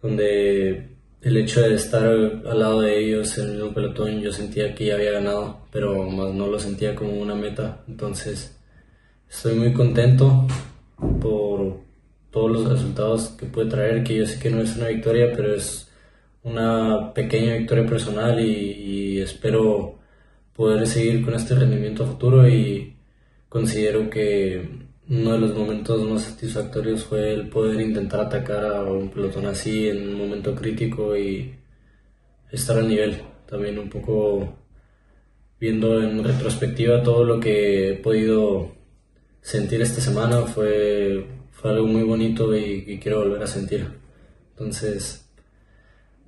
donde 0.00 0.90
el 1.22 1.36
hecho 1.36 1.60
de 1.60 1.74
estar 1.74 2.04
al 2.04 2.58
lado 2.58 2.82
de 2.82 2.98
ellos 2.98 3.36
en 3.38 3.50
el 3.50 3.56
mismo 3.56 3.74
pelotón 3.74 4.20
yo 4.20 4.32
sentía 4.32 4.74
que 4.74 4.86
ya 4.86 4.94
había 4.94 5.12
ganado, 5.12 5.66
pero 5.72 6.04
más 6.04 6.32
no 6.34 6.46
lo 6.46 6.58
sentía 6.60 6.94
como 6.94 7.20
una 7.20 7.34
meta. 7.34 7.82
Entonces 7.88 8.59
Estoy 9.30 9.54
muy 9.54 9.72
contento 9.72 10.46
por 11.20 11.78
todos 12.30 12.50
los 12.50 12.68
resultados 12.68 13.28
que 13.38 13.46
puede 13.46 13.70
traer, 13.70 14.02
que 14.02 14.16
yo 14.16 14.26
sé 14.26 14.40
que 14.40 14.50
no 14.50 14.60
es 14.60 14.76
una 14.76 14.88
victoria, 14.88 15.32
pero 15.34 15.54
es 15.54 15.88
una 16.42 17.14
pequeña 17.14 17.54
victoria 17.54 17.86
personal 17.86 18.40
y, 18.40 19.20
espero 19.20 19.98
poder 20.54 20.86
seguir 20.86 21.24
con 21.24 21.34
este 21.34 21.54
rendimiento 21.54 22.06
futuro 22.06 22.48
y 22.48 22.96
considero 23.48 24.10
que 24.10 24.68
uno 25.08 25.32
de 25.32 25.38
los 25.38 25.54
momentos 25.54 26.02
más 26.10 26.22
satisfactorios 26.22 27.04
fue 27.04 27.32
el 27.32 27.48
poder 27.48 27.80
intentar 27.80 28.20
atacar 28.20 28.64
a 28.64 28.82
un 28.82 29.10
pelotón 29.10 29.46
así 29.46 29.88
en 29.88 30.08
un 30.08 30.18
momento 30.18 30.54
crítico 30.54 31.16
y 31.16 31.54
estar 32.50 32.78
al 32.78 32.88
nivel. 32.88 33.22
También 33.48 33.78
un 33.78 33.88
poco 33.90 34.54
viendo 35.60 36.02
en 36.02 36.22
retrospectiva 36.24 37.02
todo 37.02 37.24
lo 37.24 37.40
que 37.40 37.90
he 37.90 37.94
podido 37.94 38.79
sentir 39.42 39.80
esta 39.82 40.00
semana 40.00 40.42
fue, 40.42 41.26
fue 41.50 41.70
algo 41.70 41.86
muy 41.86 42.02
bonito 42.02 42.56
y, 42.56 42.98
quiero 43.02 43.20
volver 43.20 43.42
a 43.42 43.46
sentir. 43.46 43.86
Entonces, 44.52 45.26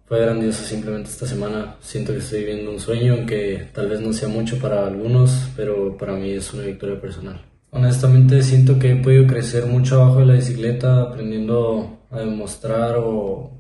fue 0.07 0.21
grandioso 0.21 0.65
simplemente 0.65 1.11
esta 1.11 1.27
semana. 1.27 1.77
Siento 1.81 2.13
que 2.13 2.19
estoy 2.19 2.41
viviendo 2.41 2.71
un 2.71 2.81
sueño, 2.81 3.15
aunque 3.15 3.69
tal 3.73 3.89
vez 3.89 4.01
no 4.01 4.13
sea 4.13 4.29
mucho 4.29 4.59
para 4.59 4.87
algunos, 4.87 5.49
pero 5.57 5.97
para 5.97 6.15
mí 6.15 6.31
es 6.31 6.53
una 6.53 6.65
victoria 6.65 7.01
personal. 7.01 7.41
Honestamente 7.71 8.43
siento 8.43 8.79
que 8.79 8.93
he 8.93 8.97
podido 8.97 9.27
crecer 9.27 9.65
mucho 9.65 10.03
abajo 10.03 10.21
de 10.21 10.27
la 10.27 10.35
bicicleta, 10.35 11.03
aprendiendo 11.03 12.01
a 12.11 12.21
demostrar 12.21 12.97
o, 12.99 13.59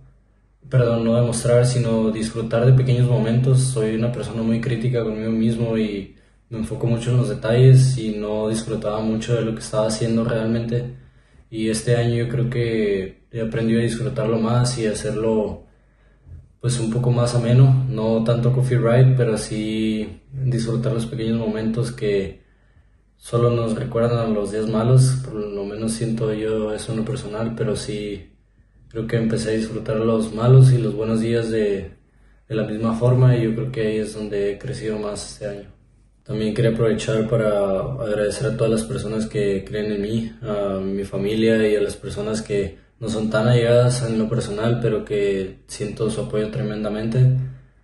perdón, 0.68 1.04
no 1.04 1.16
demostrar, 1.16 1.64
sino 1.66 2.10
disfrutar 2.10 2.66
de 2.66 2.74
pequeños 2.74 3.08
momentos. 3.08 3.60
Soy 3.60 3.94
una 3.94 4.12
persona 4.12 4.42
muy 4.42 4.60
crítica 4.60 5.02
conmigo 5.02 5.30
mismo 5.30 5.78
y 5.78 6.16
me 6.52 6.58
enfoco 6.58 6.86
mucho 6.86 7.10
en 7.10 7.16
los 7.16 7.30
detalles 7.30 7.96
y 7.96 8.10
no 8.10 8.50
disfrutaba 8.50 9.00
mucho 9.00 9.34
de 9.34 9.40
lo 9.40 9.54
que 9.54 9.60
estaba 9.60 9.86
haciendo 9.86 10.22
realmente. 10.22 10.84
Y 11.50 11.70
este 11.70 11.96
año 11.96 12.14
yo 12.16 12.28
creo 12.28 12.50
que 12.50 13.22
he 13.30 13.40
aprendido 13.40 13.80
a 13.80 13.84
disfrutarlo 13.84 14.38
más 14.38 14.76
y 14.78 14.86
hacerlo 14.86 15.64
pues 16.60 16.78
un 16.78 16.90
poco 16.90 17.10
más 17.10 17.34
ameno, 17.34 17.86
no 17.88 18.22
tanto 18.22 18.52
coffee 18.52 18.78
ride, 18.78 19.14
pero 19.16 19.38
sí 19.38 20.20
disfrutar 20.30 20.92
los 20.92 21.06
pequeños 21.06 21.38
momentos 21.38 21.90
que 21.90 22.42
solo 23.16 23.50
nos 23.50 23.74
recuerdan 23.74 24.34
los 24.34 24.52
días 24.52 24.68
malos, 24.68 25.20
por 25.24 25.34
lo 25.34 25.64
menos 25.64 25.92
siento 25.92 26.34
yo 26.34 26.74
eso 26.74 26.92
en 26.92 26.98
lo 26.98 27.04
personal, 27.04 27.54
pero 27.56 27.76
sí 27.76 28.30
creo 28.88 29.06
que 29.06 29.16
empecé 29.16 29.50
a 29.52 29.56
disfrutar 29.56 29.96
los 29.96 30.34
malos 30.34 30.70
y 30.72 30.78
los 30.78 30.94
buenos 30.94 31.20
días 31.22 31.50
de, 31.50 31.92
de 32.46 32.54
la 32.54 32.64
misma 32.64 32.94
forma 32.94 33.36
y 33.36 33.44
yo 33.44 33.54
creo 33.54 33.72
que 33.72 33.86
ahí 33.86 33.96
es 33.98 34.14
donde 34.14 34.52
he 34.52 34.58
crecido 34.58 34.98
más 34.98 35.32
este 35.32 35.46
año. 35.48 35.71
También 36.24 36.54
quería 36.54 36.70
aprovechar 36.70 37.28
para 37.28 37.80
agradecer 37.80 38.46
a 38.46 38.56
todas 38.56 38.70
las 38.70 38.84
personas 38.84 39.26
que 39.26 39.64
creen 39.64 39.92
en 39.92 40.02
mí, 40.02 40.32
a 40.42 40.78
mi 40.78 41.02
familia 41.04 41.68
y 41.68 41.74
a 41.74 41.80
las 41.80 41.96
personas 41.96 42.42
que 42.42 42.78
no 43.00 43.08
son 43.08 43.28
tan 43.28 43.48
allegadas 43.48 44.08
en 44.08 44.18
lo 44.18 44.28
personal, 44.28 44.78
pero 44.80 45.04
que 45.04 45.58
siento 45.66 46.08
su 46.10 46.20
apoyo 46.20 46.48
tremendamente, 46.50 47.18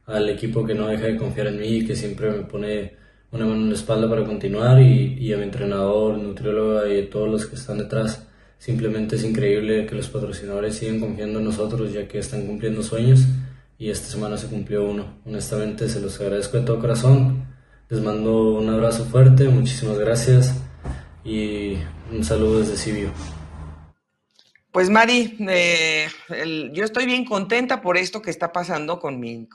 al 0.07 0.29
equipo 0.29 0.65
que 0.65 0.75
no 0.75 0.87
deja 0.87 1.07
de 1.07 1.17
confiar 1.17 1.49
en 1.49 1.59
mí 1.59 1.67
y 1.67 1.87
que 1.87 1.97
siempre 1.97 2.31
me 2.31 2.45
pone 2.45 2.93
una 3.33 3.45
mano 3.45 3.63
en 3.63 3.71
la 3.71 3.75
espalda 3.75 4.09
para 4.09 4.25
continuar 4.25 4.81
y, 4.81 5.19
y 5.19 5.33
a 5.33 5.37
mi 5.37 5.43
entrenador, 5.43 6.17
nutrióloga 6.17 6.89
y 6.89 7.01
a 7.01 7.11
todos 7.11 7.29
los 7.29 7.47
que 7.47 7.57
están 7.57 7.79
detrás. 7.79 8.25
Simplemente 8.59 9.17
es 9.17 9.25
increíble 9.25 9.85
que 9.87 9.97
los 9.97 10.09
patrocinadores 10.09 10.77
sigan 10.77 11.01
confiando 11.01 11.41
en 11.41 11.45
nosotros 11.45 11.93
ya 11.93 12.07
que 12.07 12.19
están 12.19 12.47
cumpliendo 12.47 12.85
sueños 12.85 13.27
y 13.79 13.91
esta 13.91 14.07
semana 14.07 14.37
se 14.37 14.47
cumplió 14.47 14.89
uno. 14.89 15.19
Honestamente 15.27 15.89
se 15.89 16.01
los 16.01 16.21
agradezco 16.21 16.59
de 16.59 16.65
todo 16.65 16.79
corazón 16.79 17.48
les 17.91 18.03
mando 18.03 18.55
un 18.55 18.69
abrazo 18.69 19.07
fuerte, 19.07 19.49
muchísimas 19.49 19.99
gracias 19.99 20.55
y 21.25 21.79
un 22.13 22.23
saludo 22.23 22.61
desde 22.61 22.77
Sibio. 22.77 23.11
Pues 24.71 24.91
Mari, 24.91 25.39
eh, 25.49 26.09
yo 26.73 26.85
estoy 26.85 27.07
bien 27.07 27.25
contenta 27.25 27.81
por 27.81 27.97
esto 27.97 28.21
que 28.21 28.31
está 28.31 28.53
pasando 28.53 28.99
con, 28.99 29.19
mis, 29.19 29.49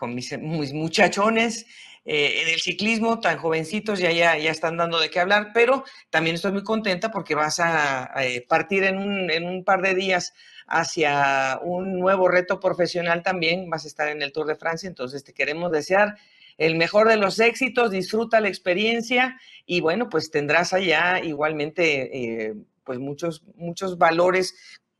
muchachones 0.74 1.68
eh, 2.06 2.42
en 2.42 2.50
el 2.50 2.60
ciclismo, 2.60 3.20
tan 3.20 3.38
jovencitos, 3.38 4.00
ya, 4.00 4.12
ya, 4.12 4.36
ya 4.38 4.50
están 4.50 4.78
dando 4.78 5.00
de 5.00 5.12
qué 5.12 5.20
hablar, 5.20 5.52
pero 5.54 5.84
también 6.10 6.36
estoy 6.36 6.54
muy 6.54 6.64
contenta 6.64 7.12
porque 7.12 7.36
vas 7.36 7.60
a, 7.60 8.12
eh, 8.24 8.44
partir 8.50 8.84
en 8.84 8.98
un, 8.98 9.30
en 9.30 9.46
un, 9.46 9.64
par 9.64 9.84
de 9.84 9.94
días 9.94 10.34
hacia 10.66 11.60
un 11.62 12.00
nuevo 12.00 12.28
reto 12.28 12.60
profesional 12.60 13.22
también, 13.22 13.70
vas 13.70 13.86
a 13.86 13.88
estar 13.88 14.08
en 14.08 14.24
el 14.24 14.32
Tour 14.34 14.48
de 14.48 14.56
Francia, 14.56 14.88
entonces 14.88 15.24
te 15.24 15.34
queremos 15.34 15.72
desear 15.72 16.16
el 16.66 16.76
mejor 16.76 17.08
de 17.08 17.18
los 17.18 17.40
éxitos, 17.40 17.92
disfruta 17.92 18.40
la 18.42 18.48
experiencia 18.48 19.40
y 19.66 19.82
bueno, 19.82 20.10
pues 20.10 20.32
tendrás 20.32 20.74
allá 20.74 21.20
igualmente 21.20 22.48
eh, 22.48 22.54
pues 22.84 23.00
muchos, 23.00 23.44
muchos 23.56 23.98
valores 23.98 24.56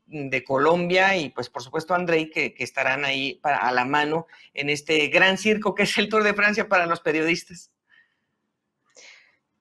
de 0.06 0.44
Colombia 0.44 1.16
y 1.18 1.30
pues 1.30 1.50
por 1.50 1.64
supuesto 1.64 1.96
Andrei 1.96 2.30
que, 2.30 2.54
estarán 2.60 3.06
ahí 3.06 3.40
para, 3.42 3.58
a 3.58 3.72
la 3.72 3.86
mano 3.86 4.28
en 4.54 4.70
este 4.70 5.08
gran 5.08 5.38
circo 5.38 5.74
que 5.74 5.84
es 5.84 5.98
el 5.98 6.10
Tour 6.10 6.24
de 6.24 6.34
Francia 6.34 6.68
para 6.68 6.86
los 6.86 7.00
periodistas. 7.00 7.72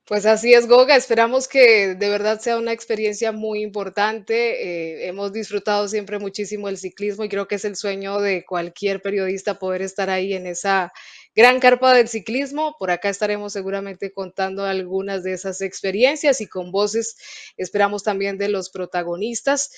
Pues 0.05 0.26
así 0.26 0.53
es, 0.53 0.66
Goga. 0.66 0.96
Esperamos 0.96 1.46
que 1.46 1.94
de 1.94 2.09
verdad 2.09 2.40
sea 2.40 2.59
una 2.59 2.72
experiencia 2.72 3.30
muy 3.30 3.62
importante. 3.62 4.34
Eh, 4.62 5.07
hemos 5.07 5.32
disfrutado 5.32 5.86
siempre 5.86 6.18
muchísimo 6.18 6.68
el 6.68 6.76
ciclismo 6.76 7.24
y 7.24 7.28
creo 7.28 7.46
que 7.46 7.55
es 7.55 7.64
el 7.64 7.76
sueño 7.76 8.20
de 8.20 8.44
cualquier 8.44 9.00
periodista 9.00 9.59
poder 9.61 9.80
estar 9.80 10.11
ahí 10.11 10.34
en 10.34 10.46
esa 10.46 10.92
Gran 11.35 11.61
Carpa 11.61 11.95
del 11.95 12.09
Ciclismo. 12.09 12.76
Por 12.78 12.91
acá 12.91 13.09
estaremos 13.09 13.55
seguramente 13.55 14.12
contando 14.12 14.64
algunas 14.64 15.22
de 15.22 15.33
esas 15.33 15.62
experiencias 15.62 16.43
y 16.43 16.47
con 16.47 16.70
voces 16.70 17.16
esperamos 17.57 18.03
también 18.03 18.37
de 18.37 18.49
los 18.49 18.68
protagonistas. 18.68 19.70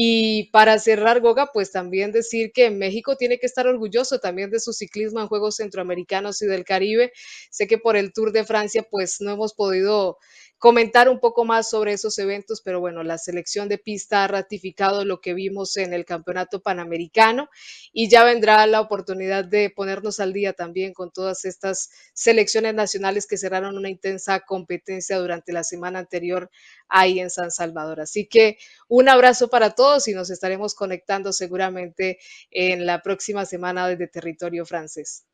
Y 0.00 0.44
para 0.52 0.78
cerrar, 0.78 1.20
Goga, 1.20 1.50
pues 1.52 1.72
también 1.72 2.12
decir 2.12 2.52
que 2.52 2.70
México 2.70 3.16
tiene 3.16 3.40
que 3.40 3.46
estar 3.46 3.66
orgulloso 3.66 4.20
también 4.20 4.48
de 4.48 4.60
su 4.60 4.72
ciclismo 4.72 5.18
en 5.18 5.26
Juegos 5.26 5.56
Centroamericanos 5.56 6.40
y 6.40 6.46
del 6.46 6.64
Caribe. 6.64 7.10
Sé 7.50 7.66
que 7.66 7.78
por 7.78 7.96
el 7.96 8.12
Tour 8.12 8.30
de 8.30 8.44
Francia 8.44 8.86
pues 8.88 9.20
no 9.20 9.32
hemos 9.32 9.54
podido 9.54 10.18
comentar 10.58 11.08
un 11.08 11.20
poco 11.20 11.44
más 11.44 11.70
sobre 11.70 11.92
esos 11.92 12.18
eventos, 12.18 12.60
pero 12.60 12.80
bueno, 12.80 13.04
la 13.04 13.16
selección 13.16 13.68
de 13.68 13.78
pista 13.78 14.24
ha 14.24 14.28
ratificado 14.28 15.04
lo 15.04 15.20
que 15.20 15.32
vimos 15.32 15.76
en 15.76 15.92
el 15.92 16.04
Campeonato 16.04 16.60
Panamericano 16.60 17.48
y 17.92 18.08
ya 18.08 18.24
vendrá 18.24 18.66
la 18.66 18.80
oportunidad 18.80 19.44
de 19.44 19.70
ponernos 19.70 20.18
al 20.18 20.32
día 20.32 20.52
también 20.52 20.92
con 20.92 21.12
todas 21.12 21.44
estas 21.44 21.90
selecciones 22.12 22.74
nacionales 22.74 23.26
que 23.26 23.38
cerraron 23.38 23.76
una 23.76 23.88
intensa 23.88 24.40
competencia 24.40 25.18
durante 25.18 25.52
la 25.52 25.62
semana 25.62 26.00
anterior 26.00 26.50
ahí 26.88 27.20
en 27.20 27.30
San 27.30 27.50
Salvador. 27.50 28.00
Así 28.00 28.26
que 28.26 28.58
un 28.88 29.08
abrazo 29.08 29.48
para 29.48 29.70
todos 29.74 30.08
y 30.08 30.14
nos 30.14 30.30
estaremos 30.30 30.74
conectando 30.74 31.32
seguramente 31.32 32.18
en 32.50 32.86
la 32.86 33.02
próxima 33.02 33.46
semana 33.46 33.88
desde 33.88 34.08
territorio 34.08 34.64
francés. 34.66 35.24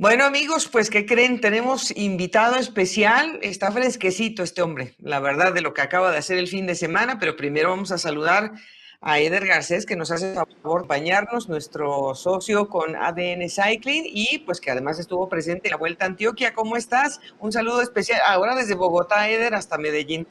Bueno 0.00 0.24
amigos, 0.24 0.68
pues 0.68 0.90
¿qué 0.90 1.06
creen? 1.06 1.40
Tenemos 1.40 1.90
invitado 1.96 2.54
especial, 2.54 3.40
está 3.42 3.72
fresquecito 3.72 4.44
este 4.44 4.62
hombre, 4.62 4.94
la 4.98 5.18
verdad, 5.18 5.52
de 5.52 5.60
lo 5.60 5.74
que 5.74 5.80
acaba 5.80 6.12
de 6.12 6.18
hacer 6.18 6.38
el 6.38 6.46
fin 6.46 6.68
de 6.68 6.76
semana, 6.76 7.18
pero 7.18 7.36
primero 7.36 7.70
vamos 7.70 7.90
a 7.90 7.98
saludar 7.98 8.52
a 9.00 9.20
Eder 9.20 9.46
Garcés, 9.46 9.86
que 9.86 9.94
nos 9.94 10.10
hace 10.10 10.34
favor 10.34 10.88
bañarnos, 10.88 11.48
nuestro 11.48 12.14
socio 12.16 12.68
con 12.68 12.96
ADN 12.96 13.48
Cycling 13.48 14.04
y 14.06 14.40
pues 14.40 14.60
que 14.60 14.72
además 14.72 14.98
estuvo 14.98 15.28
presente 15.28 15.68
en 15.68 15.72
la 15.72 15.76
Vuelta 15.76 16.04
a 16.04 16.08
Antioquia. 16.08 16.52
¿Cómo 16.52 16.76
estás? 16.76 17.20
Un 17.38 17.52
saludo 17.52 17.80
especial 17.80 18.20
ahora 18.24 18.56
desde 18.56 18.74
Bogotá, 18.74 19.28
Eder, 19.28 19.54
hasta 19.54 19.78
Medellín. 19.78 20.26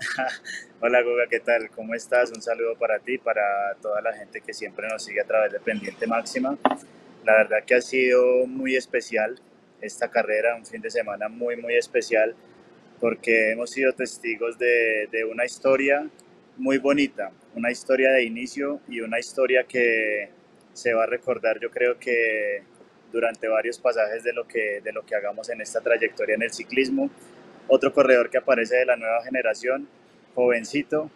Hola 0.80 1.00
Goga, 1.02 1.28
¿qué 1.30 1.38
tal? 1.38 1.70
¿Cómo 1.70 1.94
estás? 1.94 2.32
Un 2.32 2.42
saludo 2.42 2.76
para 2.76 2.98
ti, 2.98 3.18
para 3.18 3.76
toda 3.80 4.00
la 4.02 4.12
gente 4.14 4.40
que 4.40 4.52
siempre 4.52 4.88
nos 4.88 5.04
sigue 5.04 5.20
a 5.20 5.24
través 5.24 5.52
de 5.52 5.60
Pendiente 5.60 6.08
Máxima. 6.08 6.58
La 7.24 7.34
verdad 7.34 7.58
que 7.64 7.76
ha 7.76 7.80
sido 7.80 8.48
muy 8.48 8.74
especial 8.74 9.38
esta 9.80 10.10
carrera, 10.10 10.56
un 10.56 10.66
fin 10.66 10.82
de 10.82 10.90
semana 10.90 11.28
muy, 11.28 11.56
muy 11.56 11.74
especial, 11.74 12.34
porque 12.98 13.52
hemos 13.52 13.70
sido 13.70 13.92
testigos 13.92 14.58
de, 14.58 15.08
de 15.12 15.24
una 15.24 15.44
historia 15.44 16.10
muy 16.56 16.78
bonita, 16.78 17.30
una 17.54 17.70
historia 17.70 18.12
de 18.12 18.24
inicio 18.24 18.80
y 18.88 19.00
una 19.00 19.18
historia 19.18 19.64
que 19.64 20.30
se 20.72 20.94
va 20.94 21.04
a 21.04 21.06
recordar 21.06 21.60
yo 21.60 21.70
creo 21.70 21.98
que 21.98 22.62
durante 23.12 23.46
varios 23.46 23.78
pasajes 23.78 24.24
de 24.24 24.32
lo 24.32 24.48
que, 24.48 24.80
de 24.82 24.92
lo 24.92 25.04
que 25.04 25.14
hagamos 25.14 25.50
en 25.50 25.60
esta 25.60 25.80
trayectoria 25.80 26.34
en 26.34 26.42
el 26.42 26.52
ciclismo. 26.52 27.10
Otro 27.68 27.92
corredor 27.92 28.30
que 28.30 28.38
aparece 28.38 28.76
de 28.76 28.86
la 28.86 28.96
nueva 28.96 29.22
generación, 29.22 29.86
jovencito, 30.34 31.10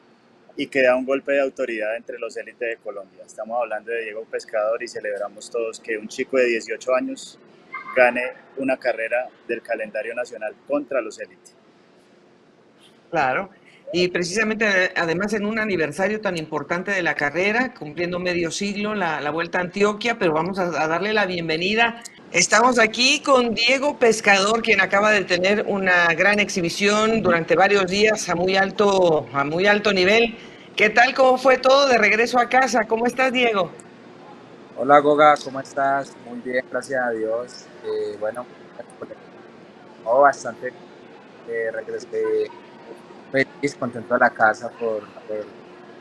y 0.57 0.69
que 0.69 0.83
da 0.83 0.97
un 0.97 1.05
golpe 1.05 1.33
de 1.33 1.41
autoridad 1.41 1.97
entre 1.97 2.19
los 2.19 2.37
élites 2.37 2.69
de 2.69 2.77
Colombia. 2.77 3.25
Estamos 3.27 3.61
hablando 3.61 3.91
de 3.93 4.05
Diego 4.05 4.25
Pescador 4.25 4.83
y 4.83 4.89
celebramos 4.89 5.51
todos 5.51 5.81
que 5.81 5.99
un 5.99 6.09
chico 6.09 6.39
de 6.39 6.47
18 6.47 6.95
años 6.95 7.39
gane 7.95 8.33
una 8.57 8.77
carrera 8.77 9.29
del 9.49 9.63
calendario 9.63 10.15
nacional 10.15 10.55
contra 10.67 11.01
los 11.01 11.19
élites. 11.19 11.55
Claro, 13.11 13.51
y 13.93 14.09
precisamente 14.09 14.93
además 14.97 15.33
en 15.33 15.47
un 15.47 15.59
aniversario 15.59 16.21
tan 16.21 16.37
importante 16.37 16.91
de 16.91 17.03
la 17.03 17.15
carrera, 17.15 17.75
cumpliendo 17.75 18.19
medio 18.19 18.51
siglo, 18.51 18.95
la, 18.95 19.21
la 19.21 19.31
Vuelta 19.31 19.59
a 19.59 19.63
Antioquia, 19.63 20.19
pero 20.19 20.33
vamos 20.33 20.59
a, 20.59 20.65
a 20.83 20.89
darle 20.89 21.13
la 21.13 21.27
bienvenida 21.27 22.03
Estamos 22.33 22.79
aquí 22.81 23.21
con 23.21 23.55
Diego 23.55 23.99
Pescador, 23.99 24.61
quien 24.61 24.81
acaba 24.81 25.13
de 25.13 25.25
tener 25.25 25.65
una 25.67 26.09
gran 26.09 26.41
exhibición 26.41 27.23
durante 27.23 27.55
varios 27.55 27.87
días 27.87 28.29
a 28.29 28.35
muy 28.35 28.57
alto, 28.57 29.27
a 29.33 29.45
muy 29.45 29.67
alto 29.67 29.93
nivel. 29.93 30.37
¿Qué 30.75 30.91
tal? 30.91 31.15
¿Cómo 31.15 31.39
fue 31.39 31.57
todo 31.57 31.87
de 31.87 31.97
regreso 31.97 32.39
a 32.39 32.49
casa? 32.49 32.85
¿Cómo 32.85 33.07
estás, 33.07 33.33
Diego? 33.33 33.71
Hola, 34.77 34.99
Goga, 34.99 35.37
¿cómo 35.43 35.61
estás? 35.61 36.15
Muy 36.29 36.41
bien, 36.41 36.65
gracias 36.71 37.01
a 37.01 37.11
Dios. 37.11 37.65
Eh, 37.85 38.17
bueno, 38.19 38.45
oh, 40.05 40.21
bastante. 40.23 40.73
Eh, 41.49 41.71
regresé 41.73 42.51
feliz, 43.33 43.75
contento 43.79 44.15
a 44.15 44.19
la 44.19 44.31
casa 44.31 44.71
por, 44.71 45.01
por 45.01 45.45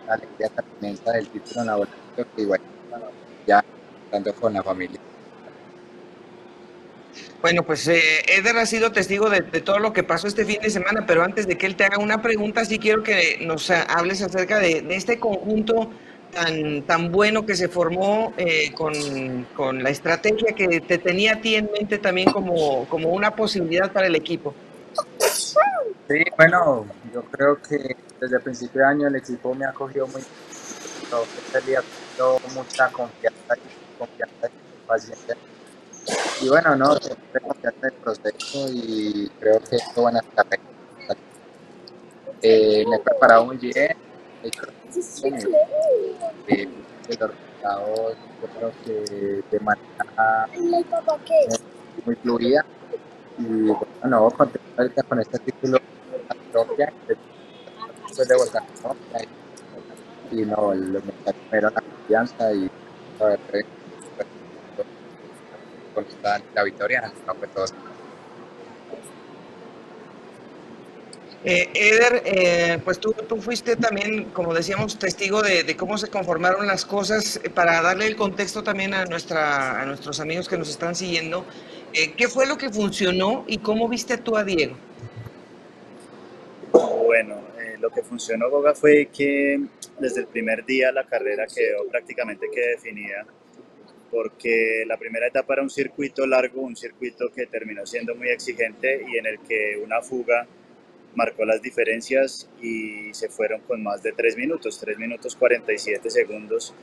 la 0.08 0.14
alegría 0.14 0.50
tan 0.50 0.66
inmensa 0.80 1.12
del 1.12 1.28
título 1.30 1.64
en. 1.64 1.90
Y 2.38 2.46
bueno, 2.46 2.64
ya 3.46 3.64
estando 4.06 4.34
con 4.36 4.54
la 4.54 4.64
familia. 4.64 5.00
Bueno, 7.42 7.64
pues 7.64 7.88
eh, 7.88 8.02
Eder 8.28 8.58
ha 8.58 8.66
sido 8.66 8.92
testigo 8.92 9.30
de, 9.30 9.42
todo 9.62 9.78
lo 9.80 9.94
que 9.94 10.04
pasó 10.04 10.28
este 10.28 10.46
fin 10.46 10.60
de 10.62 10.70
semana, 10.70 11.06
pero 11.06 11.24
antes 11.24 11.46
de 11.48 11.58
que 11.58 11.68
él 11.68 11.76
te 11.76 11.84
haga 11.84 12.00
una 12.00 12.22
pregunta, 12.22 12.66
sí 12.66 12.80
quiero 12.80 13.04
que 13.04 13.38
nos 13.46 13.70
hables 13.70 14.22
acerca 14.24 14.60
de, 14.60 14.82
de 14.82 14.96
este 14.96 15.20
conjunto 15.20 15.92
tan, 16.36 16.82
tan 16.84 17.12
bueno 17.12 17.46
que 17.46 17.56
se 17.56 17.70
formó 17.70 18.34
eh, 18.38 18.72
con, 18.74 18.94
con, 19.56 19.84
la 19.84 19.90
estrategia 19.90 20.54
que 20.54 20.82
te 20.82 20.98
tenía 20.98 21.34
a 21.34 21.42
ti 21.42 21.56
en 21.56 21.70
mente 21.72 21.98
también 21.98 22.32
como, 22.32 22.86
como 22.90 23.10
una 23.10 23.36
posibilidad 23.36 23.92
para 23.92 24.08
el 24.08 24.16
equipo. 24.16 24.54
Sí, 25.36 26.24
bueno, 26.38 26.86
yo 27.14 27.24
creo 27.24 27.62
que 27.62 27.96
desde 28.20 28.38
el 28.38 28.42
principio 28.42 28.82
de 28.82 28.88
año 28.88 29.08
el 29.08 29.16
equipo 29.16 29.54
me 29.54 29.66
ha 29.66 29.74
cogido 29.74 30.08
muy 30.08 30.22
mucha 32.54 32.90
confianza 32.92 33.56
y 33.56 33.98
confianza 33.98 34.48
y 34.48 34.88
paciencia. 34.88 35.36
Y 36.42 36.50
bueno, 36.50 36.76
no, 36.76 36.96
siempre 36.98 37.42
confianza 37.42 37.88
en 37.88 37.94
el 37.94 38.02
proceso 38.02 38.68
y 38.74 39.30
creo 39.40 39.60
que 39.60 39.76
esto 39.76 40.04
van 40.04 40.18
a 40.18 40.20
estar 40.20 40.46
eh, 42.42 42.86
me 42.88 42.98
he 42.98 43.00
preparado 43.00 43.46
muy 43.46 43.58
bien, 43.58 43.98
he 44.44 44.48
hecho 44.48 44.68
eh, 46.48 46.70
los 47.10 47.18
resultados, 47.18 48.18
yo 48.40 48.48
creo 48.60 48.72
que 48.86 49.44
de 49.50 49.60
manera 49.62 50.48
muy 52.06 52.16
fluida 52.18 52.64
y 53.38 53.72
bueno, 54.02 54.30
contento 54.32 55.04
con 55.08 55.20
este 55.20 55.40
título 55.40 55.80
propia 56.52 56.94
de 57.08 58.36
volver 58.36 59.28
y 60.32 60.42
no, 60.46 60.74
lo 60.74 61.02
me 61.52 61.62
la 61.62 61.72
confianza 61.72 62.54
y 62.54 62.70
ver, 63.20 63.66
con 65.94 66.06
la 66.54 66.64
victoria 66.64 67.12
todos. 67.54 67.74
Eh, 71.48 71.70
Eder, 71.76 72.24
eh, 72.26 72.82
pues 72.84 73.00
tú, 73.00 73.14
tú, 73.30 73.40
fuiste 73.40 73.76
también, 73.76 74.32
como 74.32 74.52
decíamos, 74.52 74.98
testigo 74.98 75.44
de, 75.44 75.62
de, 75.64 75.78
cómo 75.78 75.96
se 76.00 76.08
conformaron 76.08 76.66
las 76.66 76.86
cosas 76.86 77.40
eh, 77.44 77.52
para 77.52 77.84
darle 77.84 78.08
el 78.08 78.16
contexto 78.16 78.64
también 78.64 78.96
a, 78.96 79.06
nuestra, 79.06 79.80
a 79.80 79.86
nuestros 79.86 80.20
amigos 80.20 80.50
que 80.50 80.58
nos 80.58 80.70
están 80.70 80.96
siguiendo. 80.96 81.46
Eh, 81.98 82.12
¿Qué 82.18 82.28
fue 82.28 82.46
lo 82.46 82.58
que 82.58 82.70
funcionó 82.70 83.46
y 83.48 83.60
cómo 83.60 83.88
viste 83.88 84.18
tú 84.18 84.36
a 84.36 84.44
Diego? 84.44 84.76
Bueno, 87.06 87.40
eh, 87.58 87.78
lo 87.80 87.90
que 87.90 88.02
funcionó, 88.02 88.50
Goga, 88.50 88.76
fue 88.76 89.06
que 89.06 89.62
desde 89.98 90.20
el 90.20 90.28
primer 90.28 90.66
día 90.66 90.92
la 90.92 91.06
carrera 91.06 91.46
quedó 91.48 91.88
prácticamente 91.88 92.48
que 92.54 92.60
definida 92.60 93.26
porque 94.12 94.84
la 94.86 94.98
primera 94.98 95.28
etapa 95.28 95.54
era 95.54 95.64
un 95.64 95.70
circuito 95.70 96.28
largo, 96.28 96.62
un 96.62 96.76
circuito 96.76 97.30
que 97.34 97.46
terminó 97.46 97.86
siendo 97.86 98.14
muy 98.14 98.28
exigente 98.28 99.06
y 99.08 99.18
en 99.18 99.26
el 99.26 99.40
que 99.40 99.80
una 99.82 100.02
fuga 100.02 100.48
marcó 101.16 101.46
las 101.46 101.62
diferencias 101.62 102.50
y 102.62 103.14
se 103.14 103.30
fueron 103.30 103.62
con 103.62 103.82
más 103.82 104.04
de 104.04 104.12
3 104.12 104.36
minutos, 104.36 104.80
3 104.82 104.98
minutos 105.00 105.36
47 105.38 106.10
segundos, 106.10 106.74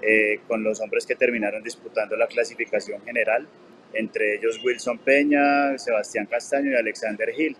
eh, 0.00 0.40
con 0.46 0.62
los 0.62 0.80
hombres 0.80 1.06
que 1.06 1.16
terminaron 1.16 1.62
disputando 1.62 2.16
la 2.16 2.28
clasificación 2.28 3.02
general, 3.02 3.48
entre 3.94 4.36
ellos 4.36 4.60
Wilson 4.64 4.98
Peña, 4.98 5.78
Sebastián 5.78 6.26
Castaño 6.26 6.72
y 6.72 6.76
Alexander 6.76 7.30
Hill. 7.36 7.56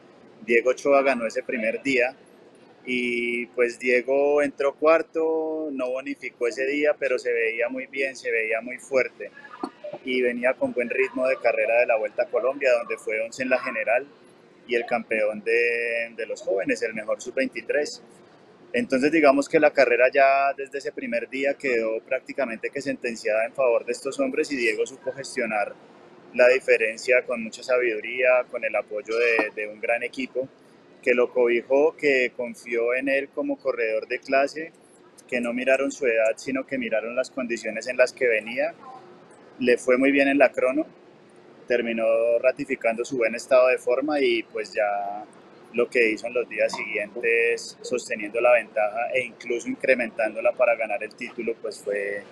Diego 0.47 0.71
Ochoa 0.71 1.03
ganó 1.03 1.27
ese 1.27 1.43
primer 1.43 1.83
día 1.83 2.15
Y 2.87 3.47
pues 3.47 3.79
Diego 3.79 4.43
entró 4.43 4.75
cuarto, 4.75 5.69
no 5.73 5.91
bonificó 5.91 6.49
ese 6.49 6.67
día, 6.67 6.95
pero 6.99 7.19
se 7.19 7.33
veía 7.33 7.69
muy 7.71 7.87
bien, 7.87 8.17
se 8.17 8.31
veía 8.31 8.61
muy 8.61 8.79
fuerte 8.79 9.31
y 10.05 10.23
venía 10.23 10.55
con 10.55 10.73
buen 10.73 10.91
ritmo 10.91 11.27
de 11.27 11.37
carrera 11.39 11.81
de 11.81 11.87
la 11.87 11.97
Vuelta 11.97 12.25
a 12.25 12.27
Colombia, 12.27 12.71
donde 12.79 12.99
fue 12.99 13.21
11 13.23 13.45
en 13.45 13.51
la 13.51 13.59
general 13.61 14.07
y 14.67 14.75
el 14.75 14.87
campeón 14.87 15.43
de, 15.45 16.13
de 16.17 16.27
los 16.27 16.43
jóvenes, 16.43 16.83
el 16.83 16.95
mejor 16.95 17.23
sub-23. 17.23 18.03
Entonces 18.75 19.13
digamos 19.13 19.49
que 19.49 19.61
la 19.61 19.73
carrera 19.73 20.07
ya 20.13 20.53
desde 20.57 20.79
ese 20.79 20.93
primer 20.93 21.31
día 21.31 21.55
quedó 21.55 22.01
prácticamente 22.01 22.71
que 22.71 22.83
sentenciada 22.83 23.47
en 23.47 23.55
favor 23.55 23.87
de 23.87 23.93
estos 23.93 24.19
hombres 24.21 24.51
y 24.53 24.57
Diego 24.57 24.87
supo 24.87 25.13
gestionar 25.13 25.75
la 26.35 26.49
diferencia 26.49 27.25
con 27.27 27.43
mucha 27.43 27.63
sabiduría, 27.63 28.45
con 28.51 28.65
el 28.65 28.75
apoyo 28.77 29.17
de, 29.17 29.51
de 29.55 29.69
un 29.69 29.81
gran 29.81 30.03
equipo 30.03 30.49
que 31.05 31.15
lo 31.15 31.31
cobijó, 31.31 31.95
que 31.97 32.33
confió 32.35 32.95
en 32.95 33.09
él 33.09 33.29
como 33.29 33.59
corredor 33.59 34.09
de 34.09 34.21
clase, 34.21 34.73
que 35.29 35.41
no 35.41 35.53
miraron 35.53 35.93
su 35.93 36.07
edad, 36.07 36.33
sino 36.37 36.67
que 36.67 36.79
miraron 36.79 37.15
las 37.15 37.31
condiciones 37.31 37.87
en 37.89 37.99
las 37.99 38.13
que 38.13 38.27
venía. 38.27 38.75
Le 39.59 39.77
fue 39.77 39.99
muy 39.99 40.11
bien 40.11 40.29
en 40.29 40.39
la 40.39 40.51
crono, 40.51 40.87
terminó 41.69 42.05
ratificando 42.41 43.05
su 43.05 43.19
buen 43.19 43.35
estado 43.35 43.69
de 43.69 43.79
forma 43.79 44.19
y 44.21 44.43
pues 44.45 44.73
ya 44.73 45.25
lo 45.75 45.91
que 45.91 46.11
hizo 46.11 46.27
en 46.27 46.35
los 46.35 46.49
días 46.49 46.75
siguientes, 46.75 47.77
sosteniendo 47.83 48.41
la 48.41 48.53
ventaja 48.53 49.11
e 49.13 49.25
incluso 49.25 49.69
incrementándola 49.69 50.53
para 50.53 50.75
ganar 50.75 51.03
el 51.03 51.15
título, 51.15 51.55
pues 51.61 51.81
fue 51.81 52.23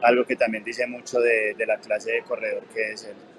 algo 0.00 0.24
que 0.24 0.36
también 0.36 0.64
dice 0.64 0.86
mucho 0.86 1.20
de, 1.20 1.54
de 1.54 1.66
la 1.66 1.78
clase 1.78 2.12
de 2.12 2.22
corredor 2.22 2.62
que 2.72 2.92
es 2.92 3.04
él. 3.04 3.33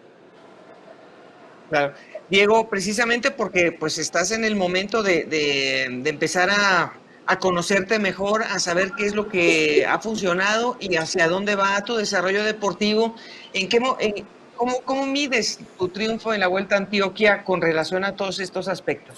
Claro. 1.70 1.94
Diego, 2.30 2.70
precisamente 2.70 3.32
porque 3.32 3.72
pues 3.72 3.98
estás 3.98 4.32
en 4.32 4.46
el 4.46 4.56
momento 4.56 5.04
de, 5.04 5.26
de, 5.26 6.10
empezar 6.10 6.50
a, 6.50 6.94
a, 7.28 7.40
conocerte 7.40 8.00
mejor, 8.00 8.44
a 8.44 8.60
saber 8.60 8.92
qué 8.98 9.06
es 9.06 9.14
lo 9.14 9.28
que 9.30 9.86
ha 9.88 10.00
funcionado 10.00 10.78
y 10.80 10.96
hacia 10.96 11.28
dónde 11.28 11.56
va 11.56 11.84
tu 11.84 11.96
desarrollo 11.96 12.44
deportivo. 12.44 13.16
¿En 13.54 13.70
qué, 13.70 13.80
en, 14.00 14.26
cómo, 14.56 14.82
¿Cómo 14.86 15.06
mides 15.06 15.60
tu 15.78 15.90
triunfo 15.90 16.34
en 16.34 16.40
la 16.40 16.48
Vuelta 16.48 16.76
a 16.76 16.80
Antioquia 16.80 17.44
con 17.44 17.62
relación 17.62 18.04
a 18.04 18.16
todos 18.16 18.40
estos 18.40 18.68
aspectos? 18.68 19.18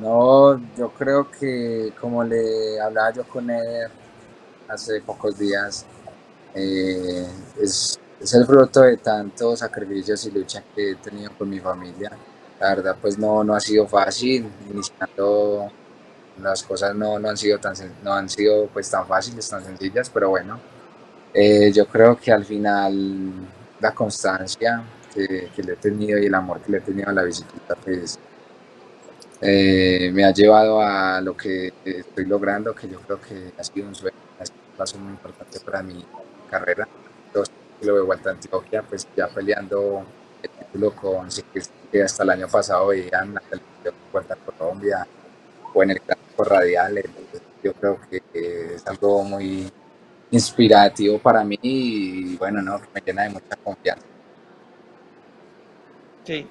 No, 0.00 0.58
yo 0.76 0.90
creo 0.90 1.30
que 1.30 1.92
como 2.00 2.24
le 2.24 2.80
hablaba 2.80 3.12
yo 3.12 3.24
con 3.24 3.50
él 3.50 3.86
hace 4.66 5.00
pocos 5.02 5.38
días, 5.38 5.84
eh, 6.54 7.26
es 7.60 8.00
es 8.20 8.34
el 8.34 8.44
fruto 8.46 8.82
de 8.82 8.98
tantos 8.98 9.60
sacrificios 9.60 10.26
y 10.26 10.30
lucha 10.30 10.62
que 10.74 10.90
he 10.92 10.94
tenido 10.96 11.32
con 11.36 11.48
mi 11.48 11.58
familia. 11.58 12.10
La 12.60 12.74
verdad, 12.74 12.96
pues 13.00 13.18
no, 13.18 13.42
no 13.42 13.54
ha 13.54 13.60
sido 13.60 13.86
fácil, 13.86 14.46
iniciando 14.70 15.72
las 16.42 16.62
cosas 16.62 16.94
no, 16.94 17.18
no 17.18 17.28
han 17.28 17.36
sido 17.36 17.58
tan 17.58 17.74
no 18.02 18.14
han 18.14 18.28
sido 18.28 18.66
pues 18.68 18.90
tan 18.90 19.06
fáciles, 19.06 19.48
tan 19.48 19.64
sencillas, 19.64 20.10
pero 20.10 20.30
bueno, 20.30 20.58
eh, 21.34 21.70
yo 21.72 21.86
creo 21.86 22.18
que 22.18 22.32
al 22.32 22.44
final 22.44 23.30
la 23.80 23.92
constancia 23.94 24.82
que, 25.14 25.50
que, 25.54 25.62
le 25.62 25.74
he 25.74 25.76
tenido 25.76 26.18
y 26.18 26.26
el 26.26 26.34
amor 26.34 26.60
que 26.60 26.72
le 26.72 26.78
he 26.78 26.80
tenido 26.80 27.08
a 27.08 27.12
la 27.12 27.24
bicicleta 27.24 27.74
pues 27.76 28.18
eh, 29.40 30.10
me 30.12 30.24
ha 30.24 30.32
llevado 30.32 30.80
a 30.80 31.20
lo 31.20 31.36
que 31.36 31.72
estoy 31.84 32.26
logrando, 32.26 32.74
que 32.74 32.88
yo 32.88 33.00
creo 33.00 33.20
que 33.20 33.52
ha 33.58 33.64
sido 33.64 33.88
un 33.88 33.94
sueño, 33.94 34.16
ha 34.38 34.46
sido 34.46 34.58
un 34.70 34.76
paso 34.76 34.98
muy 34.98 35.10
importante 35.12 35.60
para 35.60 35.82
mi 35.82 36.04
carrera 36.50 36.88
lo 37.82 37.96
de 37.96 38.02
Vuelta 38.02 38.30
a 38.30 38.32
Antioquia, 38.32 38.82
pues 38.82 39.06
ya 39.16 39.28
peleando 39.28 40.04
el 40.42 40.50
título 40.50 40.92
con 40.92 41.28
que 41.90 42.02
hasta 42.02 42.22
el 42.22 42.30
año 42.30 42.48
pasado 42.48 42.88
veían 42.88 43.34
la 43.34 43.40
televisión 43.40 43.94
Vuelta 44.12 44.34
a 44.34 44.36
Colombia 44.36 45.06
o 45.72 45.82
en 45.82 45.90
el 45.90 46.00
clásico 46.00 46.44
radial. 46.44 46.98
Entonces, 46.98 47.42
yo 47.62 47.72
creo 47.74 47.98
que 48.10 48.74
es 48.74 48.86
algo 48.86 49.22
muy 49.22 49.70
inspirativo 50.30 51.18
para 51.18 51.44
mí 51.44 51.58
y 51.62 52.36
bueno, 52.36 52.62
no, 52.62 52.80
me 52.94 53.00
llena 53.00 53.24
de 53.24 53.30
mucha 53.30 53.56
confianza. 53.62 54.09
Sí, 56.22 56.46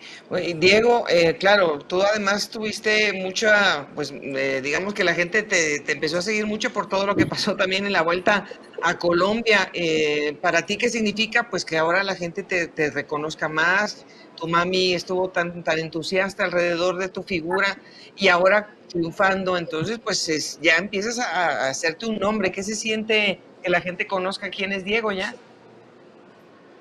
Diego, 0.58 1.06
eh, 1.10 1.38
claro, 1.38 1.78
tú 1.78 2.02
además 2.02 2.50
tuviste 2.50 3.14
mucha, 3.14 3.88
pues 3.94 4.12
eh, 4.12 4.62
digamos 4.64 4.96
que 4.96 5.04
la 5.04 5.14
gente 5.14 5.44
te, 5.44 5.80
te, 5.82 5.92
empezó 5.92 6.18
a 6.18 6.22
seguir 6.24 6.48
mucho 6.48 6.74
por 6.74 6.90
todo 6.90 7.06
lo 7.06 7.16
que 7.16 7.28
pasó 7.28 7.56
también 7.56 7.86
en 7.86 7.94
la 7.94 8.02
vuelta 8.02 8.48
a 8.82 8.98
Colombia. 8.98 9.70
Eh, 9.74 10.36
¿Para 10.42 10.66
ti 10.66 10.76
qué 10.76 10.90
significa? 10.90 11.50
Pues 11.52 11.66
que 11.66 11.78
ahora 11.78 12.04
la 12.04 12.16
gente 12.16 12.44
te, 12.44 12.90
reconozca 12.90 13.48
más, 13.48 14.06
tu 14.36 14.48
mami 14.48 14.96
estuvo 14.96 15.30
tan, 15.30 15.64
tan 15.64 15.78
entusiasta 15.78 16.46
alrededor 16.46 16.98
de 16.98 17.10
tu 17.10 17.22
figura 17.22 17.78
y 18.16 18.30
ahora 18.30 18.76
triunfando, 18.90 19.56
entonces 19.56 20.00
pues 20.04 20.28
es, 20.30 20.60
ya 20.62 20.78
empiezas 20.78 21.20
a, 21.20 21.66
a 21.66 21.70
hacerte 21.70 22.08
un 22.08 22.18
nombre. 22.18 22.52
¿Qué 22.52 22.64
se 22.64 22.76
siente 22.76 23.40
que 23.64 23.70
la 23.70 23.82
gente 23.82 24.08
conozca 24.08 24.50
quién 24.50 24.72
es 24.72 24.84
Diego 24.84 25.12
ya? 25.12 25.36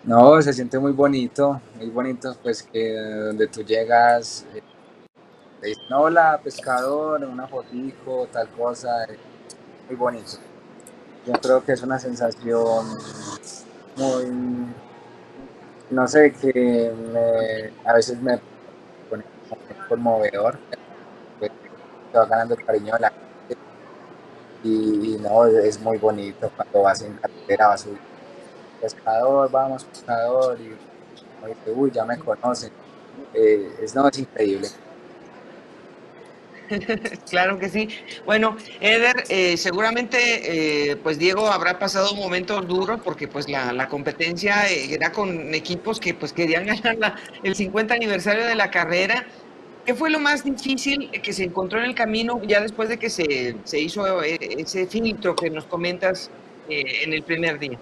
No, 0.04 0.40
se 0.40 0.52
siente 0.52 0.78
muy 0.78 0.92
bonito, 0.92 1.60
muy 1.76 1.90
bonito, 1.90 2.34
pues 2.42 2.62
que 2.62 2.94
donde 2.94 3.48
tú 3.48 3.62
llegas, 3.62 4.46
eh, 4.54 4.62
te 5.60 5.66
dicen, 5.68 5.92
hola, 5.92 6.40
pescador, 6.42 7.22
una 7.24 7.46
fotico, 7.48 8.26
tal 8.32 8.48
cosa, 8.50 9.04
eh, 9.04 9.18
muy 9.88 9.96
bonito. 9.96 10.38
Yo 11.26 11.32
creo 11.34 11.64
que 11.64 11.72
es 11.72 11.82
una 11.82 11.98
sensación 11.98 12.86
muy, 13.96 14.26
no 15.90 16.08
sé, 16.08 16.32
que 16.32 16.92
me, 17.12 17.88
a 17.88 17.94
veces 17.94 18.20
me 18.22 18.38
pone 19.10 19.24
conmovedor, 19.88 20.58
pues 21.38 21.50
te 22.12 22.18
va 22.18 22.26
ganando 22.26 22.54
el 22.54 22.64
cariño 22.64 22.94
de 22.94 23.00
la 23.00 23.10
gente 23.10 23.56
y, 24.62 25.18
no, 25.20 25.46
es 25.46 25.80
muy 25.80 25.98
bonito 25.98 26.50
cuando 26.56 26.82
vas 26.82 27.02
en 27.02 27.14
carretera, 27.14 27.68
vas 27.68 27.80
subiendo 27.82 28.07
pescador, 28.80 29.50
vamos, 29.50 29.84
pescador, 29.84 30.58
y 30.60 30.74
uy, 31.70 31.90
ya 31.92 32.04
me 32.04 32.18
conocen. 32.18 32.70
Eh, 33.34 33.74
es, 33.82 33.94
no, 33.94 34.08
es 34.08 34.18
increíble. 34.18 34.68
claro 37.30 37.58
que 37.58 37.68
sí. 37.68 37.88
Bueno, 38.26 38.56
Eder, 38.80 39.24
eh, 39.28 39.56
seguramente, 39.56 40.90
eh, 40.90 40.96
pues 40.96 41.18
Diego 41.18 41.46
habrá 41.46 41.78
pasado 41.78 42.14
momentos 42.14 42.66
duros 42.66 43.00
porque 43.02 43.26
pues 43.26 43.48
la, 43.48 43.72
la, 43.72 43.88
competencia 43.88 44.68
era 44.68 45.10
con 45.12 45.54
equipos 45.54 45.98
que 45.98 46.12
pues 46.12 46.32
querían 46.32 46.66
ganar 46.66 46.98
la, 46.98 47.16
el 47.42 47.54
50 47.54 47.94
aniversario 47.94 48.46
de 48.46 48.54
la 48.54 48.70
carrera. 48.70 49.26
¿Qué 49.86 49.94
fue 49.94 50.10
lo 50.10 50.20
más 50.20 50.44
difícil 50.44 51.10
que 51.22 51.32
se 51.32 51.44
encontró 51.44 51.78
en 51.78 51.86
el 51.86 51.94
camino 51.94 52.42
ya 52.42 52.60
después 52.60 52.90
de 52.90 52.98
que 52.98 53.08
se, 53.08 53.56
se 53.64 53.80
hizo 53.80 54.22
ese 54.22 54.86
filtro 54.86 55.34
que 55.34 55.48
nos 55.48 55.64
comentas 55.64 56.30
en 56.68 57.14
el 57.14 57.22
primer 57.22 57.58
día? 57.58 57.78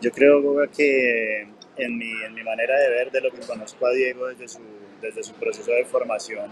Yo 0.00 0.10
creo 0.10 0.70
que 0.70 1.46
en 1.76 1.98
mi, 1.98 2.12
en 2.22 2.34
mi, 2.34 2.42
manera 2.42 2.78
de 2.78 2.90
ver, 2.90 3.10
de 3.10 3.20
lo 3.20 3.30
que 3.30 3.40
conozco 3.40 3.86
a 3.86 3.92
Diego 3.92 4.26
desde 4.26 4.48
su, 4.48 4.60
desde 5.00 5.22
su 5.22 5.34
proceso 5.34 5.70
de 5.72 5.84
formación, 5.84 6.50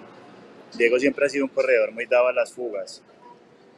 Diego 0.77 0.99
siempre 0.99 1.27
ha 1.27 1.29
sido 1.29 1.45
un 1.45 1.51
corredor 1.51 1.93
muy 1.93 2.07
dado 2.07 2.29
a 2.29 2.33
las 2.33 2.53
fugas. 2.53 3.03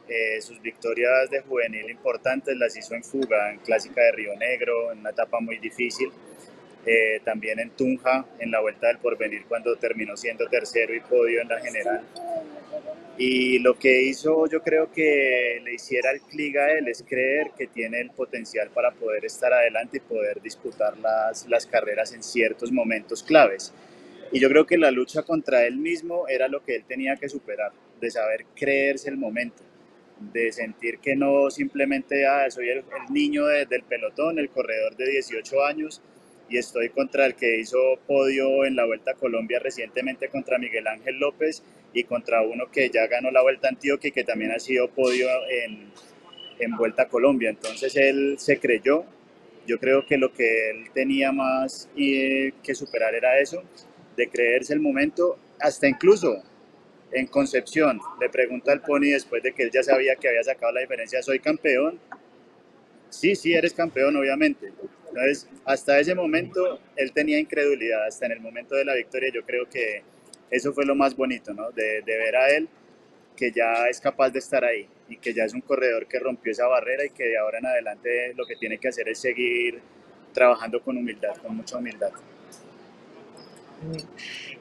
Eh, 0.07 0.41
sus 0.41 0.61
victorias 0.61 1.29
de 1.29 1.41
juvenil 1.41 1.89
importantes 1.89 2.55
las 2.55 2.77
hizo 2.77 2.95
en 2.95 3.03
fuga, 3.03 3.51
en 3.51 3.59
Clásica 3.59 4.01
de 4.01 4.11
Río 4.13 4.37
Negro, 4.37 4.91
en 4.93 4.99
una 4.99 5.09
etapa 5.09 5.39
muy 5.41 5.57
difícil. 5.57 6.09
Eh, 6.89 7.19
también 7.25 7.59
en 7.59 7.71
Tunja, 7.71 8.25
en 8.39 8.49
la 8.49 8.61
Vuelta 8.61 8.87
del 8.87 8.97
Porvenir, 8.99 9.43
cuando 9.45 9.75
terminó 9.75 10.15
siendo 10.15 10.47
tercero 10.47 10.95
y 10.95 11.01
podio 11.01 11.41
en 11.41 11.49
la 11.49 11.59
general. 11.59 12.01
Y 13.17 13.59
lo 13.59 13.77
que 13.77 14.03
hizo, 14.03 14.47
yo 14.47 14.61
creo 14.61 14.89
que 14.93 15.59
le 15.65 15.73
hiciera 15.73 16.11
el 16.11 16.21
clic 16.21 16.55
a 16.55 16.71
él 16.71 16.87
es 16.87 17.03
creer 17.05 17.51
que 17.57 17.67
tiene 17.67 17.99
el 17.99 18.11
potencial 18.11 18.69
para 18.69 18.91
poder 18.91 19.25
estar 19.25 19.51
adelante 19.51 19.97
y 19.97 19.99
poder 19.99 20.41
disputar 20.41 20.97
las, 20.99 21.45
las 21.49 21.65
carreras 21.65 22.13
en 22.13 22.23
ciertos 22.23 22.71
momentos 22.71 23.21
claves. 23.21 23.73
Y 24.31 24.39
yo 24.39 24.47
creo 24.47 24.65
que 24.65 24.77
la 24.77 24.89
lucha 24.89 25.23
contra 25.23 25.65
él 25.65 25.75
mismo 25.75 26.29
era 26.29 26.47
lo 26.47 26.63
que 26.63 26.77
él 26.77 26.85
tenía 26.87 27.17
que 27.17 27.27
superar, 27.27 27.73
de 27.99 28.11
saber 28.11 28.45
creerse 28.55 29.09
el 29.09 29.17
momento, 29.17 29.61
de 30.31 30.53
sentir 30.53 30.99
que 30.99 31.17
no 31.17 31.49
simplemente, 31.49 32.25
ah, 32.27 32.49
soy 32.49 32.69
el, 32.69 32.85
niño 33.09 33.45
de, 33.47 33.65
del 33.65 33.83
pelotón, 33.83 34.39
el 34.39 34.49
corredor 34.49 34.95
de 34.95 35.09
18 35.09 35.65
años, 35.65 36.01
y 36.49 36.57
estoy 36.57 36.89
contra 36.89 37.25
el 37.25 37.35
que 37.35 37.59
hizo 37.59 37.77
podio 38.07 38.65
en 38.65 38.75
la 38.75 38.85
Vuelta 38.85 39.11
a 39.11 39.15
Colombia 39.15 39.59
recientemente 39.59 40.29
contra 40.29 40.57
Miguel 40.57 40.87
Ángel 40.87 41.19
López 41.19 41.63
y 41.93 42.03
contra 42.03 42.41
uno 42.41 42.65
que 42.71 42.89
ya 42.89 43.07
ganó 43.07 43.31
la 43.31 43.41
Vuelta 43.41 43.67
a 43.67 43.71
Antioquia 43.71 44.09
y 44.09 44.11
que 44.11 44.23
también 44.23 44.51
ha 44.51 44.59
sido 44.59 44.89
podio 44.89 45.27
en, 45.49 45.91
en 46.59 46.77
Vuelta 46.77 47.03
a 47.03 47.07
Colombia. 47.07 47.49
Entonces 47.49 47.95
él 47.95 48.35
se 48.39 48.59
creyó, 48.59 49.05
yo 49.65 49.79
creo 49.79 50.05
que 50.05 50.17
lo 50.17 50.31
que 50.31 50.69
él 50.69 50.85
tenía 50.93 51.31
más 51.31 51.89
que 51.95 52.75
superar 52.75 53.15
era 53.15 53.39
eso, 53.39 53.63
de 54.15 54.29
creerse 54.29 54.73
el 54.73 54.79
momento, 54.79 55.37
hasta 55.59 55.87
incluso 55.87 56.41
en 57.11 57.27
Concepción, 57.27 57.99
le 58.19 58.29
pregunta 58.29 58.71
al 58.71 58.81
Pony 58.81 59.11
después 59.11 59.41
de 59.43 59.53
que 59.53 59.63
él 59.63 59.71
ya 59.71 59.83
sabía 59.83 60.15
que 60.15 60.27
había 60.27 60.43
sacado 60.43 60.71
la 60.73 60.81
diferencia, 60.81 61.21
soy 61.21 61.39
campeón, 61.39 61.99
sí, 63.09 63.35
sí, 63.35 63.53
eres 63.53 63.73
campeón, 63.73 64.15
obviamente. 64.15 64.71
Entonces, 65.17 65.49
hasta 65.65 65.99
ese 65.99 66.13
momento, 66.13 66.79
él 66.95 67.11
tenía 67.11 67.39
incredulidad, 67.39 68.05
hasta 68.05 68.27
en 68.27 68.33
el 68.33 68.39
momento 68.39 68.75
de 68.75 68.85
la 68.85 68.93
victoria, 68.93 69.31
yo 69.33 69.43
creo 69.43 69.67
que 69.67 70.03
eso 70.51 70.73
fue 70.73 70.85
lo 70.85 70.95
más 70.95 71.15
bonito, 71.15 71.53
¿no? 71.53 71.71
De, 71.71 72.03
de 72.03 72.17
ver 72.17 72.35
a 72.35 72.49
él 72.49 72.69
que 73.35 73.51
ya 73.51 73.87
es 73.89 73.99
capaz 73.99 74.29
de 74.31 74.39
estar 74.39 74.63
ahí 74.63 74.87
y 75.09 75.17
que 75.17 75.33
ya 75.33 75.43
es 75.43 75.53
un 75.53 75.61
corredor 75.61 76.07
que 76.07 76.19
rompió 76.19 76.51
esa 76.51 76.67
barrera 76.67 77.05
y 77.05 77.09
que 77.09 77.23
de 77.23 77.37
ahora 77.37 77.59
en 77.59 77.65
adelante 77.65 78.33
lo 78.35 78.45
que 78.45 78.55
tiene 78.55 78.77
que 78.77 78.89
hacer 78.89 79.07
es 79.09 79.19
seguir 79.19 79.79
trabajando 80.33 80.81
con 80.81 80.97
humildad, 80.97 81.35
con 81.37 81.55
mucha 81.55 81.77
humildad. 81.77 82.11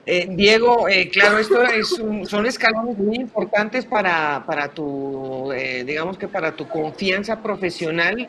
Eh, 0.04 0.26
Diego, 0.30 0.88
eh, 0.88 1.09
claro, 1.09 1.38
esto 1.38 1.62
es 1.62 1.88
son 1.88 2.46
escalones 2.46 2.96
muy 2.98 3.16
importantes 3.16 3.86
para, 3.86 4.44
para 4.46 4.68
tu, 4.68 5.52
eh, 5.52 5.84
digamos 5.84 6.16
que 6.18 6.28
para 6.28 6.54
tu 6.54 6.68
confianza 6.68 7.42
profesional. 7.42 8.28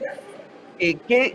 ¿Qué, 0.78 1.00
qué, 1.08 1.34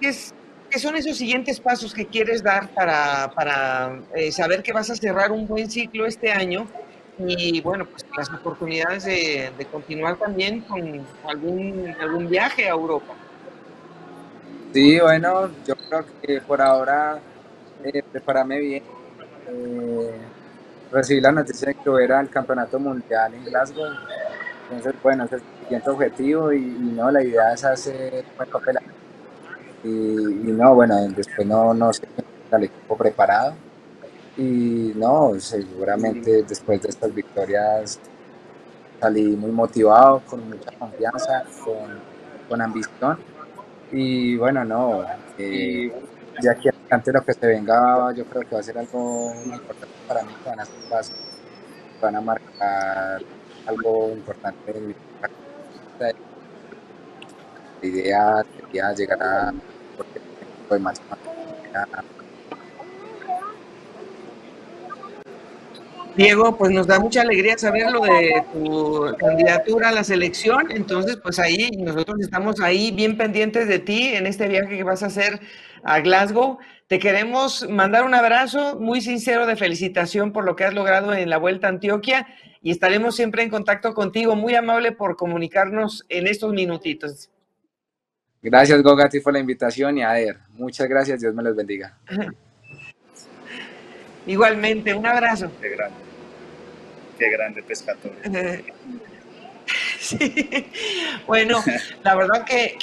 qué, 0.00 0.78
son 0.78 0.96
esos 0.96 1.16
siguientes 1.16 1.60
pasos 1.60 1.92
que 1.92 2.06
quieres 2.06 2.42
dar 2.42 2.68
para, 2.68 3.30
para 3.34 4.00
saber 4.30 4.62
que 4.62 4.72
vas 4.72 4.90
a 4.90 4.94
cerrar 4.94 5.32
un 5.32 5.46
buen 5.46 5.70
ciclo 5.70 6.06
este 6.06 6.30
año? 6.32 6.66
Y 7.18 7.60
bueno, 7.60 7.84
pues 7.86 8.06
las 8.16 8.30
oportunidades 8.30 9.04
de, 9.04 9.50
de 9.56 9.64
continuar 9.66 10.16
también 10.16 10.60
con 10.60 11.04
algún, 11.28 11.94
algún 12.00 12.28
viaje 12.28 12.66
a 12.66 12.70
Europa. 12.70 13.14
Sí, 14.72 15.00
bueno, 15.00 15.50
yo 15.66 15.74
creo 15.74 16.04
que 16.22 16.40
por 16.40 16.62
ahora 16.62 17.20
eh, 17.84 18.02
bien. 18.60 18.82
Eh, 19.48 20.10
recibí 20.92 21.20
la 21.20 21.32
noticia 21.32 21.68
de 21.68 21.74
que 21.74 22.04
era 22.04 22.20
el 22.20 22.30
campeonato 22.30 22.78
mundial 22.78 23.34
en 23.34 23.44
Glasgow. 23.44 23.92
Entonces, 24.70 24.94
bueno, 25.02 25.24
ese 25.24 25.36
es 25.36 25.42
el 25.42 25.64
siguiente 25.64 25.90
objetivo 25.90 26.52
y, 26.52 26.60
no, 26.60 27.10
la 27.10 27.22
idea 27.22 27.52
es 27.52 27.64
hacer 27.64 28.24
buen 28.36 28.48
papel. 28.48 28.78
Y, 29.82 29.88
y 29.88 30.52
no, 30.52 30.74
bueno, 30.74 30.96
después 31.08 31.46
no, 31.46 31.74
no 31.74 31.92
sé 31.92 32.06
el 32.52 32.64
equipo 32.64 32.96
preparado. 32.96 33.54
Y 34.36 34.92
no, 34.96 35.32
seguramente 35.38 36.44
después 36.44 36.80
de 36.82 36.88
estas 36.88 37.14
victorias 37.14 37.98
salí 39.00 39.36
muy 39.36 39.50
motivado, 39.50 40.22
con 40.26 40.48
mucha 40.48 40.70
confianza, 40.78 41.44
con, 41.64 42.00
con 42.48 42.60
ambición 42.60 43.18
y 43.92 44.36
bueno, 44.36 44.64
no, 44.64 45.04
eh, 45.36 45.92
de 46.40 46.50
aquí 46.50 46.68
adelante 46.68 47.12
lo 47.12 47.24
que 47.24 47.32
se 47.32 47.46
venga, 47.46 48.12
yo 48.14 48.24
creo 48.26 48.42
que 48.42 48.54
va 48.54 48.60
a 48.60 48.62
ser 48.62 48.78
algo 48.78 49.34
muy 49.34 49.54
importante 49.54 49.96
para 50.06 50.22
mí, 50.22 50.32
que 50.42 50.48
van 50.48 50.60
a 50.60 50.62
hacer 50.62 50.80
pasos, 50.88 51.16
van 52.00 52.16
a 52.16 52.20
marcar 52.20 53.20
algo 53.66 54.12
importante 54.12 54.94
La 55.98 56.12
idea 57.88 58.44
porque 59.96 60.78
más 60.78 61.00
Diego, 66.16 66.56
pues 66.56 66.72
nos 66.72 66.86
da 66.86 66.98
mucha 66.98 67.22
alegría 67.22 67.56
saber 67.56 67.90
lo 67.90 68.02
de 68.02 68.44
tu 68.52 69.16
candidatura 69.16 69.88
a 69.88 69.92
la 69.92 70.04
selección. 70.04 70.70
Entonces, 70.70 71.16
pues 71.22 71.38
ahí 71.38 71.70
nosotros 71.78 72.18
estamos 72.20 72.60
ahí 72.60 72.90
bien 72.90 73.16
pendientes 73.16 73.68
de 73.68 73.78
ti 73.78 74.08
en 74.14 74.26
este 74.26 74.48
viaje 74.48 74.76
que 74.76 74.82
vas 74.82 75.02
a 75.02 75.06
hacer 75.06 75.40
a 75.82 76.00
Glasgow. 76.00 76.58
Te 76.88 76.98
queremos 76.98 77.66
mandar 77.70 78.04
un 78.04 78.14
abrazo 78.14 78.78
muy 78.78 79.00
sincero 79.00 79.46
de 79.46 79.56
felicitación 79.56 80.32
por 80.32 80.44
lo 80.44 80.56
que 80.56 80.64
has 80.64 80.74
logrado 80.74 81.14
en 81.14 81.30
la 81.30 81.38
Vuelta 81.38 81.68
a 81.68 81.70
Antioquia 81.70 82.26
y 82.62 82.70
estaremos 82.70 83.16
siempre 83.16 83.42
en 83.42 83.50
contacto 83.50 83.94
contigo. 83.94 84.36
Muy 84.36 84.54
amable 84.54 84.92
por 84.92 85.16
comunicarnos 85.16 86.04
en 86.08 86.26
estos 86.26 86.52
minutitos. 86.52 87.30
Gracias, 88.42 88.82
Gogati, 88.82 89.20
por 89.20 89.32
la 89.32 89.38
invitación 89.38 89.98
y 89.98 90.02
a 90.02 90.12
ver, 90.12 90.38
muchas 90.50 90.88
gracias. 90.88 91.20
Dios 91.20 91.34
me 91.34 91.42
los 91.42 91.54
bendiga. 91.54 91.98
Igualmente, 94.26 94.94
un 94.94 95.06
abrazo. 95.06 95.50
Qué 95.60 95.70
grande. 95.70 95.98
Qué 97.18 97.30
grande 97.30 97.62
pescador. 97.62 98.12
Sí, 100.00 100.18
bueno, 101.26 101.62
la 102.02 102.16
verdad 102.16 102.44
que, 102.44 102.76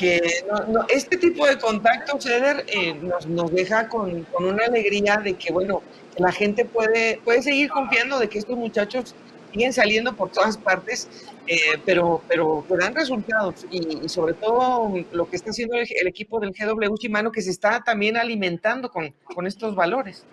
este 0.87 1.17
tipo 1.17 1.45
de 1.45 1.57
contacto, 1.57 2.21
Ceder, 2.21 2.63
eh, 2.67 2.93
nos, 3.27 3.51
deja 3.51 3.89
con, 3.89 4.25
una 4.39 4.65
alegría 4.65 5.17
de 5.17 5.33
que, 5.33 5.51
bueno, 5.51 5.81
la 6.17 6.31
gente 6.31 6.63
puede, 6.63 7.19
puede 7.25 7.41
seguir 7.41 7.69
confiando 7.69 8.19
de 8.19 8.29
que 8.29 8.37
estos 8.37 8.55
muchachos 8.55 9.15
siguen 9.57 9.73
saliendo 9.73 10.15
por 10.15 10.31
todas 10.31 10.55
partes, 10.55 11.07
eh, 11.47 11.79
pero, 11.83 12.21
pero 12.27 12.63
dan 12.79 12.93
resultados 12.93 13.65
y, 13.71 14.07
sobre 14.07 14.33
todo 14.33 15.03
lo 15.11 15.27
que 15.27 15.35
está 15.35 15.49
haciendo 15.49 15.75
el, 15.75 16.07
equipo 16.07 16.39
del 16.39 16.51
GW 16.51 16.95
Shimano 16.95 17.31
que 17.31 17.41
se 17.41 17.49
está 17.49 17.83
también 17.83 18.17
alimentando 18.17 18.91
con, 18.91 19.11
con 19.23 19.47
estos 19.47 19.73
valores. 19.73 20.23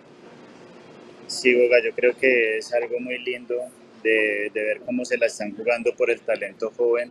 Sí, 1.27 1.55
Boga, 1.55 1.83
yo 1.83 1.95
creo 1.95 2.15
que 2.19 2.59
es 2.59 2.71
algo 2.75 3.01
muy 3.01 3.19
lindo 3.19 3.55
de, 4.03 4.51
de, 4.53 4.63
ver 4.63 4.81
cómo 4.85 5.07
se 5.07 5.17
la 5.17 5.25
están 5.25 5.57
jugando 5.57 5.95
por 5.97 6.11
el 6.11 6.21
talento 6.21 6.71
joven, 6.77 7.11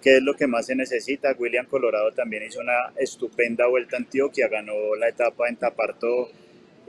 que 0.00 0.18
es 0.18 0.22
lo 0.22 0.34
que 0.34 0.46
más 0.46 0.66
se 0.66 0.76
necesita. 0.76 1.34
William 1.36 1.66
Colorado 1.66 2.12
también 2.12 2.44
hizo 2.44 2.60
una 2.60 2.92
estupenda 2.96 3.66
vuelta 3.66 3.96
a 3.96 3.98
Antioquia, 3.98 4.46
ganó 4.46 4.94
la 4.94 5.08
etapa 5.08 5.48
en 5.48 5.56
Taparto, 5.56 6.30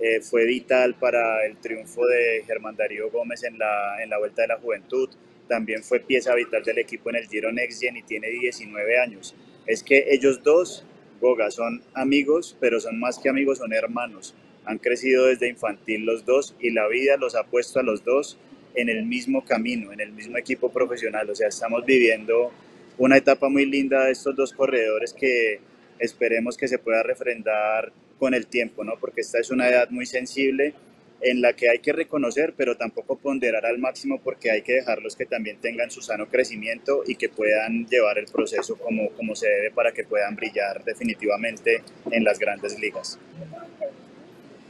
eh, 0.01 0.21
fue 0.21 0.45
vital 0.45 0.95
para 0.95 1.45
el 1.45 1.57
triunfo 1.57 2.05
de 2.05 2.43
Germán 2.45 2.75
Darío 2.75 3.09
Gómez 3.09 3.43
en 3.43 3.57
la, 3.57 4.01
en 4.01 4.09
la 4.09 4.17
Vuelta 4.17 4.43
de 4.43 4.49
la 4.49 4.57
Juventud, 4.57 5.09
también 5.47 5.83
fue 5.83 5.99
pieza 5.99 6.35
vital 6.35 6.63
del 6.63 6.77
equipo 6.77 7.09
en 7.09 7.17
el 7.17 7.27
Giro 7.27 7.51
Next 7.51 7.81
Gen 7.81 7.97
y 7.97 8.03
tiene 8.03 8.29
19 8.29 8.99
años. 8.99 9.35
Es 9.65 9.83
que 9.83 10.05
ellos 10.09 10.43
dos, 10.43 10.85
Goga, 11.19 11.51
son 11.51 11.81
amigos, 11.93 12.55
pero 12.59 12.79
son 12.79 12.99
más 12.99 13.19
que 13.19 13.29
amigos, 13.29 13.57
son 13.57 13.73
hermanos 13.73 14.35
han 14.69 14.77
crecido 14.77 15.25
desde 15.25 15.49
infantil 15.49 16.05
los 16.05 16.25
dos 16.25 16.55
y 16.59 16.69
la 16.69 16.87
vida 16.87 17.17
los 17.17 17.35
ha 17.35 17.43
puesto 17.43 17.79
a 17.79 17.83
los 17.83 18.03
dos 18.03 18.37
en 18.75 18.87
el 18.87 19.03
mismo 19.03 19.43
camino, 19.43 19.91
en 19.91 19.99
el 19.99 20.11
mismo 20.11 20.37
equipo 20.37 20.71
profesional. 20.71 21.27
O 21.29 21.35
sea, 21.35 21.47
estamos 21.47 21.83
viviendo 21.85 22.51
una 22.99 23.17
etapa 23.17 23.49
muy 23.49 23.65
linda 23.65 24.05
de 24.05 24.11
estos 24.11 24.35
dos 24.35 24.53
corredores 24.53 25.11
que 25.11 25.59
esperemos 25.97 26.55
que 26.55 26.67
se 26.67 26.77
pueda 26.77 27.01
refrendar 27.01 27.91
con 28.19 28.33
el 28.33 28.47
tiempo, 28.47 28.83
¿no? 28.83 28.93
Porque 28.99 29.21
esta 29.21 29.39
es 29.39 29.49
una 29.49 29.69
edad 29.69 29.89
muy 29.89 30.05
sensible 30.05 30.73
en 31.21 31.41
la 31.41 31.53
que 31.53 31.69
hay 31.69 31.79
que 31.79 31.91
reconocer, 31.91 32.53
pero 32.55 32.77
tampoco 32.77 33.17
ponderar 33.17 33.65
al 33.65 33.77
máximo 33.77 34.21
porque 34.23 34.51
hay 34.51 34.61
que 34.61 34.73
dejarlos 34.73 35.15
que 35.15 35.25
también 35.25 35.57
tengan 35.57 35.91
su 35.91 36.01
sano 36.01 36.27
crecimiento 36.27 37.03
y 37.05 37.15
que 37.15 37.29
puedan 37.29 37.87
llevar 37.87 38.17
el 38.17 38.25
proceso 38.25 38.77
como, 38.77 39.09
como 39.11 39.35
se 39.35 39.47
debe 39.47 39.71
para 39.71 39.91
que 39.91 40.03
puedan 40.03 40.35
brillar 40.35 40.83
definitivamente 40.83 41.83
en 42.11 42.23
las 42.23 42.39
grandes 42.39 42.79
ligas. 42.79 43.19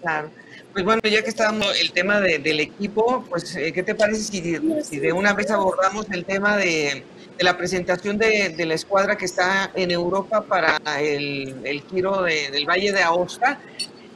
Claro. 0.02 0.32
Pues 0.74 0.86
bueno, 0.86 1.02
ya 1.04 1.24
que 1.24 1.30
estábamos 1.30 1.80
el 1.82 1.92
tema 1.92 2.22
del 2.22 2.60
equipo, 2.60 3.26
pues 3.30 3.56
eh, 3.56 3.74
¿qué 3.74 3.84
te 3.84 3.96
parece 3.96 4.22
si, 4.22 5.00
de 5.00 5.14
una 5.14 5.34
vez 5.34 5.50
abordamos 5.52 6.10
el 6.12 6.26
tema 6.26 6.58
de, 6.58 7.04
la 7.40 7.58
presentación 7.58 8.18
de, 8.18 8.54
la 8.66 8.74
escuadra 8.74 9.18
que 9.18 9.26
está 9.26 9.72
en 9.76 9.92
Europa 9.92 10.42
para 10.42 10.80
el, 11.00 11.56
el 11.64 11.82
giro 11.84 12.24
del 12.24 12.66
Valle 12.66 12.92
de 12.92 13.02
Aosta? 13.02 13.60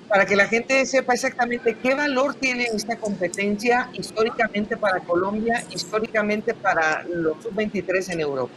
Para 0.07 0.25
que 0.25 0.35
la 0.35 0.47
gente 0.47 0.85
sepa 0.85 1.13
exactamente 1.13 1.75
qué 1.81 1.95
valor 1.95 2.35
tiene 2.35 2.65
esta 2.65 2.97
competencia 2.97 3.89
históricamente 3.93 4.77
para 4.77 4.99
Colombia, 4.99 5.63
históricamente 5.71 6.53
para 6.53 7.03
los 7.03 7.41
sub-23 7.41 8.11
en 8.11 8.19
Europa. 8.19 8.53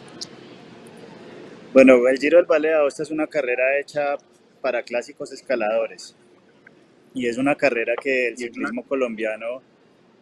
Bueno, 1.73 2.09
el 2.09 2.19
Giro 2.19 2.39
del 2.39 2.47
Valle 2.47 2.69
de 2.69 2.75
Aosta 2.75 3.03
es 3.03 3.11
una 3.11 3.27
carrera 3.27 3.79
hecha 3.79 4.17
para 4.61 4.83
clásicos 4.83 5.33
escaladores 5.33 6.17
y 7.14 7.29
es 7.29 7.39
una 7.39 7.55
carrera 7.55 7.95
que 8.01 8.29
el 8.29 8.37
ciclismo 8.37 8.83
colombiano 8.85 9.62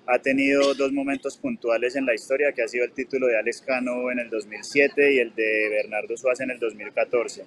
ha 0.07 0.19
tenido 0.19 0.75
dos 0.75 0.93
momentos 0.93 1.37
puntuales 1.39 1.97
en 1.97 2.05
la 2.05 2.15
historia, 2.15 2.53
que 2.53 2.63
ha 2.63 2.69
sido 2.69 2.85
el 2.85 2.93
título 2.93 3.27
de 3.27 3.39
Alex 3.39 3.63
Cano 3.63 4.11
en 4.11 4.19
el 4.19 4.29
2007 4.29 5.15
y 5.15 5.19
el 5.19 5.35
de 5.35 5.69
Bernardo 5.71 6.17
Suárez 6.17 6.41
en 6.41 6.51
el 6.51 6.59
2014. 6.59 7.45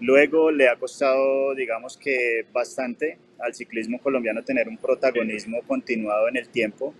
Luego 0.00 0.50
le 0.50 0.68
ha 0.68 0.76
costado, 0.76 1.54
digamos 1.54 1.96
que 1.96 2.44
bastante 2.52 3.16
al 3.38 3.54
ciclismo 3.54 3.98
colombiano 3.98 4.42
tener 4.42 4.68
un 4.68 4.76
protagonismo 4.76 5.62
continuado 5.62 6.28
en 6.28 6.36
el 6.36 6.48
tiempo. 6.48 6.92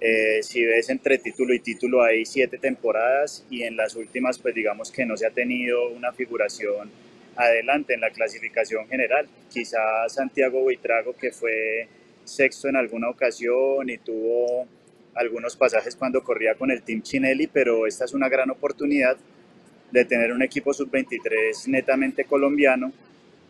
Eh, 0.00 0.42
si 0.42 0.64
ves 0.64 0.90
entre 0.90 1.18
título 1.18 1.54
y 1.54 1.60
título 1.60 2.02
hay 2.02 2.26
siete 2.26 2.58
temporadas 2.58 3.46
y 3.48 3.62
en 3.62 3.76
las 3.76 3.94
últimas 3.94 4.38
pues 4.38 4.54
digamos 4.54 4.90
que 4.90 5.06
no 5.06 5.16
se 5.16 5.26
ha 5.26 5.30
tenido 5.30 5.88
una 5.90 6.12
figuración 6.12 6.90
adelante 7.36 7.94
en 7.94 8.00
la 8.00 8.10
clasificación 8.10 8.88
general. 8.88 9.28
Quizá 9.52 10.08
Santiago 10.08 10.60
Buitrago, 10.60 11.16
que 11.16 11.30
fue 11.30 11.86
sexto 12.24 12.68
en 12.68 12.76
alguna 12.76 13.08
ocasión 13.08 13.88
y 13.88 13.98
tuvo 13.98 14.66
algunos 15.14 15.56
pasajes 15.56 15.96
cuando 15.96 16.22
corría 16.22 16.54
con 16.54 16.70
el 16.70 16.82
Team 16.82 17.02
Chinelli, 17.02 17.46
pero 17.46 17.86
esta 17.86 18.04
es 18.04 18.14
una 18.14 18.28
gran 18.28 18.50
oportunidad 18.50 19.16
de 19.90 20.04
tener 20.04 20.32
un 20.32 20.42
equipo 20.42 20.74
sub-23 20.74 21.68
netamente 21.68 22.24
colombiano, 22.24 22.92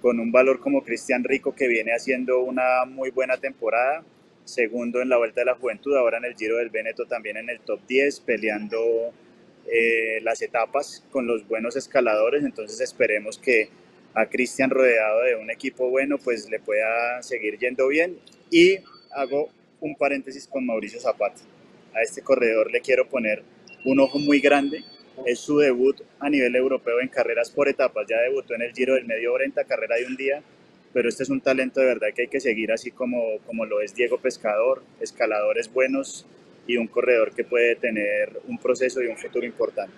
con 0.02 0.20
un 0.20 0.30
valor 0.30 0.60
como 0.60 0.84
Cristian 0.84 1.24
Rico, 1.24 1.54
que 1.54 1.68
viene 1.68 1.92
haciendo 1.92 2.40
una 2.40 2.84
muy 2.84 3.10
buena 3.10 3.38
temporada, 3.38 4.04
segundo 4.44 5.00
en 5.00 5.08
la 5.08 5.16
Vuelta 5.16 5.40
de 5.40 5.46
la 5.46 5.54
Juventud, 5.54 5.96
ahora 5.96 6.18
en 6.18 6.26
el 6.26 6.34
Giro 6.34 6.58
del 6.58 6.68
Veneto 6.68 7.06
también 7.06 7.38
en 7.38 7.48
el 7.48 7.60
top 7.60 7.80
10, 7.88 8.20
peleando 8.20 8.78
eh, 9.72 10.20
las 10.22 10.42
etapas 10.42 11.02
con 11.10 11.26
los 11.26 11.48
buenos 11.48 11.76
escaladores, 11.76 12.44
entonces 12.44 12.78
esperemos 12.82 13.38
que 13.38 13.70
a 14.14 14.26
Cristian 14.26 14.70
rodeado 14.70 15.22
de 15.22 15.36
un 15.36 15.50
equipo 15.50 15.88
bueno, 15.88 16.18
pues 16.18 16.48
le 16.48 16.60
pueda 16.60 17.22
seguir 17.22 17.58
yendo 17.58 17.88
bien. 17.88 18.18
Y 18.54 18.78
hago 19.10 19.50
un 19.80 19.96
paréntesis 19.96 20.46
con 20.46 20.64
Mauricio 20.64 21.00
Zapata. 21.00 21.40
A 21.92 22.02
este 22.02 22.22
corredor 22.22 22.70
le 22.70 22.80
quiero 22.80 23.08
poner 23.08 23.42
un 23.84 23.98
ojo 23.98 24.20
muy 24.20 24.38
grande. 24.38 24.84
Es 25.26 25.40
su 25.40 25.58
debut 25.58 26.00
a 26.20 26.30
nivel 26.30 26.54
europeo 26.54 27.00
en 27.00 27.08
carreras 27.08 27.50
por 27.50 27.68
etapas. 27.68 28.06
Ya 28.08 28.20
debutó 28.20 28.54
en 28.54 28.62
el 28.62 28.72
Giro 28.72 28.94
del 28.94 29.06
Medio 29.06 29.32
Oriente, 29.32 29.64
carrera 29.64 29.96
de 29.96 30.06
un 30.06 30.14
día, 30.14 30.40
pero 30.92 31.08
este 31.08 31.24
es 31.24 31.30
un 31.30 31.40
talento 31.40 31.80
de 31.80 31.86
verdad 31.86 32.14
que 32.14 32.22
hay 32.22 32.28
que 32.28 32.38
seguir 32.38 32.70
así 32.70 32.92
como, 32.92 33.40
como 33.44 33.66
lo 33.66 33.80
es 33.80 33.92
Diego 33.96 34.18
Pescador, 34.18 34.84
escaladores 35.00 35.72
buenos 35.72 36.24
y 36.68 36.76
un 36.76 36.86
corredor 36.86 37.34
que 37.34 37.42
puede 37.42 37.74
tener 37.74 38.40
un 38.46 38.58
proceso 38.58 39.02
y 39.02 39.08
un 39.08 39.16
futuro 39.16 39.44
importante. 39.44 39.96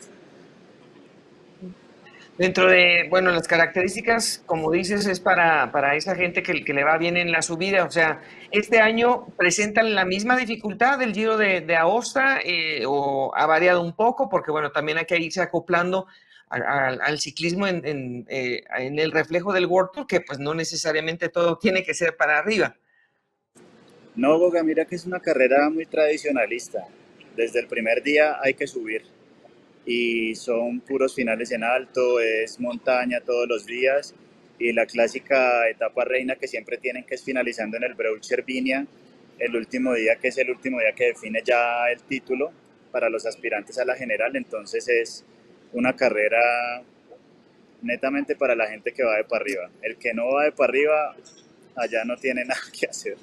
Dentro 2.38 2.68
de, 2.68 3.06
bueno, 3.08 3.30
las 3.30 3.48
características, 3.48 4.42
como 4.44 4.70
dices, 4.70 5.06
es 5.06 5.20
para, 5.20 5.72
para 5.72 5.96
esa 5.96 6.14
gente 6.14 6.42
que, 6.42 6.52
le 6.52 6.84
va 6.84 6.98
bien 6.98 7.16
en 7.16 7.32
la 7.32 7.40
subida. 7.40 7.84
O 7.84 7.90
sea, 7.90 8.20
este 8.50 8.78
año 8.78 9.26
presentan 9.38 9.94
la 9.94 10.04
misma 10.04 10.36
dificultad 10.36 10.98
del 10.98 11.14
Giro 11.14 11.38
de, 11.38 11.62
de 11.62 11.76
Aosta 11.76 12.40
eh, 12.44 12.82
o 12.86 13.32
ha 13.34 13.46
variado 13.46 13.80
un 13.80 13.96
poco 13.96 14.28
porque, 14.28 14.50
bueno, 14.50 14.70
también 14.70 14.98
hay 14.98 15.06
que 15.06 15.18
irse 15.18 15.40
acoplando 15.40 16.06
al, 16.50 17.18
ciclismo 17.18 17.66
en, 17.66 17.84
en, 17.86 18.26
eh, 18.28 18.62
en, 18.78 18.98
el 18.98 19.12
reflejo 19.12 19.54
del 19.54 19.66
World 19.66 19.90
Tour, 19.92 20.06
que 20.06 20.20
pues 20.20 20.38
no 20.38 20.54
necesariamente 20.54 21.30
todo 21.30 21.56
tiene 21.56 21.82
que 21.82 21.94
ser 21.94 22.18
para 22.18 22.38
arriba. 22.38 22.76
No, 24.14 24.38
Boga, 24.38 24.62
mira 24.62 24.84
que 24.84 24.94
es 24.94 25.06
una 25.06 25.20
carrera 25.20 25.70
muy 25.70 25.86
tradicionalista. 25.86 26.86
Desde 27.34 27.60
el 27.60 27.66
primer 27.66 28.02
día 28.02 28.36
hay 28.42 28.54
que 28.54 28.66
subir 28.66 29.15
y 29.86 30.34
son 30.34 30.80
puros 30.80 31.14
finales 31.14 31.52
en 31.52 31.64
alto, 31.64 32.20
es 32.20 32.60
montaña 32.60 33.20
todos 33.20 33.48
los 33.48 33.64
días 33.64 34.14
y 34.58 34.72
la 34.72 34.84
clásica 34.86 35.68
etapa 35.68 36.04
reina 36.04 36.34
que 36.36 36.48
siempre 36.48 36.76
tienen 36.76 37.04
que 37.04 37.14
es 37.14 37.22
finalizando 37.22 37.76
en 37.76 37.84
el 37.84 37.94
Breul 37.94 38.22
Cervinia, 38.22 38.86
el 39.38 39.54
último 39.54 39.94
día 39.94 40.16
que 40.16 40.28
es 40.28 40.38
el 40.38 40.50
último 40.50 40.80
día 40.80 40.92
que 40.92 41.06
define 41.06 41.40
ya 41.44 41.88
el 41.90 42.02
título 42.02 42.50
para 42.90 43.08
los 43.08 43.26
aspirantes 43.26 43.78
a 43.78 43.84
la 43.84 43.94
general, 43.94 44.34
entonces 44.34 44.88
es 44.88 45.24
una 45.72 45.94
carrera 45.94 46.82
netamente 47.82 48.36
para 48.36 48.54
la 48.54 48.66
gente 48.66 48.92
que 48.92 49.04
va 49.04 49.16
de 49.16 49.24
para 49.24 49.42
arriba. 49.42 49.70
El 49.82 49.96
que 49.96 50.12
no 50.14 50.32
va 50.32 50.44
de 50.44 50.52
para 50.52 50.70
arriba, 50.70 51.16
allá 51.76 52.04
no 52.04 52.16
tiene 52.16 52.44
nada 52.46 52.60
que 52.78 52.86
hacer. 52.86 53.16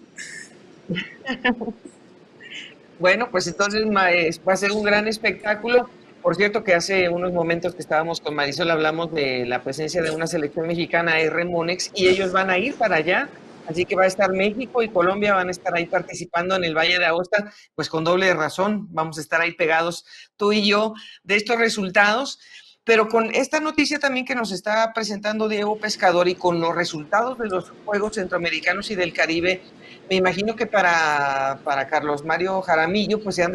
Bueno, 3.00 3.30
pues 3.30 3.48
entonces 3.48 3.84
va 3.86 4.54
a 4.54 4.58
ser 4.58 4.72
un 4.72 4.84
gran 4.84 5.08
espectáculo. 5.08 5.90
Por 6.24 6.38
cierto, 6.38 6.64
que 6.64 6.74
hace 6.74 7.10
unos 7.10 7.34
momentos 7.34 7.76
que 7.76 7.82
estábamos 7.82 8.22
con 8.22 8.34
Marisol 8.34 8.72
hablamos 8.72 9.12
de 9.12 9.46
la 9.46 9.62
presencia 9.62 10.02
de 10.02 10.10
una 10.10 10.26
selección 10.26 10.66
mexicana, 10.66 11.20
R. 11.20 11.44
Monex, 11.44 11.92
y 11.94 12.08
ellos 12.08 12.32
van 12.32 12.50
a 12.50 12.58
ir 12.58 12.76
para 12.76 12.96
allá. 12.96 13.28
Así 13.68 13.84
que 13.84 13.98
va 13.98 14.04
a 14.04 14.08
estar 14.08 14.32
México 14.32 14.82
y 14.82 14.88
Colombia, 14.88 15.34
van 15.34 15.50
a 15.50 15.52
estar 15.52 15.76
ahí 15.76 15.86
participando 15.86 16.56
en 16.56 16.64
el 16.64 16.76
Valle 16.76 16.98
de 16.98 17.06
Aosta, 17.06 17.52
pues 17.76 17.90
con 17.90 18.06
doble 18.06 18.34
razón, 18.34 18.88
vamos 18.92 19.18
a 19.18 19.22
estar 19.22 19.42
ahí 19.42 19.52
pegados 19.52 20.06
tú 20.38 20.54
y 20.54 20.66
yo 20.66 20.94
de 21.24 21.36
estos 21.36 21.58
resultados. 21.58 22.40
Pero 22.86 23.10
con 23.10 23.34
esta 23.36 23.60
noticia 23.60 24.00
también 24.00 24.26
que 24.26 24.36
nos 24.36 24.54
está 24.54 24.92
presentando 24.94 25.50
Diego 25.50 25.78
Pescador 25.78 26.30
y 26.30 26.36
con 26.36 26.62
los 26.62 26.74
resultados 26.74 27.38
de 27.38 27.48
los 27.48 27.72
Juegos 27.86 28.16
Centroamericanos 28.16 28.92
y 28.92 28.96
del 28.96 29.14
Caribe, 29.14 29.62
me 30.10 30.18
imagino 30.18 30.56
que 30.56 30.68
para, 30.68 31.60
para 31.66 31.88
Carlos 31.88 32.24
Mario 32.24 32.62
Jaramillo 32.62 33.22
pues 33.22 33.36
se 33.36 33.44
han 33.44 33.54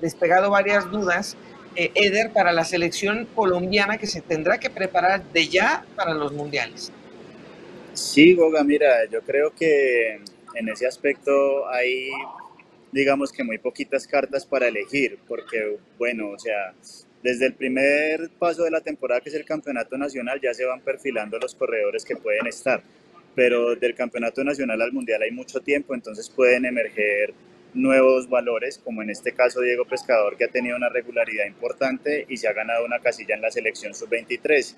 despegado 0.00 0.50
varias 0.50 0.90
dudas 0.90 1.36
eh, 1.76 1.92
Eder, 1.94 2.32
para 2.32 2.52
la 2.52 2.64
selección 2.64 3.26
colombiana 3.34 3.98
que 3.98 4.06
se 4.06 4.20
tendrá 4.20 4.58
que 4.58 4.70
preparar 4.70 5.22
de 5.32 5.46
ya 5.48 5.84
para 5.94 6.14
los 6.14 6.32
mundiales? 6.32 6.90
Sí, 7.92 8.34
Goga, 8.34 8.62
mira, 8.64 9.04
yo 9.10 9.22
creo 9.22 9.54
que 9.54 10.20
en 10.54 10.68
ese 10.68 10.86
aspecto 10.86 11.68
hay, 11.68 12.10
digamos 12.92 13.32
que 13.32 13.44
muy 13.44 13.58
poquitas 13.58 14.06
cartas 14.06 14.44
para 14.44 14.68
elegir, 14.68 15.18
porque, 15.28 15.78
bueno, 15.98 16.30
o 16.30 16.38
sea, 16.38 16.74
desde 17.22 17.46
el 17.46 17.54
primer 17.54 18.30
paso 18.38 18.64
de 18.64 18.70
la 18.70 18.80
temporada, 18.80 19.20
que 19.20 19.28
es 19.30 19.34
el 19.34 19.44
campeonato 19.44 19.96
nacional, 19.98 20.40
ya 20.40 20.54
se 20.54 20.64
van 20.64 20.80
perfilando 20.80 21.38
los 21.38 21.54
corredores 21.54 22.04
que 22.04 22.16
pueden 22.16 22.46
estar, 22.46 22.82
pero 23.34 23.74
del 23.76 23.94
campeonato 23.94 24.44
nacional 24.44 24.80
al 24.80 24.92
mundial 24.92 25.22
hay 25.22 25.30
mucho 25.30 25.60
tiempo, 25.60 25.94
entonces 25.94 26.28
pueden 26.30 26.64
emerger 26.64 27.34
nuevos 27.76 28.28
valores, 28.28 28.80
como 28.82 29.02
en 29.02 29.10
este 29.10 29.32
caso 29.32 29.60
Diego 29.60 29.84
Pescador, 29.84 30.36
que 30.36 30.44
ha 30.44 30.48
tenido 30.48 30.76
una 30.76 30.88
regularidad 30.88 31.46
importante 31.46 32.26
y 32.28 32.36
se 32.38 32.48
ha 32.48 32.52
ganado 32.52 32.84
una 32.84 33.00
casilla 33.00 33.34
en 33.34 33.42
la 33.42 33.50
selección 33.50 33.94
sub-23. 33.94 34.74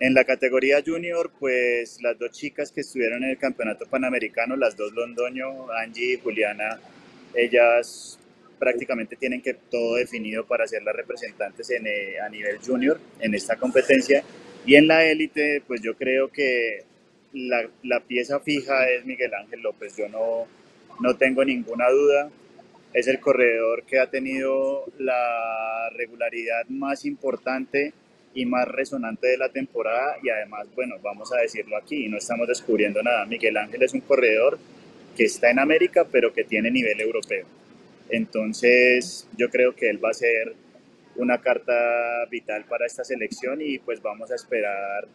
En 0.00 0.14
la 0.14 0.24
categoría 0.24 0.82
junior, 0.84 1.30
pues 1.38 2.00
las 2.02 2.18
dos 2.18 2.30
chicas 2.32 2.72
que 2.72 2.80
estuvieron 2.80 3.24
en 3.24 3.30
el 3.30 3.38
campeonato 3.38 3.86
panamericano, 3.86 4.56
las 4.56 4.76
dos 4.76 4.92
Londoño, 4.92 5.70
Angie 5.72 6.14
y 6.14 6.20
Juliana, 6.20 6.80
ellas 7.34 8.18
prácticamente 8.58 9.16
tienen 9.16 9.42
que 9.42 9.54
todo 9.54 9.96
definido 9.96 10.46
para 10.46 10.66
ser 10.66 10.82
las 10.82 10.94
representantes 10.94 11.70
en, 11.70 11.86
eh, 11.86 12.20
a 12.24 12.28
nivel 12.28 12.58
junior 12.58 12.98
en 13.20 13.34
esta 13.34 13.56
competencia. 13.56 14.22
Y 14.66 14.76
en 14.76 14.88
la 14.88 15.04
élite, 15.04 15.62
pues 15.66 15.80
yo 15.82 15.96
creo 15.96 16.28
que 16.28 16.84
la, 17.32 17.68
la 17.82 18.00
pieza 18.00 18.40
fija 18.40 18.88
es 18.88 19.04
Miguel 19.04 19.34
Ángel 19.34 19.60
López. 19.62 19.96
Yo 19.96 20.08
no, 20.08 20.46
no 21.00 21.16
tengo 21.16 21.44
ninguna 21.44 21.88
duda. 21.90 22.30
Es 22.92 23.06
el 23.06 23.20
corredor 23.20 23.84
que 23.84 23.98
ha 23.98 24.08
tenido 24.08 24.84
la 24.98 25.90
regularidad 25.94 26.66
más 26.68 27.04
importante 27.04 27.92
y 28.34 28.46
más 28.46 28.66
resonante 28.68 29.28
de 29.28 29.38
la 29.38 29.48
temporada 29.50 30.16
y 30.22 30.30
además, 30.30 30.68
bueno, 30.74 30.96
vamos 31.02 31.32
a 31.32 31.40
decirlo 31.40 31.76
aquí, 31.76 32.08
no 32.08 32.18
estamos 32.18 32.48
descubriendo 32.48 33.02
nada. 33.02 33.24
Miguel 33.26 33.56
Ángel 33.56 33.82
es 33.82 33.94
un 33.94 34.00
corredor 34.00 34.58
que 35.16 35.24
está 35.24 35.50
en 35.50 35.58
América, 35.58 36.06
pero 36.10 36.32
que 36.32 36.44
tiene 36.44 36.70
nivel 36.70 37.00
europeo. 37.00 37.46
Entonces, 38.08 39.28
yo 39.36 39.50
creo 39.50 39.74
que 39.74 39.90
él 39.90 40.02
va 40.02 40.10
a 40.10 40.14
ser 40.14 40.54
una 41.16 41.38
carta 41.40 41.74
vital 42.30 42.64
para 42.64 42.86
esta 42.86 43.04
selección 43.04 43.60
y 43.60 43.78
pues 43.78 44.00
vamos 44.00 44.30
a 44.30 44.36
esperar 44.36 45.08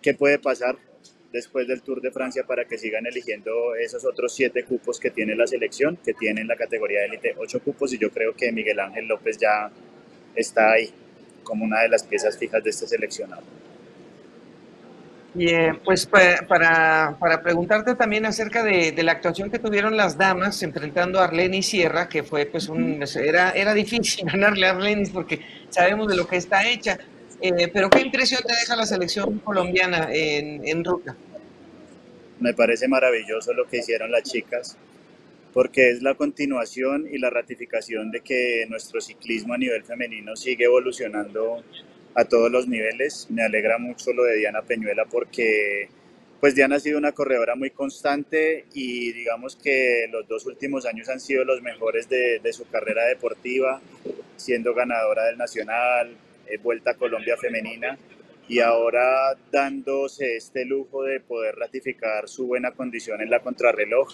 qué 0.00 0.14
puede 0.14 0.38
pasar 0.38 0.76
después 1.32 1.66
del 1.66 1.82
Tour 1.82 2.00
de 2.00 2.10
Francia 2.10 2.44
para 2.46 2.64
que 2.66 2.78
sigan 2.78 3.06
eligiendo 3.06 3.74
esos 3.74 4.04
otros 4.04 4.34
siete 4.34 4.64
cupos 4.64 5.00
que 5.00 5.10
tiene 5.10 5.34
la 5.34 5.46
selección, 5.46 5.98
que 6.04 6.14
tiene 6.14 6.42
en 6.42 6.48
la 6.48 6.56
categoría 6.56 7.00
de 7.00 7.06
élite. 7.06 7.34
Ocho 7.38 7.60
cupos 7.60 7.92
y 7.92 7.98
yo 7.98 8.10
creo 8.10 8.34
que 8.36 8.52
Miguel 8.52 8.78
Ángel 8.80 9.06
López 9.08 9.38
ya 9.38 9.70
está 10.34 10.72
ahí 10.72 10.90
como 11.42 11.64
una 11.64 11.80
de 11.80 11.88
las 11.88 12.04
piezas 12.04 12.38
fijas 12.38 12.62
de 12.62 12.70
este 12.70 12.86
seleccionado. 12.86 13.42
Y 15.34 15.50
pues 15.82 16.04
para, 16.04 17.16
para, 17.18 17.42
preguntarte 17.42 17.94
también 17.94 18.26
acerca 18.26 18.62
de, 18.62 18.92
de, 18.92 19.02
la 19.02 19.12
actuación 19.12 19.50
que 19.50 19.58
tuvieron 19.58 19.96
las 19.96 20.18
damas 20.18 20.62
enfrentando 20.62 21.18
a 21.18 21.24
Arlene 21.24 21.56
y 21.56 21.62
Sierra, 21.62 22.06
que 22.06 22.22
fue 22.22 22.44
pues 22.44 22.68
un, 22.68 23.02
era, 23.16 23.52
era 23.52 23.72
difícil 23.72 24.26
ganarle 24.30 24.66
a 24.66 24.70
Arlene 24.72 25.08
porque 25.10 25.40
sabemos 25.70 26.08
de 26.08 26.16
lo 26.16 26.26
que 26.26 26.36
está 26.36 26.68
hecha, 26.68 26.98
eh, 27.42 27.68
pero 27.72 27.90
¿qué 27.90 28.00
impresión 28.00 28.40
te 28.46 28.54
deja 28.54 28.76
la 28.76 28.86
selección 28.86 29.38
colombiana 29.40 30.08
en, 30.12 30.66
en 30.66 30.84
ruta? 30.84 31.16
Me 32.40 32.54
parece 32.54 32.88
maravilloso 32.88 33.52
lo 33.52 33.66
que 33.66 33.78
hicieron 33.78 34.10
las 34.10 34.24
chicas, 34.24 34.76
porque 35.52 35.90
es 35.90 36.02
la 36.02 36.14
continuación 36.14 37.06
y 37.10 37.18
la 37.18 37.30
ratificación 37.30 38.10
de 38.10 38.20
que 38.20 38.66
nuestro 38.68 39.00
ciclismo 39.00 39.54
a 39.54 39.58
nivel 39.58 39.84
femenino 39.84 40.34
sigue 40.36 40.64
evolucionando 40.64 41.62
a 42.14 42.24
todos 42.24 42.50
los 42.50 42.66
niveles. 42.66 43.26
Me 43.30 43.42
alegra 43.42 43.78
mucho 43.78 44.12
lo 44.12 44.24
de 44.24 44.36
Diana 44.36 44.62
Peñuela 44.62 45.04
porque 45.04 45.88
pues 46.40 46.56
Diana 46.56 46.76
ha 46.76 46.80
sido 46.80 46.98
una 46.98 47.12
corredora 47.12 47.54
muy 47.54 47.70
constante 47.70 48.64
y 48.74 49.12
digamos 49.12 49.54
que 49.54 50.08
los 50.10 50.26
dos 50.26 50.44
últimos 50.46 50.86
años 50.86 51.08
han 51.08 51.20
sido 51.20 51.44
los 51.44 51.62
mejores 51.62 52.08
de, 52.08 52.40
de 52.40 52.52
su 52.52 52.68
carrera 52.68 53.04
deportiva, 53.04 53.80
siendo 54.36 54.74
ganadora 54.74 55.26
del 55.26 55.38
Nacional, 55.38 56.16
Vuelta 56.58 56.92
a 56.92 56.94
Colombia 56.94 57.36
Femenina 57.36 57.96
y 58.48 58.58
ahora 58.60 59.36
dándose 59.50 60.36
este 60.36 60.64
lujo 60.64 61.04
de 61.04 61.20
poder 61.20 61.54
ratificar 61.56 62.28
su 62.28 62.46
buena 62.46 62.72
condición 62.72 63.20
en 63.22 63.30
la 63.30 63.40
contrarreloj, 63.40 64.12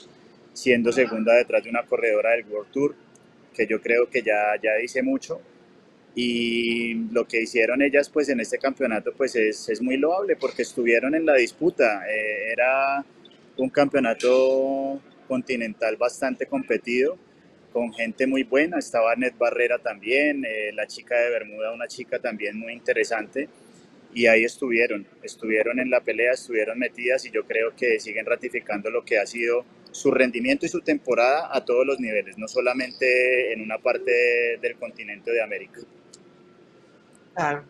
siendo 0.53 0.93
segunda 0.93 1.35
detrás 1.35 1.65
de 1.65 1.71
una 1.71 1.85
corredora 1.85 2.31
del 2.31 2.47
World 2.47 2.71
Tour, 2.71 2.95
que 3.55 3.67
yo 3.67 3.81
creo 3.81 4.09
que 4.09 4.23
ya, 4.23 4.55
ya 4.63 4.75
dice 4.81 5.03
mucho. 5.03 5.41
Y 6.15 6.95
lo 7.13 7.27
que 7.27 7.43
hicieron 7.43 7.83
ellas 7.83 8.09
pues 8.11 8.29
en 8.29 8.41
este 8.41 8.59
campeonato 8.59 9.13
pues 9.17 9.37
es, 9.37 9.69
es 9.69 9.81
muy 9.81 9.97
loable 9.97 10.37
porque 10.37 10.63
estuvieron 10.63 11.15
en 11.15 11.27
la 11.27 11.35
disputa. 11.35 12.03
Eh, 12.09 12.53
era 12.53 13.05
un 13.57 13.71
campeonato 13.71 15.01
continental 15.27 15.97
bastante 15.97 16.47
competido 16.47 17.19
con 17.79 17.93
gente 17.93 18.27
muy 18.27 18.43
buena, 18.43 18.81
estaba 18.81 19.15
Ned 19.15 19.35
Barrera 19.39 19.79
también, 19.79 20.45
eh, 20.45 20.73
la 20.75 20.89
chica 20.89 21.15
de 21.17 21.31
Bermuda, 21.31 21.73
una 21.73 21.87
chica 21.87 22.19
también 22.19 22.59
muy 22.59 22.73
interesante, 22.73 23.49
y 24.13 24.27
ahí 24.27 24.43
estuvieron, 24.43 25.07
estuvieron 25.23 25.79
en 25.79 25.89
la 25.89 26.01
pelea, 26.01 26.33
estuvieron 26.33 26.77
metidas 26.77 27.25
y 27.25 27.31
yo 27.31 27.47
creo 27.47 27.77
que 27.77 28.01
siguen 28.01 28.27
ratificando 28.27 28.91
lo 28.91 29.05
que 29.05 29.21
ha 29.21 29.27
sido 29.27 29.65
su 29.93 30.11
rendimiento 30.11 30.67
y 30.67 30.69
su 30.69 30.81
temporada 30.81 31.51
a 31.53 31.65
todos 31.65 31.87
los 31.87 32.01
niveles, 32.01 32.37
no 32.37 32.49
solamente 32.49 33.53
en 33.53 33.61
una 33.61 33.79
parte 33.79 34.59
del 34.61 34.75
continente 34.75 35.31
de 35.31 35.41
América. 35.41 35.81
Claro. 37.37 37.63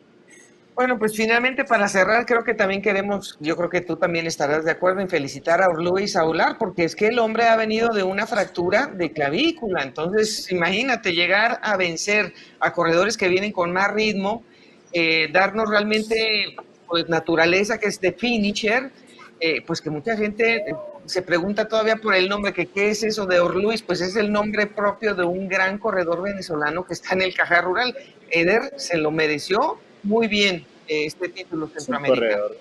Bueno, 0.79 0.97
pues 0.97 1.17
finalmente 1.17 1.65
para 1.65 1.89
cerrar, 1.89 2.25
creo 2.25 2.45
que 2.45 2.55
también 2.55 2.81
queremos, 2.81 3.37
yo 3.41 3.57
creo 3.57 3.69
que 3.69 3.81
tú 3.81 3.97
también 3.97 4.29
estarás 4.29 4.65
de 4.65 4.71
acuerdo 4.71 5.01
en 5.01 5.09
felicitar 5.09 5.61
a 5.61 5.67
Luis 5.73 6.15
Aular, 6.15 6.57
porque 6.57 6.85
es 6.85 6.95
que 6.95 7.09
el 7.09 7.19
hombre 7.19 7.49
ha 7.49 7.57
venido 7.57 7.89
de 7.89 8.05
una 8.05 8.29
fractura 8.29 8.87
de 8.87 9.11
clavícula. 9.11 9.83
Entonces, 9.83 10.53
imagínate 10.53 11.15
llegar 11.15 11.59
a 11.65 11.77
vencer 11.77 12.33
a 12.61 12.73
corredores 12.73 13.17
que 13.17 13.27
vienen 13.27 13.51
con 13.51 13.73
más 13.73 13.93
ritmo, 13.93 14.45
eh, 14.93 15.29
darnos 15.33 15.69
realmente 15.69 16.55
pues, 16.87 17.09
naturaleza, 17.09 17.79
que 17.79 17.89
es 17.89 18.01
de 18.01 18.13
finisher, 18.13 18.93
eh, 19.41 19.63
pues 19.67 19.81
que 19.81 19.91
mucha 19.91 20.17
gente 20.17 20.65
se 21.07 21.23
pregunta 21.23 21.67
todavía 21.67 21.97
por 21.97 22.15
el 22.15 22.29
nombre, 22.29 22.53
que 22.53 22.67
qué 22.67 22.91
es 22.91 23.03
eso 23.03 23.27
de 23.27 23.41
Orluis, 23.41 23.83
pues 23.83 24.01
es 24.01 24.15
el 24.15 24.31
nombre 24.31 24.69
propio 24.69 25.17
de 25.17 25.25
un 25.25 25.49
gran 25.49 25.79
corredor 25.79 26.23
venezolano 26.23 26.87
que 26.87 26.93
está 26.93 27.15
en 27.15 27.23
el 27.23 27.35
Caja 27.35 27.63
Rural. 27.63 27.97
Eder 28.31 28.75
se 28.77 28.97
lo 28.97 29.11
mereció 29.11 29.81
muy 30.03 30.29
bien 30.29 30.65
este 30.87 31.29
título 31.29 31.69
centroamericano. 31.69 32.27
Es 32.27 32.31
un 32.31 32.39
corredor, 32.39 32.59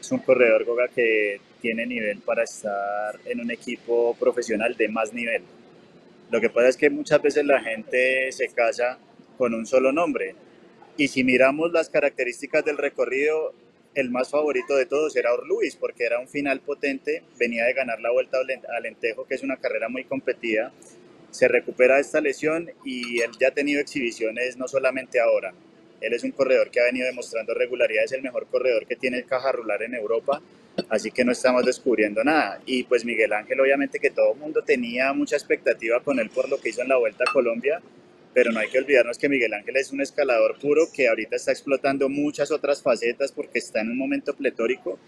es 0.00 0.12
un 0.12 0.18
corredor 0.18 0.64
Goga, 0.64 0.88
que 0.88 1.40
tiene 1.60 1.86
nivel 1.86 2.18
para 2.18 2.44
estar 2.44 3.18
en 3.24 3.40
un 3.40 3.50
equipo 3.50 4.16
profesional 4.18 4.76
de 4.76 4.88
más 4.88 5.12
nivel. 5.12 5.42
Lo 6.30 6.40
que 6.40 6.50
pasa 6.50 6.68
es 6.68 6.76
que 6.76 6.90
muchas 6.90 7.20
veces 7.20 7.44
la 7.44 7.60
gente 7.60 8.30
se 8.32 8.48
casa 8.48 8.98
con 9.36 9.54
un 9.54 9.66
solo 9.66 9.92
nombre. 9.92 10.34
Y 10.96 11.08
si 11.08 11.24
miramos 11.24 11.72
las 11.72 11.88
características 11.88 12.64
del 12.64 12.78
recorrido, 12.78 13.54
el 13.94 14.10
más 14.10 14.30
favorito 14.30 14.76
de 14.76 14.86
todos 14.86 15.16
era 15.16 15.32
Orluis, 15.32 15.76
porque 15.76 16.04
era 16.04 16.20
un 16.20 16.28
final 16.28 16.60
potente, 16.60 17.22
venía 17.38 17.64
de 17.64 17.72
ganar 17.72 18.00
la 18.00 18.12
Vuelta 18.12 18.38
a 18.38 18.76
Alentejo, 18.76 19.24
que 19.24 19.34
es 19.34 19.42
una 19.42 19.56
carrera 19.56 19.88
muy 19.88 20.04
competida, 20.04 20.72
se 21.30 21.48
recupera 21.48 21.98
esta 21.98 22.20
lesión 22.20 22.70
y 22.84 23.20
él 23.20 23.30
ya 23.40 23.48
ha 23.48 23.52
tenido 23.52 23.80
exhibiciones 23.80 24.56
no 24.56 24.68
solamente 24.68 25.20
ahora, 25.20 25.52
él 26.00 26.12
es 26.12 26.24
un 26.24 26.32
corredor 26.32 26.70
que 26.70 26.80
ha 26.80 26.84
venido 26.84 27.06
demostrando 27.06 27.54
regularidad, 27.54 28.04
es 28.04 28.12
el 28.12 28.22
mejor 28.22 28.46
corredor 28.46 28.86
que 28.86 28.96
tiene 28.96 29.18
el 29.18 29.26
caja 29.26 29.52
rular 29.52 29.82
en 29.82 29.94
Europa, 29.94 30.40
así 30.88 31.10
que 31.10 31.24
no 31.24 31.32
estamos 31.32 31.64
descubriendo 31.64 32.24
nada. 32.24 32.60
Y 32.66 32.84
pues 32.84 33.04
Miguel 33.04 33.32
Ángel, 33.32 33.60
obviamente 33.60 33.98
que 33.98 34.10
todo 34.10 34.32
el 34.32 34.38
mundo 34.38 34.62
tenía 34.62 35.12
mucha 35.12 35.36
expectativa 35.36 36.00
con 36.00 36.18
él 36.18 36.30
por 36.30 36.48
lo 36.48 36.60
que 36.60 36.70
hizo 36.70 36.82
en 36.82 36.88
la 36.88 36.96
Vuelta 36.96 37.24
a 37.26 37.32
Colombia, 37.32 37.80
pero 38.32 38.52
no 38.52 38.60
hay 38.60 38.68
que 38.68 38.78
olvidarnos 38.78 39.18
que 39.18 39.28
Miguel 39.28 39.54
Ángel 39.54 39.76
es 39.76 39.90
un 39.90 40.00
escalador 40.00 40.58
puro 40.58 40.86
que 40.94 41.08
ahorita 41.08 41.36
está 41.36 41.50
explotando 41.50 42.08
muchas 42.08 42.50
otras 42.50 42.82
facetas 42.82 43.32
porque 43.32 43.58
está 43.58 43.80
en 43.80 43.90
un 43.90 43.98
momento 43.98 44.34
pletórico 44.34 44.98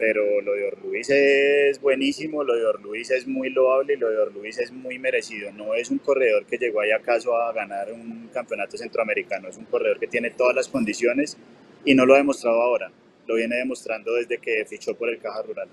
pero 0.00 0.40
lo 0.40 0.54
de 0.54 0.64
Orluis 0.64 1.10
es 1.10 1.78
buenísimo, 1.78 2.42
lo 2.42 2.56
de 2.56 2.64
Orluis 2.64 3.10
es 3.10 3.26
muy 3.26 3.50
loable 3.50 3.92
y 3.92 3.96
lo 3.98 4.08
de 4.08 4.16
Orluis 4.16 4.58
es 4.58 4.72
muy 4.72 4.98
merecido. 4.98 5.52
No 5.52 5.74
es 5.74 5.90
un 5.90 5.98
corredor 5.98 6.46
que 6.46 6.56
llegó 6.56 6.80
ahí 6.80 6.90
acaso 6.90 7.36
a 7.36 7.52
ganar 7.52 7.92
un 7.92 8.30
campeonato 8.32 8.78
centroamericano, 8.78 9.48
es 9.48 9.58
un 9.58 9.66
corredor 9.66 10.00
que 10.00 10.06
tiene 10.06 10.30
todas 10.30 10.56
las 10.56 10.68
condiciones 10.68 11.36
y 11.84 11.94
no 11.94 12.06
lo 12.06 12.14
ha 12.14 12.16
demostrado 12.16 12.62
ahora, 12.62 12.90
lo 13.26 13.34
viene 13.34 13.56
demostrando 13.56 14.14
desde 14.14 14.38
que 14.38 14.64
fichó 14.64 14.94
por 14.94 15.10
el 15.10 15.18
Caja 15.18 15.42
Rural. 15.42 15.68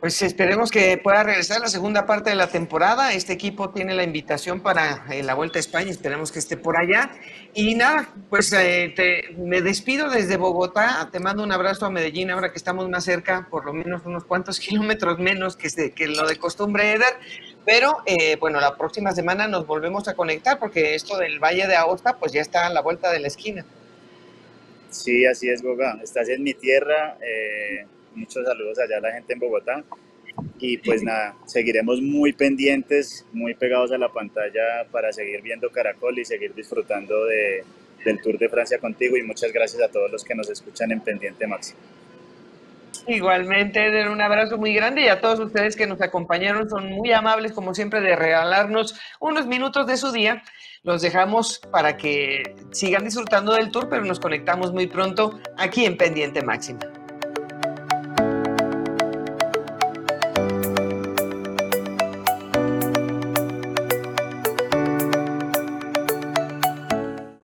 Pues 0.00 0.22
esperemos 0.22 0.70
que 0.70 0.96
pueda 0.96 1.22
regresar 1.22 1.60
la 1.60 1.68
segunda 1.68 2.06
parte 2.06 2.30
de 2.30 2.36
la 2.36 2.46
temporada. 2.46 3.12
Este 3.12 3.34
equipo 3.34 3.68
tiene 3.68 3.92
la 3.92 4.02
invitación 4.02 4.60
para 4.62 5.04
eh, 5.10 5.22
la 5.22 5.34
Vuelta 5.34 5.58
a 5.58 5.60
España, 5.60 5.90
esperemos 5.90 6.32
que 6.32 6.38
esté 6.38 6.56
por 6.56 6.78
allá. 6.78 7.10
Y 7.52 7.74
nada, 7.74 8.08
pues 8.30 8.50
eh, 8.54 8.94
me 9.36 9.60
despido 9.60 10.08
desde 10.08 10.38
Bogotá, 10.38 11.10
te 11.12 11.20
mando 11.20 11.42
un 11.42 11.52
abrazo 11.52 11.84
a 11.84 11.90
Medellín 11.90 12.30
ahora 12.30 12.50
que 12.50 12.56
estamos 12.56 12.88
más 12.88 13.04
cerca, 13.04 13.46
por 13.50 13.66
lo 13.66 13.74
menos 13.74 14.00
unos 14.06 14.24
cuantos 14.24 14.58
kilómetros 14.60 15.18
menos 15.18 15.54
que, 15.54 15.68
lo 16.06 16.26
de 16.26 16.36
costumbre, 16.38 16.94
Eder. 16.94 17.18
Pero 17.66 17.98
eh, 18.06 18.36
bueno, 18.36 18.58
la 18.58 18.78
próxima 18.78 19.12
semana 19.12 19.48
nos 19.48 19.66
volvemos 19.66 20.08
a 20.08 20.14
conectar 20.14 20.58
porque 20.58 20.94
esto 20.94 21.18
del 21.18 21.40
Valle 21.40 21.66
de 21.66 21.76
Aosta 21.76 22.16
pues 22.16 22.32
ya 22.32 22.40
está 22.40 22.66
a 22.66 22.70
la 22.70 22.80
vuelta 22.80 23.12
de 23.12 23.20
la 23.20 23.26
esquina. 23.26 23.66
Sí, 24.88 25.26
así 25.26 25.50
es, 25.50 25.60
Goga. 25.60 26.00
Estás 26.02 26.30
en 26.30 26.42
mi 26.42 26.54
tierra. 26.54 27.18
Muchos 28.14 28.44
saludos 28.44 28.78
allá 28.78 28.98
a 28.98 29.00
la 29.00 29.12
gente 29.12 29.32
en 29.32 29.38
Bogotá. 29.38 29.84
Y 30.58 30.78
pues 30.78 31.02
nada, 31.02 31.34
seguiremos 31.46 32.00
muy 32.00 32.32
pendientes, 32.32 33.26
muy 33.32 33.54
pegados 33.54 33.92
a 33.92 33.98
la 33.98 34.08
pantalla 34.10 34.84
para 34.90 35.12
seguir 35.12 35.42
viendo 35.42 35.70
Caracol 35.70 36.18
y 36.18 36.24
seguir 36.24 36.54
disfrutando 36.54 37.24
de, 37.24 37.64
del 38.04 38.20
Tour 38.20 38.38
de 38.38 38.48
Francia 38.48 38.78
contigo. 38.78 39.16
Y 39.16 39.22
muchas 39.22 39.52
gracias 39.52 39.82
a 39.82 39.88
todos 39.88 40.10
los 40.10 40.24
que 40.24 40.34
nos 40.34 40.48
escuchan 40.50 40.92
en 40.92 41.00
Pendiente 41.00 41.46
Máximo. 41.46 41.78
Igualmente, 43.06 43.86
Eder, 43.86 44.08
un 44.08 44.20
abrazo 44.20 44.58
muy 44.58 44.74
grande 44.74 45.02
y 45.02 45.08
a 45.08 45.20
todos 45.20 45.40
ustedes 45.40 45.74
que 45.74 45.86
nos 45.86 46.00
acompañaron, 46.00 46.68
son 46.68 46.92
muy 46.92 47.12
amables 47.12 47.52
como 47.52 47.74
siempre 47.74 48.00
de 48.00 48.14
regalarnos 48.14 48.94
unos 49.18 49.46
minutos 49.46 49.86
de 49.86 49.96
su 49.96 50.12
día. 50.12 50.42
Los 50.82 51.02
dejamos 51.02 51.60
para 51.72 51.96
que 51.96 52.54
sigan 52.72 53.04
disfrutando 53.04 53.52
del 53.52 53.70
tour, 53.70 53.88
pero 53.88 54.04
nos 54.04 54.20
conectamos 54.20 54.72
muy 54.72 54.86
pronto 54.86 55.38
aquí 55.56 55.84
en 55.84 55.96
Pendiente 55.96 56.42
Máxima. 56.42 56.80